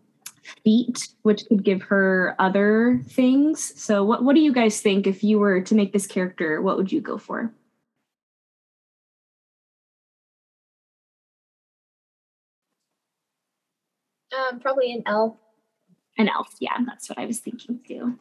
feat, 0.62 1.08
which 1.22 1.44
could 1.46 1.64
give 1.64 1.82
her 1.82 2.36
other 2.38 3.02
things. 3.08 3.78
So, 3.78 4.04
what 4.04 4.22
what 4.22 4.36
do 4.36 4.40
you 4.40 4.52
guys 4.52 4.80
think 4.80 5.06
if 5.08 5.24
you 5.24 5.40
were 5.40 5.60
to 5.62 5.74
make 5.74 5.92
this 5.92 6.06
character? 6.06 6.62
What 6.62 6.76
would 6.76 6.92
you 6.92 7.00
go 7.00 7.18
for? 7.18 7.52
Um, 14.36 14.60
probably 14.60 14.92
an 14.92 15.02
elf. 15.06 15.36
An 16.18 16.28
elf, 16.28 16.54
yeah, 16.60 16.76
that's 16.86 17.08
what 17.08 17.18
I 17.18 17.26
was 17.26 17.38
thinking 17.38 17.80
too. 17.86 18.18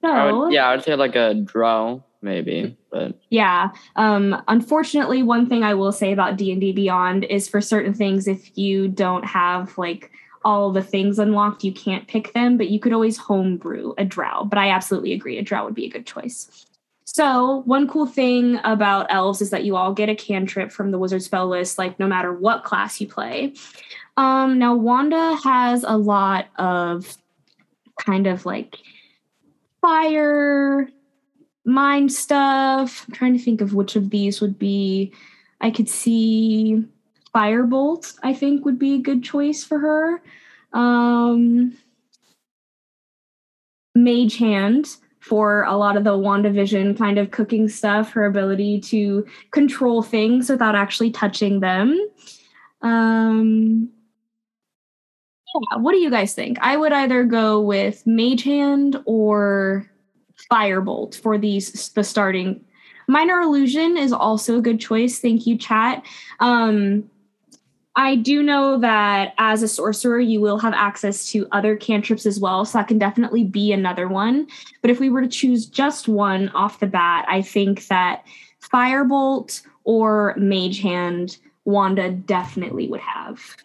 So 0.00 0.08
I 0.08 0.32
would, 0.32 0.52
yeah, 0.52 0.68
I 0.68 0.74
would 0.74 0.84
say 0.84 0.94
like 0.94 1.16
a 1.16 1.34
drow 1.34 2.02
maybe 2.20 2.76
but 2.90 3.14
yeah 3.30 3.70
um 3.96 4.42
unfortunately 4.48 5.22
one 5.22 5.48
thing 5.48 5.62
i 5.62 5.74
will 5.74 5.92
say 5.92 6.12
about 6.12 6.36
d&d 6.36 6.72
beyond 6.72 7.24
is 7.24 7.48
for 7.48 7.60
certain 7.60 7.94
things 7.94 8.26
if 8.26 8.56
you 8.58 8.88
don't 8.88 9.24
have 9.24 9.76
like 9.78 10.10
all 10.44 10.72
the 10.72 10.82
things 10.82 11.18
unlocked 11.18 11.62
you 11.62 11.72
can't 11.72 12.08
pick 12.08 12.32
them 12.32 12.56
but 12.56 12.70
you 12.70 12.80
could 12.80 12.92
always 12.92 13.16
homebrew 13.16 13.94
a 13.98 14.04
drow 14.04 14.44
but 14.44 14.58
i 14.58 14.70
absolutely 14.70 15.12
agree 15.12 15.38
a 15.38 15.42
drow 15.42 15.64
would 15.64 15.74
be 15.74 15.86
a 15.86 15.90
good 15.90 16.06
choice 16.06 16.66
So, 17.10 17.62
one 17.64 17.88
cool 17.88 18.04
thing 18.04 18.60
about 18.64 19.06
elves 19.08 19.40
is 19.40 19.48
that 19.48 19.64
you 19.64 19.76
all 19.76 19.94
get 19.94 20.10
a 20.10 20.14
cantrip 20.14 20.70
from 20.70 20.90
the 20.90 20.98
wizard 20.98 21.22
spell 21.22 21.48
list, 21.48 21.78
like 21.78 21.98
no 21.98 22.06
matter 22.06 22.34
what 22.34 22.64
class 22.64 23.00
you 23.00 23.08
play. 23.08 23.54
Um, 24.18 24.58
now, 24.58 24.74
Wanda 24.74 25.34
has 25.42 25.84
a 25.84 25.96
lot 25.96 26.48
of 26.58 27.16
kind 27.98 28.26
of 28.26 28.44
like 28.44 28.76
fire, 29.80 30.90
mind 31.64 32.12
stuff. 32.12 33.06
I'm 33.08 33.14
trying 33.14 33.38
to 33.38 33.42
think 33.42 33.62
of 33.62 33.72
which 33.72 33.96
of 33.96 34.10
these 34.10 34.42
would 34.42 34.58
be. 34.58 35.10
I 35.62 35.70
could 35.70 35.88
see 35.88 36.84
Firebolt, 37.34 38.18
I 38.22 38.34
think, 38.34 38.66
would 38.66 38.78
be 38.78 38.96
a 38.96 38.98
good 38.98 39.22
choice 39.24 39.64
for 39.64 39.78
her. 39.78 40.20
Um, 40.74 41.74
Mage 43.94 44.36
Hand 44.36 44.98
for 45.28 45.64
a 45.64 45.76
lot 45.76 45.96
of 45.96 46.04
the 46.04 46.16
WandaVision 46.16 46.96
kind 46.96 47.18
of 47.18 47.30
cooking 47.30 47.68
stuff, 47.68 48.12
her 48.12 48.24
ability 48.24 48.80
to 48.80 49.26
control 49.50 50.02
things 50.02 50.48
without 50.48 50.74
actually 50.74 51.10
touching 51.10 51.60
them. 51.60 51.98
Um, 52.82 53.90
yeah, 55.54 55.78
what 55.78 55.92
do 55.92 55.98
you 55.98 56.10
guys 56.10 56.34
think? 56.34 56.58
I 56.60 56.76
would 56.76 56.92
either 56.92 57.24
go 57.24 57.60
with 57.60 58.06
Mage 58.06 58.42
Hand 58.44 58.96
or 59.04 59.90
Firebolt 60.50 61.20
for 61.20 61.36
these 61.38 61.90
the 61.90 62.04
starting. 62.04 62.64
Minor 63.06 63.40
Illusion 63.40 63.96
is 63.96 64.12
also 64.12 64.58
a 64.58 64.62
good 64.62 64.80
choice. 64.80 65.18
Thank 65.18 65.46
you, 65.46 65.56
chat. 65.56 66.04
Um, 66.40 67.10
I 67.96 68.14
do 68.14 68.42
know 68.42 68.78
that 68.78 69.34
as 69.38 69.62
a 69.62 69.68
sorcerer, 69.68 70.20
you 70.20 70.40
will 70.40 70.58
have 70.58 70.72
access 70.72 71.30
to 71.32 71.48
other 71.50 71.76
cantrips 71.76 72.26
as 72.26 72.38
well. 72.38 72.64
So 72.64 72.78
that 72.78 72.88
can 72.88 72.98
definitely 72.98 73.44
be 73.44 73.72
another 73.72 74.06
one. 74.06 74.46
But 74.82 74.90
if 74.90 75.00
we 75.00 75.10
were 75.10 75.22
to 75.22 75.28
choose 75.28 75.66
just 75.66 76.06
one 76.06 76.48
off 76.50 76.80
the 76.80 76.86
bat, 76.86 77.24
I 77.28 77.42
think 77.42 77.86
that 77.88 78.24
Firebolt 78.72 79.62
or 79.84 80.34
Mage 80.36 80.80
Hand, 80.80 81.38
Wanda 81.64 82.10
definitely 82.10 82.86
would 82.88 83.00
have. 83.00 83.56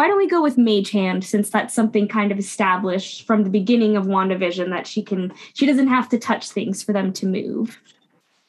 Why 0.00 0.08
don't 0.08 0.16
we 0.16 0.28
go 0.28 0.42
with 0.42 0.56
Mage 0.56 0.90
Hand 0.90 1.24
since 1.24 1.50
that's 1.50 1.74
something 1.74 2.08
kind 2.08 2.32
of 2.32 2.38
established 2.38 3.26
from 3.26 3.44
the 3.44 3.50
beginning 3.50 3.98
of 3.98 4.06
WandaVision 4.06 4.70
that 4.70 4.86
she 4.86 5.02
can 5.02 5.30
she 5.52 5.66
doesn't 5.66 5.88
have 5.88 6.08
to 6.08 6.18
touch 6.18 6.48
things 6.48 6.82
for 6.82 6.94
them 6.94 7.12
to 7.12 7.26
move. 7.26 7.78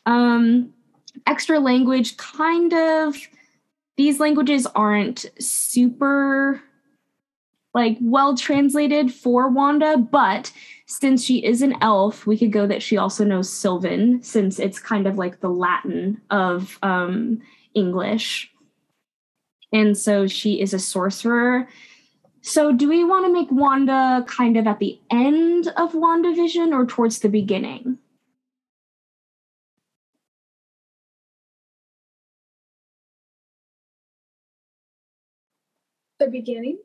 Um 0.05 0.73
extra 1.27 1.59
language 1.59 2.15
kind 2.15 2.73
of 2.73 3.17
these 4.01 4.19
languages 4.19 4.65
aren't 4.73 5.27
super 5.39 6.59
like 7.75 7.99
well 8.01 8.35
translated 8.35 9.13
for 9.13 9.47
Wanda, 9.47 9.95
but 9.95 10.51
since 10.87 11.23
she 11.23 11.45
is 11.45 11.61
an 11.61 11.75
elf, 11.81 12.25
we 12.25 12.35
could 12.35 12.51
go 12.51 12.65
that 12.65 12.81
she 12.81 12.97
also 12.97 13.23
knows 13.23 13.53
Sylvan, 13.53 14.23
since 14.23 14.57
it's 14.57 14.79
kind 14.79 15.05
of 15.05 15.19
like 15.19 15.39
the 15.39 15.51
Latin 15.51 16.19
of 16.31 16.79
um, 16.81 17.43
English. 17.75 18.51
And 19.71 19.95
so 19.95 20.25
she 20.25 20.59
is 20.59 20.73
a 20.73 20.79
sorcerer. 20.79 21.67
So, 22.41 22.71
do 22.71 22.89
we 22.89 23.03
want 23.03 23.27
to 23.27 23.31
make 23.31 23.51
Wanda 23.51 24.25
kind 24.27 24.57
of 24.57 24.65
at 24.65 24.79
the 24.79 24.99
end 25.11 25.67
of 25.77 25.93
WandaVision 25.93 26.73
or 26.73 26.87
towards 26.87 27.19
the 27.19 27.29
beginning? 27.29 27.99
The 36.21 36.27
beginning? 36.27 36.77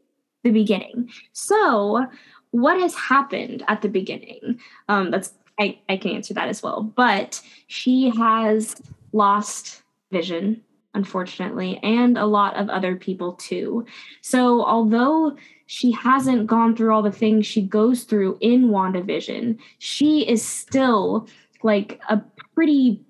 The 0.44 0.50
beginning. 0.50 1.10
So, 1.34 2.06
what 2.52 2.80
has 2.80 2.94
happened 2.94 3.62
at 3.68 3.82
the 3.82 3.88
beginning? 3.88 4.58
Um, 4.88 5.10
that's 5.10 5.34
I, 5.60 5.78
I 5.90 5.98
can 5.98 6.12
answer 6.12 6.32
that 6.32 6.48
as 6.48 6.62
well. 6.62 6.82
But 6.82 7.42
she 7.66 8.10
has 8.16 8.76
lost 9.12 9.82
vision 10.10 10.62
unfortunately, 10.94 11.78
and 11.82 12.16
a 12.16 12.24
lot 12.24 12.56
of 12.56 12.70
other 12.70 12.96
people 12.96 13.34
too. 13.34 13.84
So, 14.22 14.64
although 14.64 15.36
she 15.66 15.90
hasn't 15.92 16.46
gone 16.46 16.74
through 16.74 16.94
all 16.94 17.02
the 17.02 17.12
things 17.12 17.46
she 17.46 17.60
goes 17.60 18.04
through 18.04 18.38
in 18.40 18.68
WandaVision, 18.68 19.58
she 19.78 20.26
is 20.26 20.42
still 20.42 21.28
like 21.62 22.00
a 22.08 22.22
pretty 22.54 23.04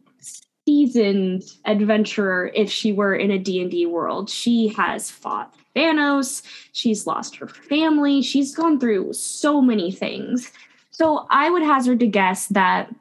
seasoned 0.67 1.45
adventurer 1.65 2.51
if 2.53 2.69
she 2.69 2.91
were 2.91 3.15
in 3.15 3.31
a 3.31 3.39
D&D 3.39 3.87
world. 3.87 4.29
She 4.29 4.67
has 4.77 5.09
fought 5.09 5.55
Thanos, 5.77 6.43
she's 6.73 7.07
lost 7.07 7.37
her 7.37 7.49
family, 7.49 8.23
she's 8.23 8.55
gone 8.55 8.81
through 8.81 9.13
so 9.13 9.61
many 9.61 9.93
things. 9.93 10.51
So 10.91 11.27
I 11.31 11.51
would 11.51 11.63
hazard 11.63 12.01
to 12.01 12.07
guess 12.07 12.47
that 12.49 12.93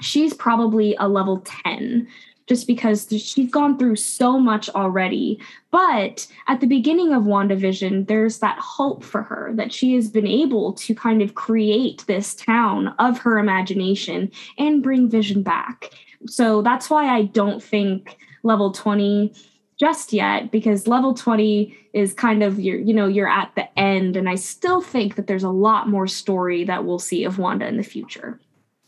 she's 0.00 0.34
probably 0.34 0.96
a 0.98 1.08
level 1.08 1.42
10 1.64 2.08
just 2.46 2.66
because 2.66 3.08
she's 3.10 3.50
gone 3.50 3.76
through 3.76 3.96
so 3.96 4.38
much 4.38 4.68
already. 4.70 5.40
But 5.70 6.26
at 6.46 6.60
the 6.60 6.66
beginning 6.66 7.12
of 7.12 7.24
WandaVision, 7.24 8.06
there's 8.06 8.38
that 8.38 8.58
hope 8.58 9.02
for 9.02 9.22
her 9.22 9.50
that 9.54 9.72
she 9.72 9.94
has 9.94 10.08
been 10.08 10.26
able 10.26 10.72
to 10.74 10.94
kind 10.94 11.22
of 11.22 11.34
create 11.34 12.04
this 12.06 12.34
town 12.34 12.88
of 12.98 13.18
her 13.18 13.38
imagination 13.38 14.30
and 14.58 14.82
bring 14.82 15.08
Vision 15.08 15.42
back. 15.42 15.90
So 16.26 16.62
that's 16.62 16.88
why 16.88 17.08
I 17.08 17.22
don't 17.22 17.62
think 17.62 18.16
level 18.42 18.70
20 18.70 19.32
just 19.78 20.12
yet 20.12 20.50
because 20.50 20.86
level 20.86 21.12
20 21.14 21.76
is 21.92 22.12
kind 22.14 22.42
of 22.42 22.58
your 22.58 22.78
you 22.78 22.94
know 22.94 23.06
you're 23.06 23.28
at 23.28 23.52
the 23.56 23.78
end 23.78 24.16
and 24.16 24.28
i 24.28 24.34
still 24.34 24.80
think 24.80 25.16
that 25.16 25.26
there's 25.26 25.44
a 25.44 25.50
lot 25.50 25.88
more 25.88 26.06
story 26.06 26.64
that 26.64 26.84
we'll 26.84 26.98
see 26.98 27.24
of 27.24 27.38
wanda 27.38 27.66
in 27.66 27.76
the 27.76 27.82
future 27.82 28.40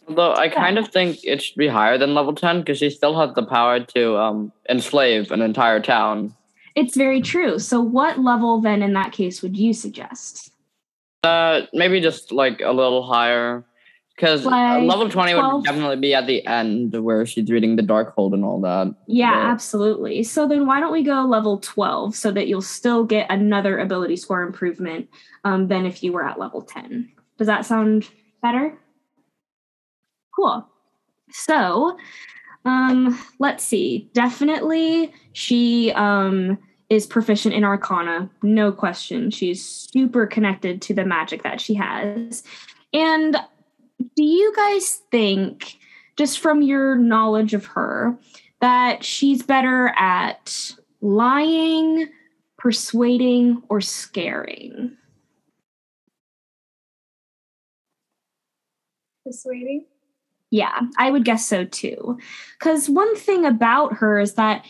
Although 0.08 0.34
I 0.34 0.48
kind 0.48 0.78
of 0.78 0.88
think 0.88 1.18
it 1.22 1.42
should 1.42 1.56
be 1.56 1.68
higher 1.68 1.98
than 1.98 2.14
level 2.14 2.34
10 2.34 2.60
because 2.60 2.78
she 2.78 2.88
still 2.88 3.18
has 3.18 3.34
the 3.34 3.44
power 3.44 3.80
to 3.80 4.16
um, 4.16 4.52
enslave 4.68 5.30
an 5.30 5.42
entire 5.42 5.80
town. 5.80 6.34
It's 6.74 6.96
very 6.96 7.20
true. 7.20 7.58
So, 7.58 7.80
what 7.80 8.18
level 8.18 8.60
then 8.60 8.82
in 8.82 8.94
that 8.94 9.12
case 9.12 9.42
would 9.42 9.56
you 9.56 9.74
suggest? 9.74 10.50
Uh, 11.24 11.62
maybe 11.74 12.00
just 12.00 12.32
like 12.32 12.60
a 12.60 12.72
little 12.72 13.02
higher. 13.02 13.64
Because 14.18 14.44
like 14.44 14.82
level 14.82 15.08
20 15.08 15.32
12? 15.32 15.54
would 15.54 15.64
definitely 15.64 15.96
be 15.96 16.12
at 16.12 16.26
the 16.26 16.44
end 16.44 16.92
where 16.92 17.24
she's 17.24 17.48
reading 17.48 17.76
the 17.76 17.82
Darkhold 17.82 18.34
and 18.34 18.44
all 18.44 18.60
that. 18.62 18.92
Yeah, 19.06 19.32
but. 19.32 19.50
absolutely. 19.50 20.24
So 20.24 20.48
then 20.48 20.66
why 20.66 20.80
don't 20.80 20.92
we 20.92 21.04
go 21.04 21.22
level 21.22 21.58
12 21.58 22.16
so 22.16 22.32
that 22.32 22.48
you'll 22.48 22.60
still 22.60 23.04
get 23.04 23.30
another 23.30 23.78
ability 23.78 24.16
score 24.16 24.42
improvement 24.42 25.08
um, 25.44 25.68
than 25.68 25.86
if 25.86 26.02
you 26.02 26.12
were 26.12 26.26
at 26.26 26.36
level 26.36 26.62
10. 26.62 27.08
Does 27.38 27.46
that 27.46 27.64
sound 27.64 28.10
better? 28.42 28.76
Cool. 30.34 30.68
So, 31.30 31.96
um, 32.64 33.16
let's 33.38 33.62
see. 33.62 34.10
Definitely, 34.14 35.12
she 35.32 35.92
um, 35.92 36.58
is 36.90 37.06
proficient 37.06 37.54
in 37.54 37.62
Arcana, 37.62 38.28
no 38.42 38.72
question. 38.72 39.30
She's 39.30 39.64
super 39.64 40.26
connected 40.26 40.82
to 40.82 40.94
the 40.94 41.04
magic 41.04 41.44
that 41.44 41.60
she 41.60 41.74
has. 41.74 42.42
And 42.92 43.36
do 43.98 44.22
you 44.22 44.52
guys 44.54 45.02
think, 45.10 45.78
just 46.16 46.40
from 46.40 46.62
your 46.62 46.96
knowledge 46.96 47.54
of 47.54 47.66
her, 47.66 48.18
that 48.60 49.04
she's 49.04 49.42
better 49.42 49.88
at 49.96 50.74
lying, 51.00 52.08
persuading, 52.56 53.62
or 53.68 53.80
scaring? 53.80 54.96
Persuading. 59.24 59.84
Yeah, 60.50 60.80
I 60.96 61.10
would 61.10 61.24
guess 61.24 61.46
so 61.46 61.64
too. 61.64 62.18
Because 62.58 62.88
one 62.88 63.14
thing 63.16 63.44
about 63.44 63.94
her 63.94 64.18
is 64.18 64.34
that 64.34 64.64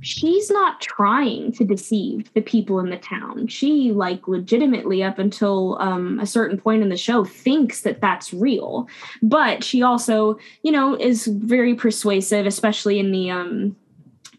she's 0.00 0.50
not 0.50 0.80
trying 0.80 1.52
to 1.52 1.64
deceive 1.64 2.32
the 2.34 2.40
people 2.40 2.80
in 2.80 2.90
the 2.90 2.96
town. 2.96 3.46
She, 3.46 3.92
like, 3.92 4.26
legitimately, 4.28 5.02
up 5.02 5.18
until 5.18 5.78
um, 5.80 6.18
a 6.20 6.26
certain 6.26 6.58
point 6.58 6.82
in 6.82 6.88
the 6.88 6.96
show, 6.96 7.24
thinks 7.24 7.82
that 7.82 8.00
that's 8.00 8.32
real. 8.32 8.88
But 9.22 9.62
she 9.62 9.82
also, 9.82 10.38
you 10.62 10.72
know, 10.72 10.94
is 10.94 11.26
very 11.26 11.74
persuasive, 11.74 12.46
especially 12.46 12.98
in 12.98 13.12
the 13.12 13.30
um, 13.30 13.76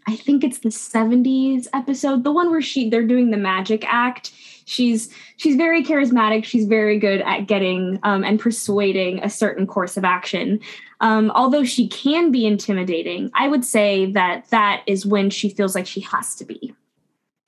I 0.08 0.16
think 0.16 0.44
it's 0.44 0.60
the 0.60 0.70
70s 0.70 1.68
episode, 1.74 2.24
the 2.24 2.32
one 2.32 2.50
where 2.50 2.62
she 2.62 2.90
they're 2.90 3.06
doing 3.06 3.32
the 3.32 3.38
magic 3.38 3.86
act. 3.86 4.32
She's 4.66 5.14
she's 5.38 5.56
very 5.56 5.84
charismatic. 5.84 6.44
She's 6.44 6.66
very 6.66 7.00
good 7.00 7.22
at 7.22 7.48
getting 7.48 8.00
um, 8.04 8.24
and 8.24 8.40
persuading 8.40 9.24
a 9.24 9.30
certain 9.30 9.68
course 9.68 9.98
of 9.98 10.04
action. 10.04 10.60
Um, 11.00 11.32
although 11.32 11.64
she 11.64 11.88
can 11.88 12.32
be 12.32 12.46
intimidating, 12.46 13.32
I 13.34 13.48
would 13.48 13.66
say 13.66 14.12
that 14.12 14.50
that 14.52 14.84
is 14.86 15.06
when 15.06 15.30
she 15.30 15.50
feels 15.50 15.76
like 15.76 15.88
she 15.88 16.02
has 16.02 16.36
to 16.36 16.46
be. 16.46 16.76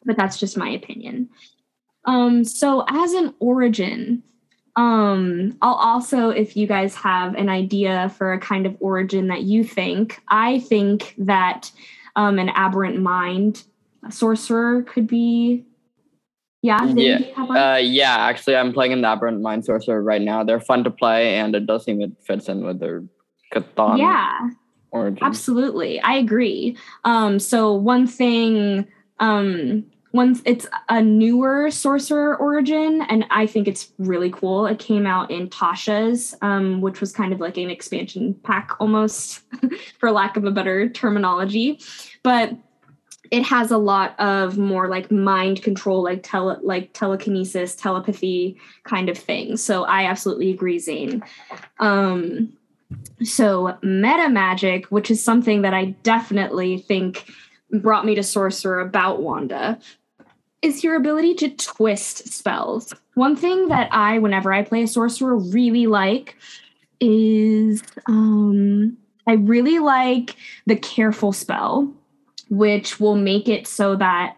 But 0.05 0.17
that's 0.17 0.39
just 0.39 0.57
my 0.57 0.69
opinion. 0.69 1.29
Um, 2.05 2.43
so 2.43 2.83
as 2.89 3.13
an 3.13 3.33
origin, 3.39 4.23
um, 4.75 5.57
I'll 5.61 5.75
also, 5.75 6.29
if 6.29 6.57
you 6.57 6.67
guys 6.67 6.95
have 6.95 7.35
an 7.35 7.47
idea 7.47 8.09
for 8.17 8.33
a 8.33 8.39
kind 8.39 8.65
of 8.65 8.75
origin 8.79 9.27
that 9.27 9.43
you 9.43 9.63
think, 9.63 10.21
I 10.27 10.59
think 10.59 11.13
that 11.19 11.71
um, 12.15 12.39
an 12.39 12.49
aberrant 12.49 12.99
mind 12.99 13.63
sorcerer 14.09 14.83
could 14.83 15.07
be. 15.07 15.63
Yeah. 16.63 16.85
Yeah. 16.85 17.19
Uh, 17.37 17.77
yeah. 17.77 18.15
Actually, 18.15 18.55
I'm 18.55 18.73
playing 18.73 18.93
an 18.93 19.05
aberrant 19.05 19.41
mind 19.41 19.65
sorcerer 19.65 20.01
right 20.01 20.21
now. 20.21 20.43
They're 20.43 20.59
fun 20.59 20.83
to 20.85 20.89
play, 20.89 21.35
and 21.35 21.53
it 21.53 21.67
does 21.67 21.83
seem 21.85 22.01
it 22.01 22.13
fits 22.25 22.49
in 22.49 22.65
with 22.65 22.79
their 22.79 23.03
Chthon 23.53 23.97
yeah 23.97 24.49
origin. 24.91 25.25
absolutely 25.25 25.99
i 26.01 26.13
agree 26.13 26.77
um 27.05 27.39
so 27.39 27.73
one 27.73 28.07
thing 28.07 28.87
um 29.19 29.85
one 30.11 30.39
it's 30.45 30.67
a 30.89 31.01
newer 31.01 31.71
sorcerer 31.71 32.35
origin 32.37 33.01
and 33.09 33.25
i 33.31 33.45
think 33.45 33.67
it's 33.67 33.91
really 33.97 34.29
cool 34.29 34.65
it 34.65 34.79
came 34.79 35.05
out 35.05 35.29
in 35.31 35.49
tasha's 35.49 36.35
um 36.41 36.81
which 36.81 36.99
was 36.99 37.11
kind 37.11 37.33
of 37.33 37.39
like 37.39 37.57
an 37.57 37.69
expansion 37.69 38.33
pack 38.43 38.71
almost 38.79 39.41
for 39.99 40.11
lack 40.11 40.37
of 40.37 40.45
a 40.45 40.51
better 40.51 40.89
terminology 40.89 41.79
but 42.21 42.53
it 43.33 43.41
has 43.41 43.71
a 43.71 43.79
lot 43.79 44.17
of 44.19 44.59
more 44.59 44.87
like 44.87 45.11
mind 45.11 45.63
control 45.63 46.03
like 46.03 46.21
tele 46.21 46.59
like 46.61 46.93
telekinesis 46.93 47.73
telepathy 47.75 48.55
kind 48.83 49.09
of 49.09 49.17
thing. 49.17 49.57
So 49.57 49.85
i 49.85 50.05
absolutely 50.05 50.51
agree 50.51 50.77
zane. 50.77 51.23
Um 51.79 52.53
so 53.23 53.75
meta 53.81 54.29
magic 54.29 54.85
which 54.91 55.09
is 55.09 55.23
something 55.23 55.63
that 55.63 55.73
i 55.73 55.85
definitely 56.03 56.77
think 56.77 57.25
brought 57.71 58.05
me 58.05 58.13
to 58.13 58.21
sorcerer 58.21 58.81
about 58.81 59.23
wanda 59.23 59.79
is 60.61 60.83
your 60.83 60.95
ability 60.95 61.33
to 61.33 61.49
twist 61.49 62.31
spells. 62.31 62.93
One 63.15 63.35
thing 63.35 63.69
that 63.69 63.89
i 63.91 64.19
whenever 64.19 64.53
i 64.53 64.61
play 64.61 64.83
a 64.83 64.87
sorcerer 64.87 65.35
really 65.35 65.87
like 65.87 66.37
is 66.99 67.81
um 68.05 68.95
i 69.25 69.33
really 69.33 69.79
like 69.79 70.35
the 70.67 70.75
careful 70.75 71.33
spell 71.33 71.91
which 72.55 72.99
will 72.99 73.15
make 73.15 73.47
it 73.49 73.67
so 73.67 73.95
that 73.95 74.37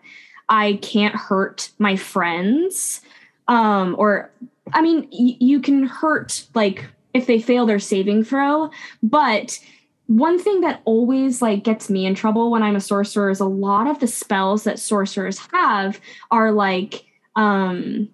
I 0.49 0.79
can't 0.81 1.15
hurt 1.15 1.69
my 1.79 1.95
friends. 1.95 3.01
Um, 3.47 3.95
or, 3.97 4.31
I 4.73 4.81
mean, 4.81 5.07
y- 5.11 5.37
you 5.39 5.59
can 5.59 5.85
hurt 5.85 6.47
like 6.53 6.85
if 7.13 7.27
they 7.27 7.39
fail 7.39 7.65
their 7.65 7.79
saving 7.79 8.23
throw, 8.23 8.69
but 9.01 9.59
one 10.07 10.37
thing 10.37 10.61
that 10.61 10.81
always 10.85 11.41
like 11.41 11.63
gets 11.63 11.89
me 11.89 12.05
in 12.05 12.13
trouble 12.13 12.51
when 12.51 12.61
I'm 12.61 12.75
a 12.75 12.81
sorcerer 12.81 13.29
is 13.29 13.39
a 13.39 13.45
lot 13.45 13.87
of 13.87 13.99
the 13.99 14.07
spells 14.07 14.63
that 14.63 14.79
sorcerers 14.79 15.39
have 15.51 15.99
are 16.29 16.51
like 16.51 17.05
um 17.35 18.07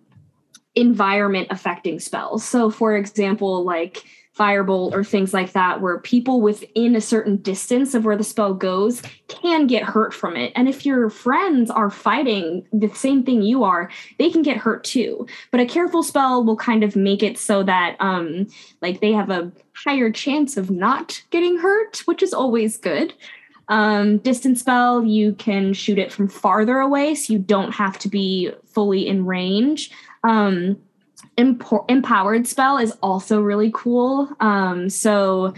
environment 0.75 1.47
affecting 1.49 1.99
spells. 1.99 2.45
So 2.45 2.69
for 2.69 2.95
example, 2.95 3.63
like 3.65 4.05
firebolt 4.37 4.93
or 4.93 5.03
things 5.03 5.33
like 5.33 5.51
that 5.51 5.81
where 5.81 5.99
people 5.99 6.39
within 6.39 6.95
a 6.95 7.01
certain 7.01 7.35
distance 7.37 7.93
of 7.93 8.05
where 8.05 8.15
the 8.15 8.23
spell 8.23 8.53
goes 8.53 9.01
can 9.27 9.67
get 9.67 9.83
hurt 9.83 10.13
from 10.13 10.37
it. 10.37 10.53
And 10.55 10.69
if 10.69 10.85
your 10.85 11.09
friends 11.09 11.69
are 11.69 11.89
fighting 11.89 12.65
the 12.71 12.87
same 12.89 13.23
thing 13.23 13.41
you 13.41 13.63
are 13.63 13.89
they 14.19 14.29
can 14.29 14.41
get 14.41 14.57
hurt 14.57 14.83
too. 14.85 15.27
But 15.51 15.59
a 15.59 15.65
careful 15.65 16.01
spell 16.01 16.43
will 16.45 16.55
kind 16.55 16.83
of 16.83 16.95
make 16.95 17.23
it 17.23 17.37
so 17.37 17.61
that 17.63 17.97
um 17.99 18.47
like 18.81 19.01
they 19.01 19.11
have 19.11 19.29
a 19.29 19.51
higher 19.73 20.11
chance 20.11 20.55
of 20.55 20.71
not 20.71 21.21
getting 21.29 21.57
hurt 21.57 22.01
which 22.05 22.23
is 22.23 22.33
always 22.33 22.77
good. 22.77 23.13
Um, 23.67 24.17
distance 24.17 24.59
spell, 24.59 25.05
you 25.05 25.33
can 25.33 25.71
shoot 25.71 25.97
it 25.97 26.11
from 26.11 26.27
farther 26.27 26.79
away, 26.79 27.15
so 27.15 27.31
you 27.31 27.39
don't 27.39 27.71
have 27.71 27.97
to 27.99 28.09
be 28.09 28.51
fully 28.65 29.07
in 29.07 29.25
range. 29.25 29.91
Um, 30.25 30.77
empowered 31.37 32.47
spell 32.47 32.77
is 32.77 32.91
also 33.01 33.41
really 33.41 33.71
cool. 33.73 34.29
Um, 34.39 34.89
so 34.89 35.53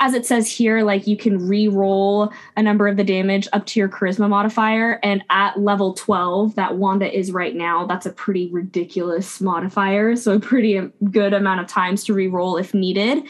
as 0.00 0.14
it 0.14 0.26
says 0.26 0.50
here, 0.50 0.82
like 0.82 1.06
you 1.06 1.16
can 1.16 1.48
re-roll 1.48 2.32
a 2.56 2.62
number 2.62 2.88
of 2.88 2.96
the 2.96 3.04
damage 3.04 3.48
up 3.52 3.64
to 3.66 3.80
your 3.80 3.88
charisma 3.88 4.28
modifier, 4.28 4.98
and 5.02 5.24
at 5.30 5.58
level 5.58 5.94
12 5.94 6.56
that 6.56 6.76
Wanda 6.76 7.10
is 7.16 7.32
right 7.32 7.54
now, 7.54 7.86
that's 7.86 8.06
a 8.06 8.12
pretty 8.12 8.48
ridiculous 8.50 9.40
modifier. 9.40 10.16
So 10.16 10.32
a 10.34 10.40
pretty 10.40 10.80
good 11.10 11.32
amount 11.32 11.60
of 11.60 11.68
times 11.68 12.04
to 12.04 12.14
re-roll 12.14 12.56
if 12.56 12.74
needed. 12.74 13.24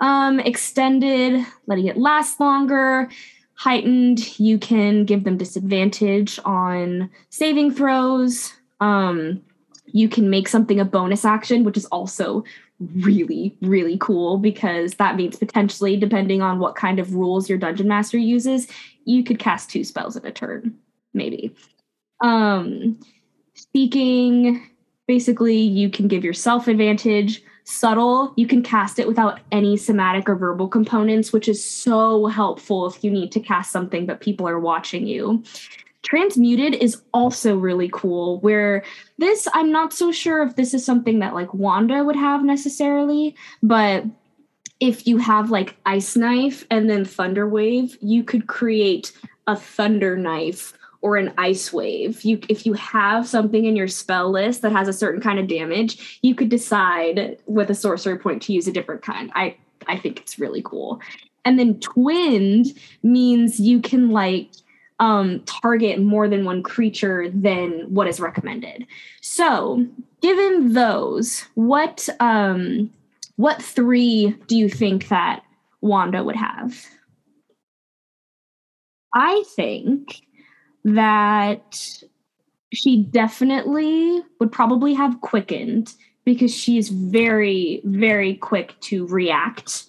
Um, 0.00 0.40
extended, 0.40 1.44
letting 1.66 1.86
it 1.86 1.96
last 1.96 2.40
longer. 2.40 3.08
Heightened, 3.54 4.38
you 4.38 4.58
can 4.58 5.04
give 5.04 5.24
them 5.24 5.36
disadvantage 5.36 6.38
on 6.44 7.10
saving 7.30 7.72
throws. 7.72 8.52
Um, 8.80 9.42
you 9.92 10.08
can 10.08 10.30
make 10.30 10.48
something 10.48 10.80
a 10.80 10.84
bonus 10.84 11.24
action, 11.24 11.64
which 11.64 11.76
is 11.76 11.86
also 11.86 12.44
really, 12.96 13.56
really 13.62 13.96
cool 13.98 14.38
because 14.38 14.94
that 14.94 15.16
means 15.16 15.36
potentially, 15.36 15.96
depending 15.96 16.42
on 16.42 16.58
what 16.58 16.74
kind 16.74 16.98
of 16.98 17.14
rules 17.14 17.48
your 17.48 17.58
dungeon 17.58 17.88
master 17.88 18.18
uses, 18.18 18.66
you 19.04 19.22
could 19.22 19.38
cast 19.38 19.70
two 19.70 19.84
spells 19.84 20.16
in 20.16 20.26
a 20.26 20.32
turn, 20.32 20.76
maybe. 21.14 21.54
Um, 22.20 22.98
speaking, 23.54 24.66
basically, 25.06 25.58
you 25.58 25.90
can 25.90 26.08
give 26.08 26.24
yourself 26.24 26.68
advantage. 26.68 27.42
Subtle, 27.64 28.32
you 28.36 28.46
can 28.46 28.62
cast 28.62 28.98
it 28.98 29.06
without 29.06 29.38
any 29.52 29.76
somatic 29.76 30.28
or 30.28 30.34
verbal 30.34 30.66
components, 30.66 31.32
which 31.32 31.48
is 31.48 31.64
so 31.64 32.26
helpful 32.26 32.86
if 32.86 33.04
you 33.04 33.10
need 33.10 33.30
to 33.32 33.40
cast 33.40 33.70
something 33.70 34.04
but 34.04 34.20
people 34.20 34.48
are 34.48 34.58
watching 34.58 35.06
you. 35.06 35.44
Transmuted 36.02 36.74
is 36.74 37.00
also 37.14 37.56
really 37.56 37.88
cool, 37.92 38.40
where 38.40 38.84
this, 39.18 39.46
I'm 39.54 39.70
not 39.70 39.92
so 39.92 40.10
sure 40.10 40.42
if 40.42 40.56
this 40.56 40.74
is 40.74 40.84
something 40.84 41.20
that 41.20 41.34
like 41.34 41.54
Wanda 41.54 42.02
would 42.04 42.16
have 42.16 42.44
necessarily, 42.44 43.36
but 43.62 44.04
if 44.80 45.06
you 45.06 45.18
have 45.18 45.50
like 45.50 45.76
Ice 45.86 46.16
Knife 46.16 46.66
and 46.70 46.90
then 46.90 47.04
Thunder 47.04 47.48
Wave, 47.48 47.96
you 48.00 48.24
could 48.24 48.48
create 48.48 49.12
a 49.46 49.54
Thunder 49.54 50.16
Knife 50.16 50.72
or 51.02 51.16
an 51.16 51.32
ice 51.36 51.72
wave. 51.72 52.22
You 52.24 52.40
if 52.48 52.64
you 52.64 52.72
have 52.74 53.28
something 53.28 53.64
in 53.64 53.76
your 53.76 53.88
spell 53.88 54.30
list 54.30 54.62
that 54.62 54.72
has 54.72 54.88
a 54.88 54.92
certain 54.92 55.20
kind 55.20 55.38
of 55.38 55.48
damage, 55.48 56.18
you 56.22 56.34
could 56.34 56.48
decide 56.48 57.38
with 57.46 57.70
a 57.70 57.74
sorcery 57.74 58.18
point 58.18 58.42
to 58.42 58.52
use 58.52 58.66
a 58.66 58.72
different 58.72 59.02
kind. 59.02 59.30
I 59.34 59.56
I 59.86 59.98
think 59.98 60.20
it's 60.20 60.38
really 60.38 60.62
cool. 60.62 61.00
And 61.44 61.58
then 61.58 61.80
twinned 61.80 62.66
means 63.02 63.58
you 63.58 63.80
can 63.80 64.10
like 64.10 64.50
um, 65.02 65.40
target 65.46 65.98
more 66.00 66.28
than 66.28 66.44
one 66.44 66.62
creature 66.62 67.28
than 67.28 67.92
what 67.92 68.06
is 68.06 68.20
recommended. 68.20 68.86
So, 69.20 69.84
given 70.20 70.74
those, 70.74 71.44
what 71.54 72.08
um, 72.20 72.88
what 73.34 73.60
three 73.60 74.36
do 74.46 74.56
you 74.56 74.68
think 74.68 75.08
that 75.08 75.42
Wanda 75.80 76.22
would 76.22 76.36
have? 76.36 76.86
I 79.12 79.42
think 79.56 80.22
that 80.84 82.04
she 82.72 83.02
definitely 83.02 84.22
would 84.38 84.52
probably 84.52 84.94
have 84.94 85.20
quickened 85.20 85.92
because 86.24 86.54
she's 86.54 86.90
very, 86.90 87.82
very 87.84 88.36
quick 88.36 88.78
to 88.82 89.08
react. 89.08 89.86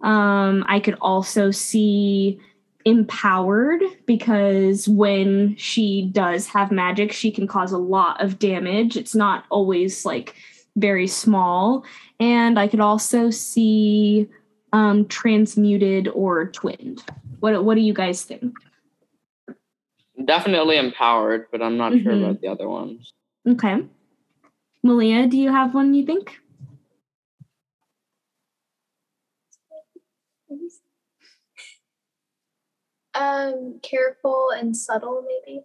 Um, 0.00 0.64
I 0.66 0.80
could 0.80 0.96
also 1.02 1.50
see 1.50 2.40
empowered 2.86 3.82
because 4.06 4.88
when 4.88 5.56
she 5.56 6.08
does 6.12 6.46
have 6.46 6.70
magic, 6.70 7.12
she 7.12 7.32
can 7.32 7.46
cause 7.46 7.72
a 7.72 7.78
lot 7.78 8.22
of 8.22 8.38
damage. 8.38 8.96
It's 8.96 9.14
not 9.14 9.44
always 9.50 10.06
like 10.06 10.36
very 10.76 11.08
small. 11.08 11.84
And 12.20 12.58
I 12.58 12.68
could 12.68 12.80
also 12.80 13.28
see 13.30 14.28
um, 14.72 15.06
transmuted 15.08 16.08
or 16.08 16.46
twinned. 16.46 17.02
What 17.40 17.64
what 17.64 17.74
do 17.74 17.80
you 17.80 17.92
guys 17.92 18.22
think? 18.22 18.54
Definitely 20.24 20.78
empowered, 20.78 21.46
but 21.50 21.60
I'm 21.60 21.76
not 21.76 21.92
mm-hmm. 21.92 22.04
sure 22.04 22.12
about 22.12 22.40
the 22.40 22.48
other 22.48 22.68
ones. 22.68 23.12
Okay. 23.46 23.84
Malia, 24.82 25.26
do 25.26 25.36
you 25.36 25.50
have 25.50 25.74
one 25.74 25.92
you 25.92 26.06
think? 26.06 26.38
Um, 33.16 33.80
careful 33.82 34.50
and 34.56 34.76
subtle, 34.76 35.24
maybe. 35.26 35.62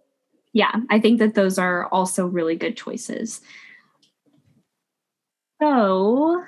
Yeah, 0.52 0.74
I 0.90 1.00
think 1.00 1.18
that 1.18 1.34
those 1.34 1.58
are 1.58 1.86
also 1.86 2.26
really 2.26 2.56
good 2.56 2.76
choices. 2.76 3.40
So 5.60 6.44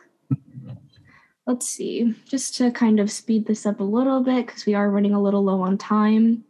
let's 1.47 1.69
see, 1.69 2.15
just 2.27 2.57
to 2.57 2.71
kind 2.71 3.01
of 3.01 3.11
speed 3.11 3.47
this 3.47 3.67
up 3.67 3.81
a 3.81 3.85
little 3.85 4.23
bit 4.23 4.47
because 4.47 4.67
we 4.67 4.75
are 4.75 4.91
running 4.91 5.15
a 5.15 5.23
little 5.23 5.45
low 5.45 5.61
on 5.61 5.79
time 5.79 6.45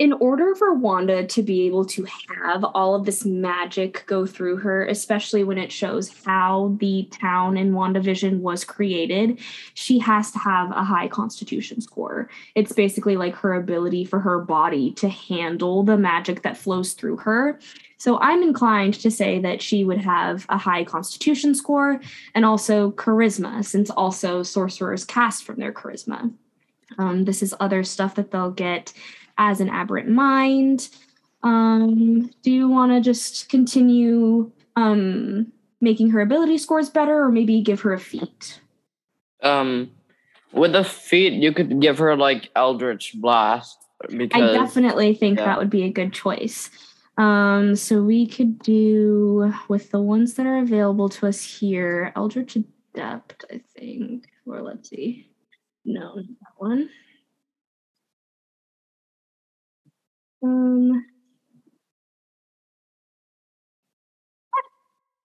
in 0.00 0.12
order 0.14 0.56
for 0.56 0.74
Wanda 0.74 1.24
to 1.24 1.42
be 1.42 1.66
able 1.66 1.84
to 1.84 2.04
have 2.28 2.64
all 2.64 2.96
of 2.96 3.04
this 3.04 3.24
magic 3.24 4.02
go 4.06 4.26
through 4.26 4.56
her, 4.56 4.84
especially 4.86 5.44
when 5.44 5.56
it 5.56 5.70
shows 5.70 6.12
how 6.24 6.76
the 6.80 7.08
town 7.12 7.56
in 7.56 7.72
WandaVision 7.72 8.40
was 8.40 8.64
created, 8.64 9.38
she 9.74 10.00
has 10.00 10.32
to 10.32 10.38
have 10.40 10.72
a 10.72 10.82
high 10.82 11.06
constitution 11.06 11.80
score. 11.80 12.28
It's 12.56 12.72
basically 12.72 13.16
like 13.16 13.36
her 13.36 13.54
ability 13.54 14.04
for 14.04 14.18
her 14.18 14.40
body 14.40 14.90
to 14.94 15.08
handle 15.08 15.84
the 15.84 15.96
magic 15.96 16.42
that 16.42 16.56
flows 16.56 16.94
through 16.94 17.18
her. 17.18 17.60
So 17.96 18.18
I'm 18.18 18.42
inclined 18.42 18.94
to 18.94 19.12
say 19.12 19.38
that 19.40 19.62
she 19.62 19.84
would 19.84 19.98
have 19.98 20.44
a 20.48 20.58
high 20.58 20.82
constitution 20.82 21.54
score 21.54 22.00
and 22.34 22.44
also 22.44 22.90
charisma, 22.90 23.64
since 23.64 23.90
also 23.90 24.42
sorcerers 24.42 25.04
cast 25.04 25.44
from 25.44 25.60
their 25.60 25.72
charisma. 25.72 26.32
Um, 26.98 27.24
this 27.24 27.42
is 27.42 27.54
other 27.60 27.82
stuff 27.84 28.16
that 28.16 28.30
they'll 28.30 28.50
get 28.50 28.92
as 29.38 29.60
an 29.60 29.68
aberrant 29.68 30.08
mind. 30.08 30.88
Um, 31.42 32.30
do 32.42 32.50
you 32.50 32.68
want 32.68 32.92
to 32.92 33.00
just 33.00 33.48
continue 33.48 34.50
um, 34.76 35.52
making 35.80 36.10
her 36.10 36.20
ability 36.20 36.58
scores 36.58 36.88
better, 36.88 37.22
or 37.22 37.30
maybe 37.30 37.60
give 37.60 37.80
her 37.82 37.92
a 37.92 38.00
feat? 38.00 38.60
Um, 39.42 39.90
with 40.52 40.72
the 40.72 40.84
feat, 40.84 41.34
you 41.34 41.52
could 41.52 41.80
give 41.80 41.98
her 41.98 42.16
like 42.16 42.48
Eldritch 42.56 43.12
Blast. 43.16 43.78
Because, 44.08 44.50
I 44.50 44.52
definitely 44.52 45.14
think 45.14 45.38
yeah. 45.38 45.46
that 45.46 45.58
would 45.58 45.70
be 45.70 45.84
a 45.84 45.90
good 45.90 46.12
choice. 46.12 46.70
Um, 47.16 47.76
so 47.76 48.02
we 48.02 48.26
could 48.26 48.58
do 48.58 49.52
with 49.68 49.90
the 49.90 50.00
ones 50.00 50.34
that 50.34 50.46
are 50.46 50.58
available 50.58 51.08
to 51.10 51.26
us 51.26 51.42
here, 51.42 52.12
Eldritch 52.16 52.56
Adept, 52.56 53.44
I 53.52 53.60
think. 53.76 54.26
Or 54.46 54.62
let's 54.62 54.90
see. 54.90 55.30
No, 55.84 56.16
that 56.16 56.52
one. 56.56 56.90
Um 60.44 61.04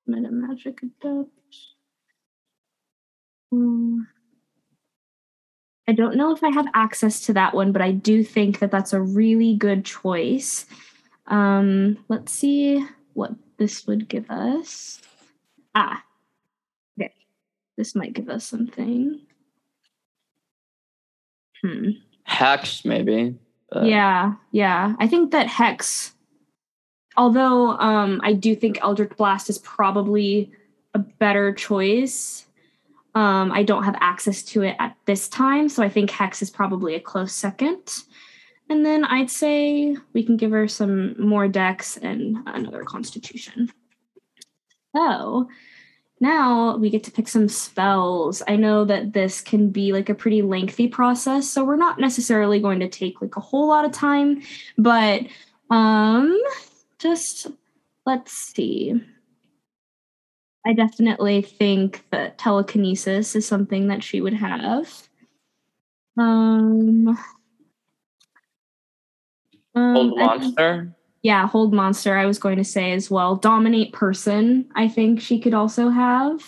Meta 0.10 0.32
Magic 0.32 0.82
Adept. 0.82 1.30
Um, 3.52 4.08
I 5.88 5.94
don't 5.94 6.16
know 6.16 6.34
if 6.34 6.44
I 6.44 6.50
have 6.50 6.68
access 6.74 7.22
to 7.28 7.34
that 7.34 7.54
one, 7.54 7.72
but 7.72 7.82
I 7.82 7.92
do 7.92 8.24
think 8.24 8.60
that 8.60 8.72
that's 8.72 8.94
a 8.94 9.02
really 9.02 9.56
good 9.56 9.86
choice. 9.86 10.66
Um, 11.28 12.04
let's 12.10 12.32
see 12.32 12.86
what 13.14 13.32
this 13.58 13.86
would 13.88 14.08
give 14.08 14.30
us. 14.30 15.00
Ah, 15.76 16.04
okay. 17.00 17.14
This 17.78 17.96
might 17.96 18.14
give 18.14 18.30
us 18.30 18.46
something. 18.46 19.20
Hmm. 21.64 21.90
Hex, 22.24 22.86
maybe. 22.86 23.38
But. 23.72 23.86
Yeah, 23.86 24.34
yeah. 24.52 24.96
I 25.00 25.08
think 25.08 25.32
that 25.32 25.48
Hex, 25.48 26.14
although 27.18 27.72
um, 27.72 28.20
I 28.24 28.34
do 28.34 28.56
think 28.56 28.80
Eldritch 28.82 29.16
Blast 29.18 29.50
is 29.50 29.58
probably 29.60 30.52
a 30.94 31.00
better 31.00 31.54
choice. 31.54 32.46
Um, 33.16 33.52
I 33.52 33.64
don't 33.64 33.84
have 33.84 33.98
access 34.00 34.44
to 34.44 34.64
it 34.64 34.76
at 34.80 34.96
this 35.06 35.28
time, 35.28 35.70
so 35.70 35.84
I 35.84 35.90
think 35.90 36.12
Hex 36.12 36.42
is 36.42 36.50
probably 36.50 36.96
a 36.96 37.00
close 37.00 37.34
second. 37.34 38.04
And 38.70 38.86
then 38.86 39.04
I'd 39.04 39.32
say 39.32 39.98
we 40.14 40.24
can 40.24 40.38
give 40.38 40.52
her 40.52 40.68
some 40.68 41.20
more 41.20 41.48
dex 41.48 41.98
and 41.98 42.38
another 42.46 42.84
constitution. 42.84 43.72
So 44.96 45.50
now 46.20 46.78
we 46.78 46.90
get 46.90 47.04
to 47.06 47.12
pick 47.12 47.28
some 47.28 47.48
spells. 47.48 48.42
I 48.48 48.56
know 48.56 48.86
that 48.86 49.14
this 49.14 49.42
can 49.42 49.70
be 49.70 49.94
like 49.94 50.10
a 50.10 50.16
pretty 50.16 50.42
lengthy 50.42 50.88
process, 50.88 51.50
so 51.50 51.64
we're 51.64 51.78
not 51.78 52.00
necessarily 52.00 52.60
going 52.60 52.80
to 52.82 52.90
take 52.90 53.22
like 53.22 53.38
a 53.38 53.42
whole 53.42 53.68
lot 53.68 53.86
of 53.86 53.92
time, 53.92 54.42
but 54.78 55.24
um 55.70 56.38
just 56.98 57.48
let's 58.06 58.34
see. 58.34 59.02
I 60.66 60.74
definitely 60.74 61.42
think 61.42 62.06
that 62.12 62.38
telekinesis 62.38 63.36
is 63.36 63.48
something 63.48 63.88
that 63.88 64.04
she 64.04 64.20
would 64.20 64.34
have. 64.34 65.08
Um, 66.18 67.18
um 69.74 69.96
Hold 69.96 70.18
monster. 70.18 70.96
Yeah, 71.22 71.48
hold 71.48 71.74
monster. 71.74 72.18
I 72.18 72.26
was 72.26 72.40
going 72.40 72.58
to 72.58 72.64
say 72.64 72.92
as 72.94 73.12
well. 73.12 73.36
Dominate 73.36 73.94
person. 73.94 74.70
I 74.76 74.88
think 74.88 75.20
she 75.22 75.40
could 75.40 75.54
also 75.54 75.90
have. 75.90 76.42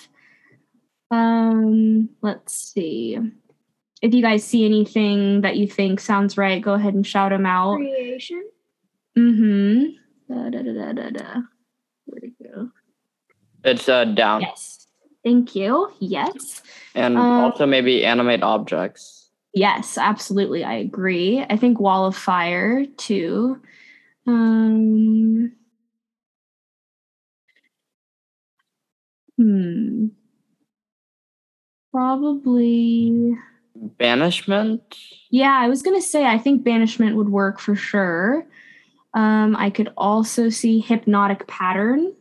Um, 1.09 2.09
let's 2.22 2.53
see. 2.53 3.17
If 4.01 4.13
you 4.13 4.22
guys 4.22 4.43
see 4.43 4.65
anything 4.65 5.41
that 5.41 5.57
you 5.57 5.67
think 5.67 5.99
sounds 5.99 6.38
right, 6.38 6.61
go 6.61 6.74
ahead 6.74 6.93
and 6.93 7.05
shout 7.05 7.32
them 7.32 7.45
out. 7.45 7.78
Creation. 7.78 8.43
Mm-hmm. 9.17 10.34
Da, 10.34 10.49
da, 10.49 10.61
da, 10.63 10.74
da, 10.74 10.91
da, 10.93 11.09
da. 11.09 11.41
Where'd 12.05 12.24
it 12.24 12.34
go? 12.41 12.69
It's 13.63 13.88
uh 13.88 14.05
down. 14.05 14.41
Yes. 14.41 14.88
Thank 15.24 15.55
you. 15.55 15.91
Yes. 15.99 16.63
And 16.95 17.17
Um, 17.17 17.24
also 17.24 17.65
maybe 17.65 18.03
animate 18.05 18.41
objects. 18.41 19.30
Yes, 19.53 19.97
absolutely. 19.97 20.63
I 20.63 20.76
agree. 20.76 21.45
I 21.49 21.57
think 21.57 21.80
Wall 21.80 22.05
of 22.05 22.15
Fire 22.15 22.86
too. 22.97 23.61
Um 24.32 25.51
Hmm. 29.38 30.07
Probably 31.91 33.36
Banishment. 33.97 34.82
Yeah, 35.29 35.57
I 35.59 35.67
was 35.67 35.82
gonna 35.82 36.01
say 36.01 36.25
I 36.25 36.38
think 36.38 36.63
banishment 36.63 37.15
would 37.15 37.29
work 37.29 37.59
for 37.59 37.75
sure. 37.75 38.45
Um, 39.13 39.55
I 39.57 39.69
could 39.69 39.91
also 39.97 40.49
see 40.49 40.79
hypnotic 40.79 41.47
pattern. 41.47 42.13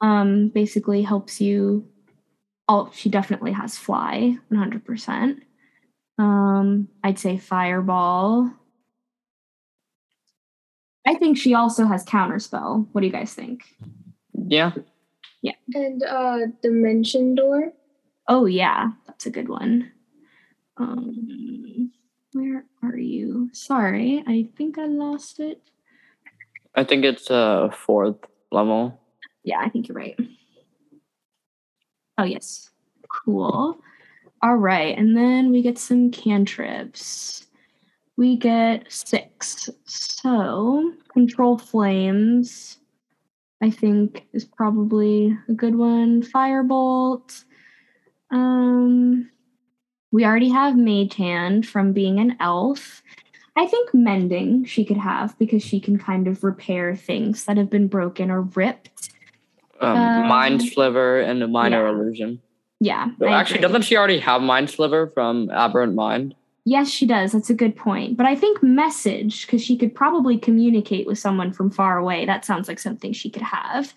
Um, 0.00 0.48
basically 0.48 1.02
helps 1.02 1.40
you. 1.40 1.86
Oh, 2.68 2.90
she 2.94 3.08
definitely 3.08 3.52
has 3.52 3.76
fly, 3.76 4.36
one 4.48 4.58
hundred 4.58 4.84
percent. 4.84 5.42
Um, 6.18 6.88
I'd 7.04 7.18
say 7.18 7.36
fireball. 7.36 8.50
I 11.06 11.14
think 11.14 11.36
she 11.36 11.54
also 11.54 11.86
has 11.86 12.04
counterspell. 12.04 12.86
What 12.92 13.00
do 13.00 13.06
you 13.06 13.12
guys 13.12 13.34
think? 13.34 13.64
Yeah. 14.34 14.72
Yeah. 15.42 15.54
And 15.74 16.02
uh 16.04 16.38
dimension 16.62 17.34
door. 17.34 17.72
Oh 18.28 18.46
yeah, 18.46 18.90
that's 19.06 19.26
a 19.26 19.30
good 19.30 19.48
one. 19.48 19.90
Um, 20.76 21.90
where 22.32 22.64
are 22.82 22.96
you? 22.96 23.50
Sorry, 23.52 24.22
I 24.26 24.48
think 24.56 24.78
I 24.78 24.86
lost 24.86 25.40
it. 25.40 25.60
I 26.74 26.84
think 26.84 27.04
it's 27.04 27.30
uh 27.30 27.70
fourth 27.70 28.16
level. 28.50 29.00
Yeah, 29.42 29.58
I 29.60 29.68
think 29.68 29.88
you're 29.88 29.96
right. 29.96 30.18
Oh 32.18 32.24
yes, 32.24 32.70
cool. 33.08 33.80
All 34.42 34.56
right, 34.56 34.96
and 34.96 35.16
then 35.16 35.50
we 35.50 35.62
get 35.62 35.78
some 35.78 36.10
cantrips. 36.10 37.46
We 38.22 38.36
get 38.36 38.84
six. 38.88 39.68
So 39.84 40.92
control 41.12 41.58
flames. 41.58 42.78
I 43.60 43.68
think 43.68 44.28
is 44.32 44.44
probably 44.44 45.36
a 45.48 45.52
good 45.52 45.74
one. 45.74 46.22
Firebolt. 46.22 47.42
Um, 48.30 49.28
we 50.12 50.24
already 50.24 50.50
have 50.50 50.76
Mage 50.76 51.16
Hand 51.16 51.66
from 51.66 51.92
being 51.92 52.20
an 52.20 52.36
elf. 52.38 53.02
I 53.56 53.66
think 53.66 53.92
mending 53.92 54.66
she 54.66 54.84
could 54.84 54.98
have 54.98 55.36
because 55.40 55.64
she 55.64 55.80
can 55.80 55.98
kind 55.98 56.28
of 56.28 56.44
repair 56.44 56.94
things 56.94 57.46
that 57.46 57.56
have 57.56 57.70
been 57.70 57.88
broken 57.88 58.30
or 58.30 58.42
ripped. 58.42 59.10
Um, 59.80 59.96
Um, 59.96 60.28
mind 60.28 60.62
sliver 60.62 61.20
and 61.20 61.42
a 61.42 61.48
minor 61.48 61.82
yeah. 61.82 61.90
illusion. 61.90 62.40
Yeah. 62.78 63.10
Actually, 63.20 63.56
agree. 63.56 63.62
doesn't 63.62 63.82
she 63.82 63.96
already 63.96 64.20
have 64.20 64.42
mind 64.42 64.70
sliver 64.70 65.08
from 65.08 65.50
Aberrant 65.50 65.96
Mind? 65.96 66.36
Yes, 66.64 66.88
she 66.88 67.06
does. 67.06 67.32
That's 67.32 67.50
a 67.50 67.54
good 67.54 67.74
point. 67.74 68.16
But 68.16 68.26
I 68.26 68.36
think 68.36 68.62
message, 68.62 69.46
because 69.46 69.62
she 69.62 69.76
could 69.76 69.94
probably 69.94 70.38
communicate 70.38 71.06
with 71.06 71.18
someone 71.18 71.52
from 71.52 71.70
far 71.70 71.98
away. 71.98 72.24
That 72.24 72.44
sounds 72.44 72.68
like 72.68 72.78
something 72.78 73.12
she 73.12 73.30
could 73.30 73.42
have. 73.42 73.92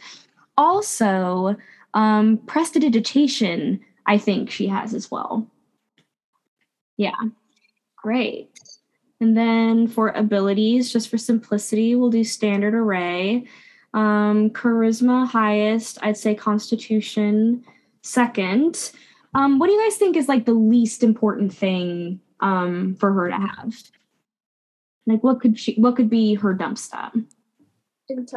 Also, 0.57 1.55
um, 1.93 2.38
prestidigitation, 2.47 3.80
I 4.07 4.18
think 4.18 4.49
she 4.49 4.68
has 4.68 4.93
as 4.93 5.11
well. 5.11 5.47
Yeah. 6.97 7.16
Great. 7.97 8.49
And 9.22 9.38
then 9.38 9.88
for 9.88 10.09
abilities, 10.09 10.91
just 10.91 11.09
for 11.09 11.18
simplicity, 11.18 11.95
we'll 11.95 12.09
do 12.09 12.24
standard 12.24 12.74
array. 12.74 13.45
Um, 13.93 14.49
charisma 14.49 15.28
highest, 15.28 15.99
I'd 16.01 16.18
say 16.18 16.36
constitution 16.36 17.63
second. 18.01 18.91
Um, 19.34 19.59
what 19.59 19.68
do 19.68 19.74
you 19.74 19.84
guys 19.84 19.97
think 19.97 20.18
is 20.18 20.28
like 20.28 20.45
the 20.45 20.53
least 20.53 21.01
important 21.01 21.53
thing 21.53 22.20
um, 22.39 22.95
for 22.95 23.11
her 23.13 23.29
to 23.29 23.36
have? 23.36 23.75
Like, 25.07 25.23
what 25.23 25.39
could 25.39 25.59
she? 25.59 25.75
What 25.75 25.95
could 25.95 26.09
be 26.09 26.36
her 26.36 26.53
dump 26.53 26.77
stat? 26.77 27.13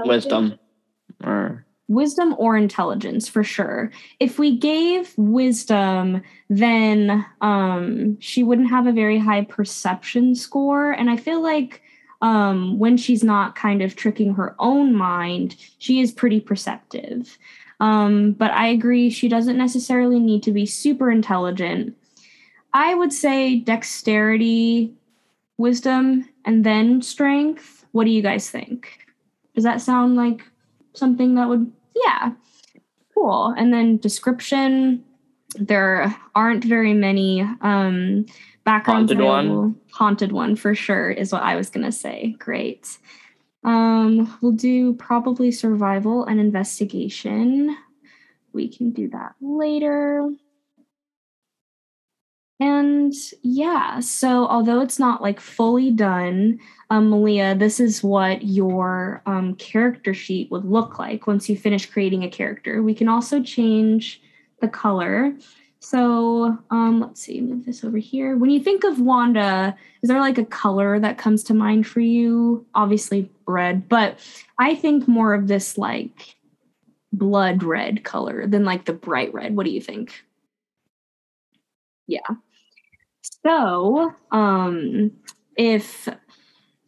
Wisdom. 0.04 0.58
Or 1.24 1.64
Wisdom 1.88 2.34
or 2.36 2.54
intelligence, 2.54 3.28
for 3.28 3.42
sure. 3.42 3.90
If 4.20 4.38
we 4.38 4.58
gave 4.58 5.14
wisdom, 5.16 6.22
then 6.50 7.24
um, 7.40 8.20
she 8.20 8.42
wouldn't 8.42 8.68
have 8.68 8.86
a 8.86 8.92
very 8.92 9.18
high 9.18 9.44
perception 9.44 10.34
score, 10.34 10.90
and 10.92 11.08
I 11.08 11.16
feel 11.16 11.42
like 11.42 11.80
um, 12.20 12.78
when 12.78 12.98
she's 12.98 13.24
not 13.24 13.56
kind 13.56 13.80
of 13.80 13.96
tricking 13.96 14.34
her 14.34 14.54
own 14.58 14.94
mind, 14.94 15.56
she 15.78 16.00
is 16.00 16.12
pretty 16.12 16.40
perceptive. 16.40 17.38
Um, 17.80 18.32
but 18.32 18.50
I 18.50 18.66
agree, 18.66 19.08
she 19.08 19.28
doesn't 19.28 19.56
necessarily 19.56 20.18
need 20.20 20.42
to 20.42 20.52
be 20.52 20.66
super 20.66 21.10
intelligent. 21.10 21.96
I 22.72 22.94
would 22.94 23.12
say 23.12 23.56
dexterity, 23.60 24.92
wisdom, 25.56 26.28
and 26.44 26.64
then 26.64 27.02
strength. 27.02 27.86
What 27.92 28.04
do 28.04 28.10
you 28.10 28.22
guys 28.22 28.50
think? 28.50 29.06
Does 29.54 29.64
that 29.64 29.80
sound 29.80 30.16
like 30.16 30.42
something 30.94 31.34
that 31.34 31.48
would, 31.48 31.72
yeah, 31.94 32.32
cool. 33.14 33.54
And 33.56 33.72
then 33.72 33.96
description, 33.96 35.04
there 35.54 36.14
aren't 36.34 36.64
very 36.64 36.94
many 36.94 37.42
um, 37.62 38.26
backgrounds 38.64 39.10
Haunted 39.10 39.24
one? 39.24 39.76
Haunted 39.92 40.32
one 40.32 40.56
for 40.56 40.74
sure 40.74 41.10
is 41.10 41.32
what 41.32 41.42
I 41.42 41.56
was 41.56 41.70
gonna 41.70 41.92
say. 41.92 42.36
Great. 42.38 42.98
Um, 43.64 44.36
we'll 44.40 44.52
do 44.52 44.94
probably 44.94 45.50
survival 45.50 46.24
and 46.24 46.38
investigation. 46.38 47.76
We 48.52 48.68
can 48.68 48.90
do 48.90 49.08
that 49.10 49.34
later. 49.40 50.28
And 52.60 53.14
yeah, 53.42 54.00
so 54.00 54.46
although 54.48 54.80
it's 54.80 54.98
not 54.98 55.22
like 55.22 55.38
fully 55.38 55.92
done, 55.92 56.58
um, 56.90 57.08
Malia, 57.10 57.54
this 57.54 57.78
is 57.78 58.02
what 58.02 58.42
your 58.42 59.22
um, 59.26 59.54
character 59.54 60.12
sheet 60.12 60.50
would 60.50 60.64
look 60.64 60.98
like 60.98 61.28
once 61.28 61.48
you 61.48 61.56
finish 61.56 61.86
creating 61.86 62.24
a 62.24 62.30
character. 62.30 62.82
We 62.82 62.94
can 62.94 63.08
also 63.08 63.42
change 63.42 64.20
the 64.60 64.66
color. 64.66 65.36
So 65.78 66.58
um, 66.70 67.00
let's 67.00 67.20
see, 67.20 67.40
move 67.40 67.64
this 67.64 67.84
over 67.84 67.98
here. 67.98 68.36
When 68.36 68.50
you 68.50 68.58
think 68.58 68.82
of 68.82 68.98
Wanda, 68.98 69.76
is 70.02 70.08
there 70.08 70.18
like 70.20 70.38
a 70.38 70.44
color 70.44 70.98
that 70.98 71.18
comes 71.18 71.44
to 71.44 71.54
mind 71.54 71.86
for 71.86 72.00
you? 72.00 72.66
Obviously, 72.74 73.30
red, 73.46 73.88
but 73.88 74.18
I 74.58 74.74
think 74.74 75.06
more 75.06 75.32
of 75.34 75.46
this 75.46 75.78
like 75.78 76.34
blood 77.12 77.62
red 77.62 78.02
color 78.02 78.48
than 78.48 78.64
like 78.64 78.84
the 78.84 78.92
bright 78.92 79.32
red. 79.32 79.54
What 79.54 79.64
do 79.64 79.70
you 79.70 79.80
think? 79.80 80.24
Yeah. 82.08 82.26
So, 83.22 84.14
um, 84.30 85.12
if 85.56 86.08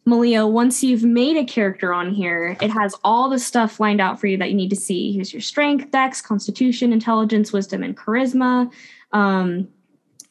Malia, 0.05 0.47
once 0.47 0.83
you've 0.83 1.03
made 1.03 1.37
a 1.37 1.45
character 1.45 1.93
on 1.93 2.13
here, 2.13 2.57
it 2.61 2.71
has 2.71 2.95
all 3.03 3.29
the 3.29 3.39
stuff 3.39 3.79
lined 3.79 4.01
out 4.01 4.19
for 4.19 4.27
you 4.27 4.37
that 4.37 4.49
you 4.49 4.55
need 4.55 4.69
to 4.71 4.75
see. 4.75 5.11
Here's 5.11 5.31
your 5.33 5.41
strength, 5.41 5.91
dex, 5.91 6.21
constitution, 6.21 6.91
intelligence, 6.91 7.53
wisdom, 7.53 7.83
and 7.83 7.95
charisma. 7.95 8.71
Um, 9.11 9.67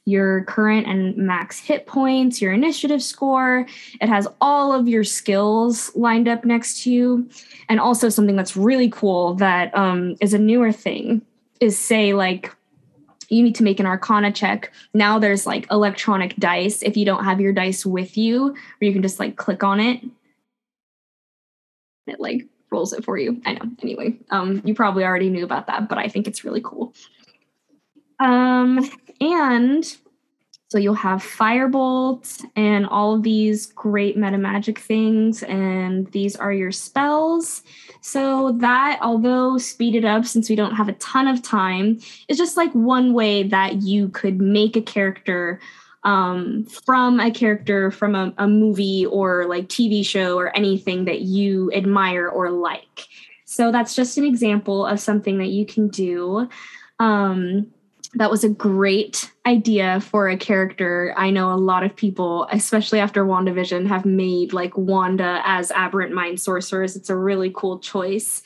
your 0.06 0.44
current 0.44 0.86
and 0.86 1.16
max 1.16 1.60
hit 1.60 1.86
points, 1.86 2.42
your 2.42 2.52
initiative 2.52 3.02
score. 3.02 3.66
It 4.00 4.08
has 4.08 4.26
all 4.40 4.72
of 4.72 4.88
your 4.88 5.04
skills 5.04 5.94
lined 5.94 6.26
up 6.26 6.44
next 6.44 6.82
to 6.82 6.90
you. 6.90 7.28
And 7.68 7.78
also, 7.78 8.08
something 8.08 8.34
that's 8.34 8.56
really 8.56 8.90
cool 8.90 9.34
that 9.34 9.76
um, 9.76 10.16
is 10.20 10.34
a 10.34 10.38
newer 10.38 10.72
thing 10.72 11.22
is 11.60 11.78
say, 11.78 12.12
like, 12.12 12.54
you 13.30 13.42
need 13.42 13.54
to 13.54 13.62
make 13.62 13.80
an 13.80 13.86
arcana 13.86 14.32
check. 14.32 14.72
Now 14.92 15.18
there's 15.18 15.46
like 15.46 15.70
electronic 15.70 16.36
dice 16.36 16.82
if 16.82 16.96
you 16.96 17.06
don't 17.06 17.24
have 17.24 17.40
your 17.40 17.52
dice 17.52 17.86
with 17.86 18.18
you, 18.18 18.48
where 18.48 18.56
you 18.80 18.92
can 18.92 19.02
just 19.02 19.20
like 19.20 19.36
click 19.36 19.62
on 19.62 19.80
it. 19.80 20.02
It 22.06 22.20
like 22.20 22.46
rolls 22.70 22.92
it 22.92 23.04
for 23.04 23.16
you. 23.16 23.40
I 23.46 23.54
know. 23.54 23.70
Anyway, 23.82 24.18
um, 24.30 24.60
you 24.64 24.74
probably 24.74 25.04
already 25.04 25.30
knew 25.30 25.44
about 25.44 25.68
that, 25.68 25.88
but 25.88 25.96
I 25.96 26.08
think 26.08 26.26
it's 26.26 26.44
really 26.44 26.60
cool. 26.62 26.92
Um, 28.18 28.88
and 29.20 29.84
so 30.70 30.78
you'll 30.78 30.94
have 30.94 31.20
Firebolt 31.20 32.44
and 32.54 32.86
all 32.86 33.16
of 33.16 33.24
these 33.24 33.66
great 33.66 34.16
meta 34.16 34.38
magic 34.38 34.78
things, 34.78 35.42
and 35.42 36.06
these 36.12 36.36
are 36.36 36.52
your 36.52 36.70
spells. 36.70 37.64
So 38.02 38.52
that, 38.52 39.00
although 39.02 39.58
speeded 39.58 40.04
up 40.04 40.24
since 40.26 40.48
we 40.48 40.54
don't 40.54 40.76
have 40.76 40.88
a 40.88 40.92
ton 40.92 41.26
of 41.26 41.42
time, 41.42 41.98
is 42.28 42.38
just 42.38 42.56
like 42.56 42.70
one 42.72 43.14
way 43.14 43.42
that 43.42 43.82
you 43.82 44.10
could 44.10 44.40
make 44.40 44.76
a 44.76 44.80
character 44.80 45.58
um, 46.04 46.64
from 46.84 47.18
a 47.18 47.32
character 47.32 47.90
from 47.90 48.14
a, 48.14 48.32
a 48.38 48.46
movie 48.46 49.04
or 49.06 49.46
like 49.46 49.66
TV 49.66 50.06
show 50.06 50.38
or 50.38 50.56
anything 50.56 51.04
that 51.06 51.22
you 51.22 51.72
admire 51.72 52.28
or 52.28 52.48
like. 52.48 53.08
So 53.44 53.72
that's 53.72 53.96
just 53.96 54.18
an 54.18 54.24
example 54.24 54.86
of 54.86 55.00
something 55.00 55.38
that 55.38 55.48
you 55.48 55.66
can 55.66 55.88
do. 55.88 56.48
Um, 57.00 57.72
that 58.14 58.30
was 58.30 58.42
a 58.42 58.48
great 58.48 59.30
idea 59.46 60.00
for 60.00 60.28
a 60.28 60.36
character. 60.36 61.14
I 61.16 61.30
know 61.30 61.52
a 61.52 61.54
lot 61.54 61.84
of 61.84 61.94
people, 61.94 62.48
especially 62.50 62.98
after 62.98 63.24
WandaVision, 63.24 63.86
have 63.86 64.04
made 64.04 64.52
like 64.52 64.76
Wanda 64.76 65.42
as 65.44 65.70
aberrant 65.70 66.12
mind 66.12 66.40
sorcerers. 66.40 66.96
It's 66.96 67.10
a 67.10 67.16
really 67.16 67.52
cool 67.54 67.78
choice. 67.78 68.42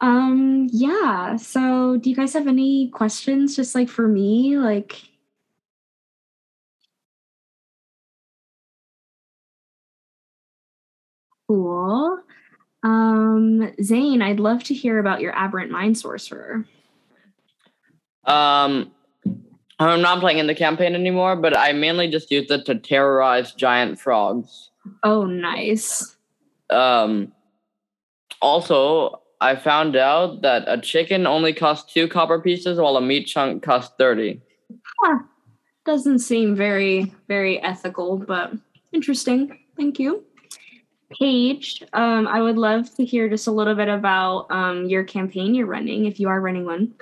Um, 0.00 0.68
yeah. 0.70 1.36
So 1.36 1.96
do 1.96 2.10
you 2.10 2.16
guys 2.16 2.34
have 2.34 2.46
any 2.48 2.88
questions 2.88 3.56
just 3.56 3.74
like 3.74 3.88
for 3.88 4.06
me? 4.06 4.58
Like 4.58 5.00
Cool. 11.48 12.20
Um, 12.84 13.72
Zane, 13.82 14.22
I'd 14.22 14.38
love 14.40 14.62
to 14.64 14.74
hear 14.74 14.98
about 15.00 15.20
your 15.20 15.32
aberrant 15.34 15.70
mind 15.72 15.98
sorcerer. 15.98 16.64
Um, 18.24 18.92
I'm 19.78 20.02
not 20.02 20.20
playing 20.20 20.38
in 20.38 20.46
the 20.46 20.54
campaign 20.54 20.94
anymore, 20.94 21.36
but 21.36 21.56
I 21.56 21.72
mainly 21.72 22.08
just 22.08 22.30
use 22.30 22.50
it 22.50 22.66
to 22.66 22.74
terrorize 22.74 23.52
giant 23.52 23.98
frogs. 23.98 24.70
Oh, 25.02 25.24
nice. 25.24 26.16
Um, 26.68 27.32
also, 28.42 29.22
I 29.40 29.56
found 29.56 29.96
out 29.96 30.42
that 30.42 30.64
a 30.66 30.78
chicken 30.78 31.26
only 31.26 31.54
costs 31.54 31.92
two 31.92 32.08
copper 32.08 32.40
pieces, 32.40 32.78
while 32.78 32.96
a 32.96 33.00
meat 33.00 33.26
chunk 33.26 33.62
costs 33.62 33.94
thirty. 33.98 34.40
Huh. 35.00 35.20
Doesn't 35.86 36.18
seem 36.18 36.54
very, 36.54 37.12
very 37.26 37.58
ethical, 37.62 38.18
but 38.18 38.52
interesting. 38.92 39.58
Thank 39.78 39.98
you. 39.98 40.22
Paige, 41.18 41.82
um, 41.94 42.28
I 42.28 42.42
would 42.42 42.58
love 42.58 42.94
to 42.96 43.04
hear 43.04 43.28
just 43.28 43.46
a 43.46 43.50
little 43.50 43.74
bit 43.74 43.88
about 43.88 44.46
um, 44.50 44.84
your 44.84 45.04
campaign 45.04 45.54
you're 45.54 45.66
running, 45.66 46.04
if 46.04 46.20
you 46.20 46.28
are 46.28 46.40
running 46.40 46.66
one. 46.66 46.94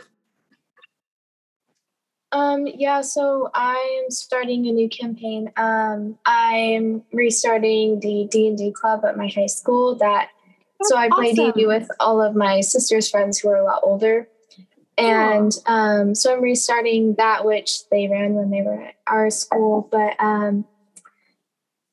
Um, 2.30 2.66
yeah, 2.66 3.00
so 3.00 3.50
I 3.54 4.02
am 4.04 4.10
starting 4.10 4.66
a 4.66 4.72
new 4.72 4.88
campaign. 4.88 5.50
Um, 5.56 6.18
I'm 6.26 7.02
restarting 7.12 8.00
the 8.00 8.28
D 8.30 8.48
and 8.48 8.58
D 8.58 8.70
club 8.70 9.04
at 9.04 9.16
my 9.16 9.28
high 9.28 9.46
school. 9.46 9.94
That 9.94 10.28
That's 10.78 10.90
so 10.90 10.96
I 10.96 11.08
play 11.08 11.32
D 11.32 11.44
and 11.44 11.54
D 11.54 11.66
with 11.66 11.88
all 12.00 12.20
of 12.20 12.36
my 12.36 12.60
sister's 12.60 13.10
friends 13.10 13.38
who 13.38 13.48
are 13.48 13.56
a 13.56 13.64
lot 13.64 13.80
older, 13.82 14.28
and 14.98 15.52
um, 15.64 16.14
so 16.14 16.34
I'm 16.34 16.42
restarting 16.42 17.14
that, 17.14 17.46
which 17.46 17.88
they 17.88 18.08
ran 18.08 18.34
when 18.34 18.50
they 18.50 18.60
were 18.60 18.82
at 18.82 18.96
our 19.06 19.30
school. 19.30 19.88
But 19.90 20.14
um, 20.22 20.66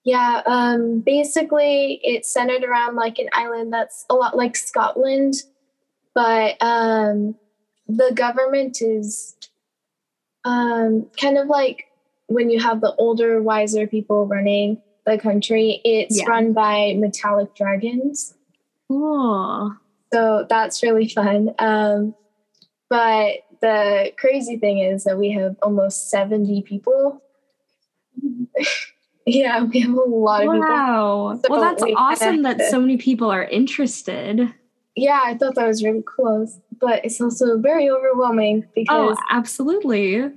yeah, 0.04 0.42
um, 0.46 1.00
basically 1.00 2.02
it's 2.04 2.32
centered 2.32 2.66
around 2.66 2.96
like 2.96 3.20
an 3.20 3.30
island 3.32 3.72
that's 3.72 4.06
a 4.10 4.14
lot 4.14 4.36
like 4.36 4.58
Scotland, 4.58 5.36
but 6.14 6.62
um, 6.62 7.36
the 7.88 8.12
government 8.14 8.82
is 8.82 9.35
um, 10.46 11.08
kind 11.20 11.38
of 11.38 11.48
like 11.48 11.92
when 12.28 12.50
you 12.50 12.60
have 12.60 12.80
the 12.80 12.96
older, 12.96 13.42
wiser 13.42 13.88
people 13.88 14.26
running 14.28 14.82
the 15.06 15.18
country, 15.18 15.82
it's 15.84 16.20
yeah. 16.20 16.26
run 16.26 16.54
by 16.54 16.94
metallic 16.98 17.54
dragons. 17.56 18.36
Cool. 18.88 19.76
So 20.14 20.46
that's 20.48 20.82
really 20.82 21.10
fun. 21.10 21.54
Um, 21.60 22.16
but 22.90 23.40
the 23.62 24.14
crazy 24.18 24.58
thing 24.58 24.80
is 24.80 25.04
that 25.04 25.18
we 25.18 25.32
have 25.32 25.56
almost 25.62 26.10
70 26.10 26.62
people. 26.62 27.22
yeah, 29.26 29.64
we 29.64 29.80
have 29.82 29.92
a 29.92 30.02
lot 30.02 30.44
of 30.44 30.48
wow. 30.48 30.54
people. 30.54 30.70
Wow. 30.70 31.40
So 31.44 31.48
well, 31.50 31.62
that's 31.62 31.84
we 31.84 31.94
awesome 31.94 32.44
that 32.44 32.62
so 32.70 32.80
many 32.80 32.98
people 32.98 33.32
are 33.32 33.44
interested. 33.44 34.54
Yeah, 34.96 35.22
I 35.24 35.36
thought 35.36 35.56
that 35.56 35.68
was 35.68 35.84
really 35.84 36.04
cool 36.06 36.48
but 36.80 37.04
it's 37.06 37.20
also 37.22 37.58
very 37.58 37.90
overwhelming 37.90 38.64
oh, 38.66 38.72
because 38.76 39.18
oh, 39.20 39.24
absolutely. 39.30 40.32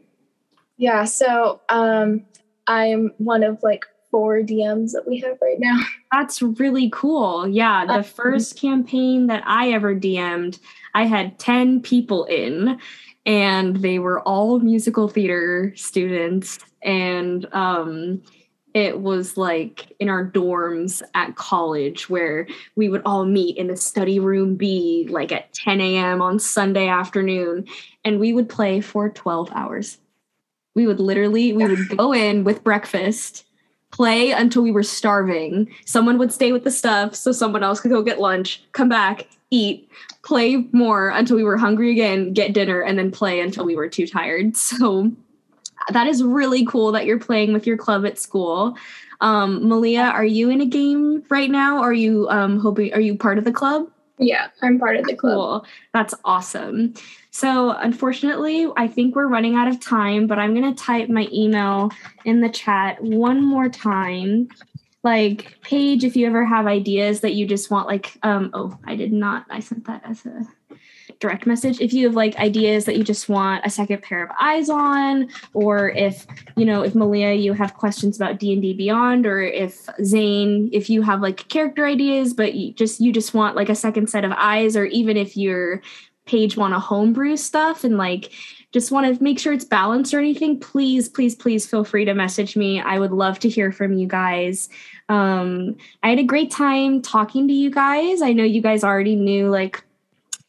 Yeah, 0.76 1.04
so 1.04 1.60
um 1.68 2.24
I'm 2.66 3.12
one 3.18 3.42
of 3.42 3.62
like 3.62 3.84
four 4.10 4.40
DMs 4.40 4.92
that 4.92 5.06
we 5.06 5.18
have 5.20 5.38
right 5.42 5.58
now. 5.58 5.80
That's 6.12 6.40
really 6.40 6.90
cool. 6.90 7.46
Yeah, 7.48 7.84
the 7.86 7.94
um, 7.94 8.02
first 8.02 8.58
campaign 8.58 9.26
that 9.26 9.42
I 9.46 9.72
ever 9.72 9.94
DM'd, 9.94 10.58
I 10.94 11.04
had 11.04 11.38
10 11.38 11.82
people 11.82 12.24
in 12.24 12.78
and 13.26 13.76
they 13.76 13.98
were 13.98 14.20
all 14.20 14.58
musical 14.58 15.08
theater 15.08 15.72
students 15.76 16.58
and 16.82 17.46
um 17.52 18.22
it 18.78 19.00
was 19.00 19.36
like 19.36 19.92
in 19.98 20.08
our 20.08 20.24
dorms 20.24 21.02
at 21.14 21.34
college 21.34 22.08
where 22.08 22.46
we 22.76 22.88
would 22.88 23.02
all 23.04 23.24
meet 23.24 23.56
in 23.56 23.66
the 23.66 23.76
study 23.76 24.20
room 24.20 24.54
B 24.54 25.08
like 25.10 25.32
at 25.32 25.52
10 25.52 25.80
a.m. 25.80 26.22
on 26.22 26.38
Sunday 26.38 26.86
afternoon 26.86 27.66
and 28.04 28.20
we 28.20 28.32
would 28.32 28.48
play 28.48 28.80
for 28.80 29.08
12 29.08 29.50
hours. 29.52 29.98
We 30.76 30.86
would 30.86 31.00
literally 31.00 31.52
we 31.52 31.66
would 31.66 31.88
go 31.96 32.12
in 32.24 32.44
with 32.44 32.62
breakfast, 32.62 33.44
play 33.90 34.30
until 34.30 34.62
we 34.62 34.70
were 34.70 34.84
starving. 34.84 35.68
Someone 35.84 36.16
would 36.18 36.32
stay 36.32 36.52
with 36.52 36.62
the 36.62 36.70
stuff 36.70 37.16
so 37.16 37.32
someone 37.32 37.64
else 37.64 37.80
could 37.80 37.90
go 37.90 38.00
get 38.00 38.20
lunch, 38.20 38.62
come 38.70 38.88
back, 38.88 39.26
eat, 39.50 39.90
play 40.22 40.68
more 40.70 41.08
until 41.08 41.36
we 41.36 41.42
were 41.42 41.56
hungry 41.56 41.90
again, 41.90 42.32
get 42.32 42.54
dinner 42.54 42.80
and 42.80 42.96
then 42.96 43.10
play 43.10 43.40
until 43.40 43.64
we 43.64 43.74
were 43.74 43.88
too 43.88 44.06
tired. 44.06 44.56
So 44.56 45.10
that 45.92 46.06
is 46.06 46.22
really 46.22 46.64
cool 46.66 46.92
that 46.92 47.06
you're 47.06 47.18
playing 47.18 47.52
with 47.52 47.66
your 47.66 47.76
club 47.76 48.04
at 48.04 48.18
school. 48.18 48.76
Um, 49.20 49.68
Malia, 49.68 50.02
are 50.02 50.24
you 50.24 50.50
in 50.50 50.60
a 50.60 50.66
game 50.66 51.24
right 51.28 51.50
now? 51.50 51.82
Are 51.82 51.92
you 51.92 52.28
um, 52.28 52.58
hoping? 52.58 52.92
Are 52.94 53.00
you 53.00 53.16
part 53.16 53.38
of 53.38 53.44
the 53.44 53.52
club? 53.52 53.90
Yeah, 54.18 54.48
I'm 54.62 54.78
part 54.78 54.96
of 54.96 55.04
the 55.04 55.16
club. 55.16 55.34
Cool. 55.34 55.66
That's 55.94 56.14
awesome. 56.24 56.94
So, 57.30 57.70
unfortunately, 57.70 58.68
I 58.76 58.88
think 58.88 59.14
we're 59.14 59.28
running 59.28 59.54
out 59.54 59.68
of 59.68 59.80
time, 59.80 60.26
but 60.26 60.38
I'm 60.38 60.54
going 60.54 60.74
to 60.74 60.82
type 60.82 61.08
my 61.08 61.28
email 61.32 61.90
in 62.24 62.40
the 62.40 62.48
chat 62.48 63.00
one 63.02 63.44
more 63.44 63.68
time. 63.68 64.48
Like, 65.04 65.56
Paige, 65.62 66.02
if 66.02 66.16
you 66.16 66.26
ever 66.26 66.44
have 66.44 66.66
ideas 66.66 67.20
that 67.20 67.34
you 67.34 67.46
just 67.46 67.70
want, 67.70 67.86
like, 67.86 68.16
um, 68.24 68.50
oh, 68.54 68.76
I 68.84 68.96
did 68.96 69.12
not, 69.12 69.46
I 69.50 69.60
sent 69.60 69.86
that 69.86 70.02
as 70.04 70.26
a 70.26 70.44
direct 71.20 71.46
message 71.46 71.80
if 71.80 71.92
you 71.92 72.06
have 72.06 72.14
like 72.14 72.36
ideas 72.36 72.84
that 72.84 72.96
you 72.96 73.02
just 73.02 73.28
want 73.28 73.64
a 73.64 73.70
second 73.70 74.02
pair 74.02 74.22
of 74.22 74.30
eyes 74.40 74.68
on 74.70 75.28
or 75.52 75.90
if 75.90 76.26
you 76.56 76.64
know 76.64 76.82
if 76.82 76.94
malia 76.94 77.32
you 77.32 77.52
have 77.52 77.74
questions 77.74 78.16
about 78.16 78.38
d&d 78.38 78.72
beyond 78.74 79.26
or 79.26 79.42
if 79.42 79.88
zane 80.04 80.68
if 80.72 80.88
you 80.88 81.02
have 81.02 81.20
like 81.20 81.48
character 81.48 81.84
ideas 81.86 82.32
but 82.34 82.54
you 82.54 82.72
just 82.72 83.00
you 83.00 83.12
just 83.12 83.34
want 83.34 83.56
like 83.56 83.68
a 83.68 83.74
second 83.74 84.08
set 84.08 84.24
of 84.24 84.32
eyes 84.32 84.76
or 84.76 84.84
even 84.84 85.16
if 85.16 85.36
your 85.36 85.82
Paige 86.28 86.56
want 86.56 86.74
to 86.74 86.78
homebrew 86.78 87.36
stuff 87.36 87.82
and 87.82 87.96
like 87.96 88.32
just 88.70 88.92
want 88.92 89.16
to 89.16 89.22
make 89.22 89.38
sure 89.38 89.52
it's 89.52 89.64
balanced 89.64 90.12
or 90.12 90.18
anything 90.18 90.60
please 90.60 91.08
please 91.08 91.34
please 91.34 91.66
feel 91.66 91.84
free 91.84 92.04
to 92.04 92.14
message 92.14 92.54
me. 92.54 92.80
I 92.80 92.98
would 92.98 93.12
love 93.12 93.38
to 93.40 93.48
hear 93.48 93.72
from 93.72 93.94
you 93.94 94.06
guys. 94.06 94.68
Um, 95.08 95.76
i 96.02 96.10
had 96.10 96.18
a 96.18 96.24
great 96.24 96.50
time 96.50 97.00
talking 97.00 97.48
to 97.48 97.54
you 97.54 97.70
guys. 97.70 98.20
I 98.20 98.34
know 98.34 98.44
you 98.44 98.60
guys 98.60 98.84
already 98.84 99.16
knew 99.16 99.48
like 99.48 99.82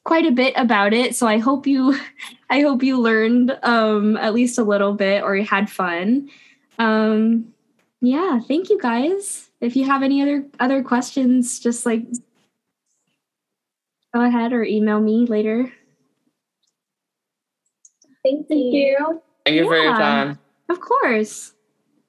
quite 0.03 0.25
a 0.25 0.31
bit 0.31 0.53
about 0.55 0.93
it 0.93 1.15
so 1.15 1.27
i 1.27 1.37
hope 1.37 1.67
you 1.67 1.95
i 2.49 2.61
hope 2.61 2.81
you 2.81 2.99
learned 2.99 3.57
um 3.63 4.17
at 4.17 4.33
least 4.33 4.57
a 4.57 4.63
little 4.63 4.93
bit 4.93 5.23
or 5.23 5.35
you 5.35 5.45
had 5.45 5.69
fun. 5.69 6.29
Um 6.77 7.53
yeah 8.01 8.39
thank 8.39 8.69
you 8.69 8.79
guys. 8.79 9.49
If 9.61 9.75
you 9.75 9.85
have 9.85 10.03
any 10.03 10.21
other 10.21 10.45
other 10.59 10.81
questions 10.83 11.59
just 11.59 11.85
like 11.85 12.05
go 14.13 14.21
ahead 14.21 14.53
or 14.53 14.63
email 14.63 14.99
me 14.99 15.25
later. 15.25 15.71
Thank 18.23 18.47
you. 18.49 19.21
Thank 19.45 19.57
you 19.57 19.65
for 19.65 19.77
your 19.77 19.93
time. 19.95 20.39
of 20.69 20.79
course. 20.79 21.53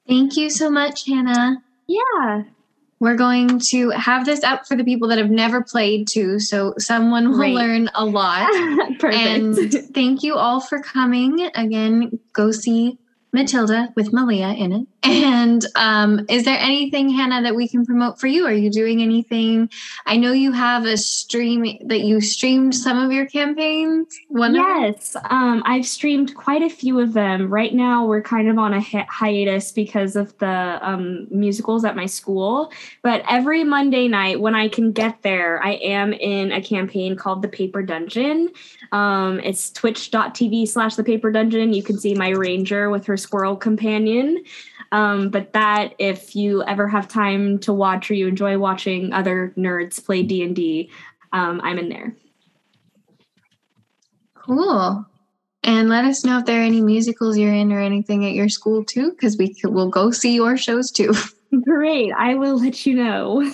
Thank 0.07 0.35
you 0.37 0.49
so 0.49 0.69
much, 0.69 1.05
Hannah. 1.07 1.63
yeah 1.87 2.43
We're 3.01 3.15
going 3.15 3.57
to 3.71 3.89
have 3.89 4.27
this 4.27 4.43
up 4.43 4.67
for 4.67 4.77
the 4.77 4.83
people 4.83 5.07
that 5.07 5.17
have 5.17 5.31
never 5.31 5.63
played 5.63 6.07
too, 6.07 6.39
so 6.39 6.75
someone 6.77 7.31
will 7.31 7.37
Great. 7.37 7.55
learn 7.55 7.89
a 7.95 8.05
lot. 8.05 8.47
perfect 8.99 9.15
And 9.15 9.73
thank 9.95 10.21
you 10.21 10.35
all 10.35 10.61
for 10.61 10.79
coming. 10.83 11.49
Again, 11.55 12.19
go 12.31 12.51
see 12.51 12.99
Matilda 13.33 13.93
with 13.95 14.13
Malia 14.13 14.49
in 14.49 14.71
it. 14.73 14.87
And 15.31 15.65
um, 15.75 16.25
is 16.29 16.45
there 16.45 16.57
anything, 16.59 17.09
Hannah, 17.09 17.41
that 17.41 17.55
we 17.55 17.67
can 17.67 17.85
promote 17.85 18.19
for 18.19 18.27
you? 18.27 18.45
Are 18.45 18.53
you 18.53 18.69
doing 18.69 19.01
anything? 19.01 19.69
I 20.05 20.15
know 20.15 20.31
you 20.31 20.51
have 20.51 20.85
a 20.85 20.95
stream 20.95 21.77
that 21.85 22.01
you 22.01 22.21
streamed 22.21 22.75
some 22.75 22.97
of 22.97 23.11
your 23.11 23.25
campaigns. 23.25 24.07
One 24.29 24.55
yes 24.55 25.15
um 25.29 25.61
i've 25.65 25.85
streamed 25.85 26.35
quite 26.35 26.61
a 26.61 26.69
few 26.69 26.99
of 26.99 27.13
them 27.13 27.51
right 27.51 27.73
now 27.73 28.05
we're 28.05 28.21
kind 28.21 28.47
of 28.49 28.57
on 28.57 28.73
a 28.73 28.81
hi- 28.81 29.07
hiatus 29.09 29.71
because 29.71 30.15
of 30.15 30.37
the 30.39 30.79
um, 30.81 31.27
musicals 31.29 31.83
at 31.85 31.95
my 31.95 32.05
school 32.05 32.71
but 33.01 33.23
every 33.29 33.63
monday 33.63 34.07
night 34.07 34.39
when 34.39 34.55
i 34.55 34.67
can 34.67 34.91
get 34.91 35.21
there 35.21 35.63
i 35.63 35.73
am 35.73 36.13
in 36.13 36.51
a 36.51 36.61
campaign 36.61 37.15
called 37.15 37.41
the 37.41 37.47
paper 37.47 37.81
dungeon 37.81 38.49
um, 38.91 39.39
it's 39.39 39.71
twitch.tv 39.71 40.67
slash 40.67 40.95
the 40.95 41.03
paper 41.03 41.31
dungeon 41.31 41.73
you 41.73 41.83
can 41.83 41.97
see 41.97 42.13
my 42.13 42.29
ranger 42.29 42.89
with 42.89 43.05
her 43.05 43.17
squirrel 43.21 43.55
companion 43.55 44.43
um, 44.93 45.29
but 45.29 45.53
that 45.53 45.93
if 45.99 46.35
you 46.35 46.63
ever 46.63 46.87
have 46.87 47.07
time 47.07 47.57
to 47.59 47.71
watch 47.71 48.11
or 48.11 48.13
you 48.13 48.27
enjoy 48.27 48.57
watching 48.57 49.13
other 49.13 49.53
nerds 49.57 50.03
play 50.03 50.23
d&d 50.23 50.89
um, 51.33 51.61
i'm 51.63 51.77
in 51.77 51.89
there 51.89 52.15
Cool. 54.41 55.05
And 55.63 55.89
let 55.89 56.05
us 56.05 56.25
know 56.25 56.39
if 56.39 56.45
there 56.45 56.61
are 56.61 56.63
any 56.63 56.81
musicals 56.81 57.37
you're 57.37 57.53
in 57.53 57.71
or 57.71 57.79
anything 57.79 58.25
at 58.25 58.33
your 58.33 58.49
school 58.49 58.83
too, 58.83 59.11
because 59.11 59.37
we'll 59.63 59.89
go 59.89 60.09
see 60.09 60.33
your 60.33 60.57
shows 60.57 60.89
too. 60.89 61.13
Great. 61.63 62.11
I 62.17 62.33
will 62.35 62.59
let 62.59 62.85
you 62.85 62.95
know. 62.95 63.51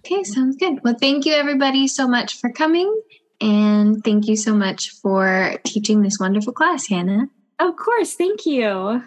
Okay, 0.00 0.24
sounds 0.24 0.56
good. 0.56 0.82
Well, 0.82 0.96
thank 1.00 1.24
you 1.24 1.32
everybody 1.32 1.86
so 1.86 2.08
much 2.08 2.38
for 2.40 2.50
coming. 2.50 2.92
And 3.40 4.02
thank 4.02 4.26
you 4.26 4.36
so 4.36 4.54
much 4.54 4.90
for 4.90 5.54
teaching 5.64 6.02
this 6.02 6.18
wonderful 6.18 6.52
class, 6.52 6.88
Hannah. 6.88 7.28
Of 7.58 7.76
course. 7.76 8.14
Thank 8.14 8.46
you. 8.46 9.04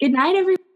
Good 0.00 0.12
night, 0.12 0.36
everyone. 0.36 0.67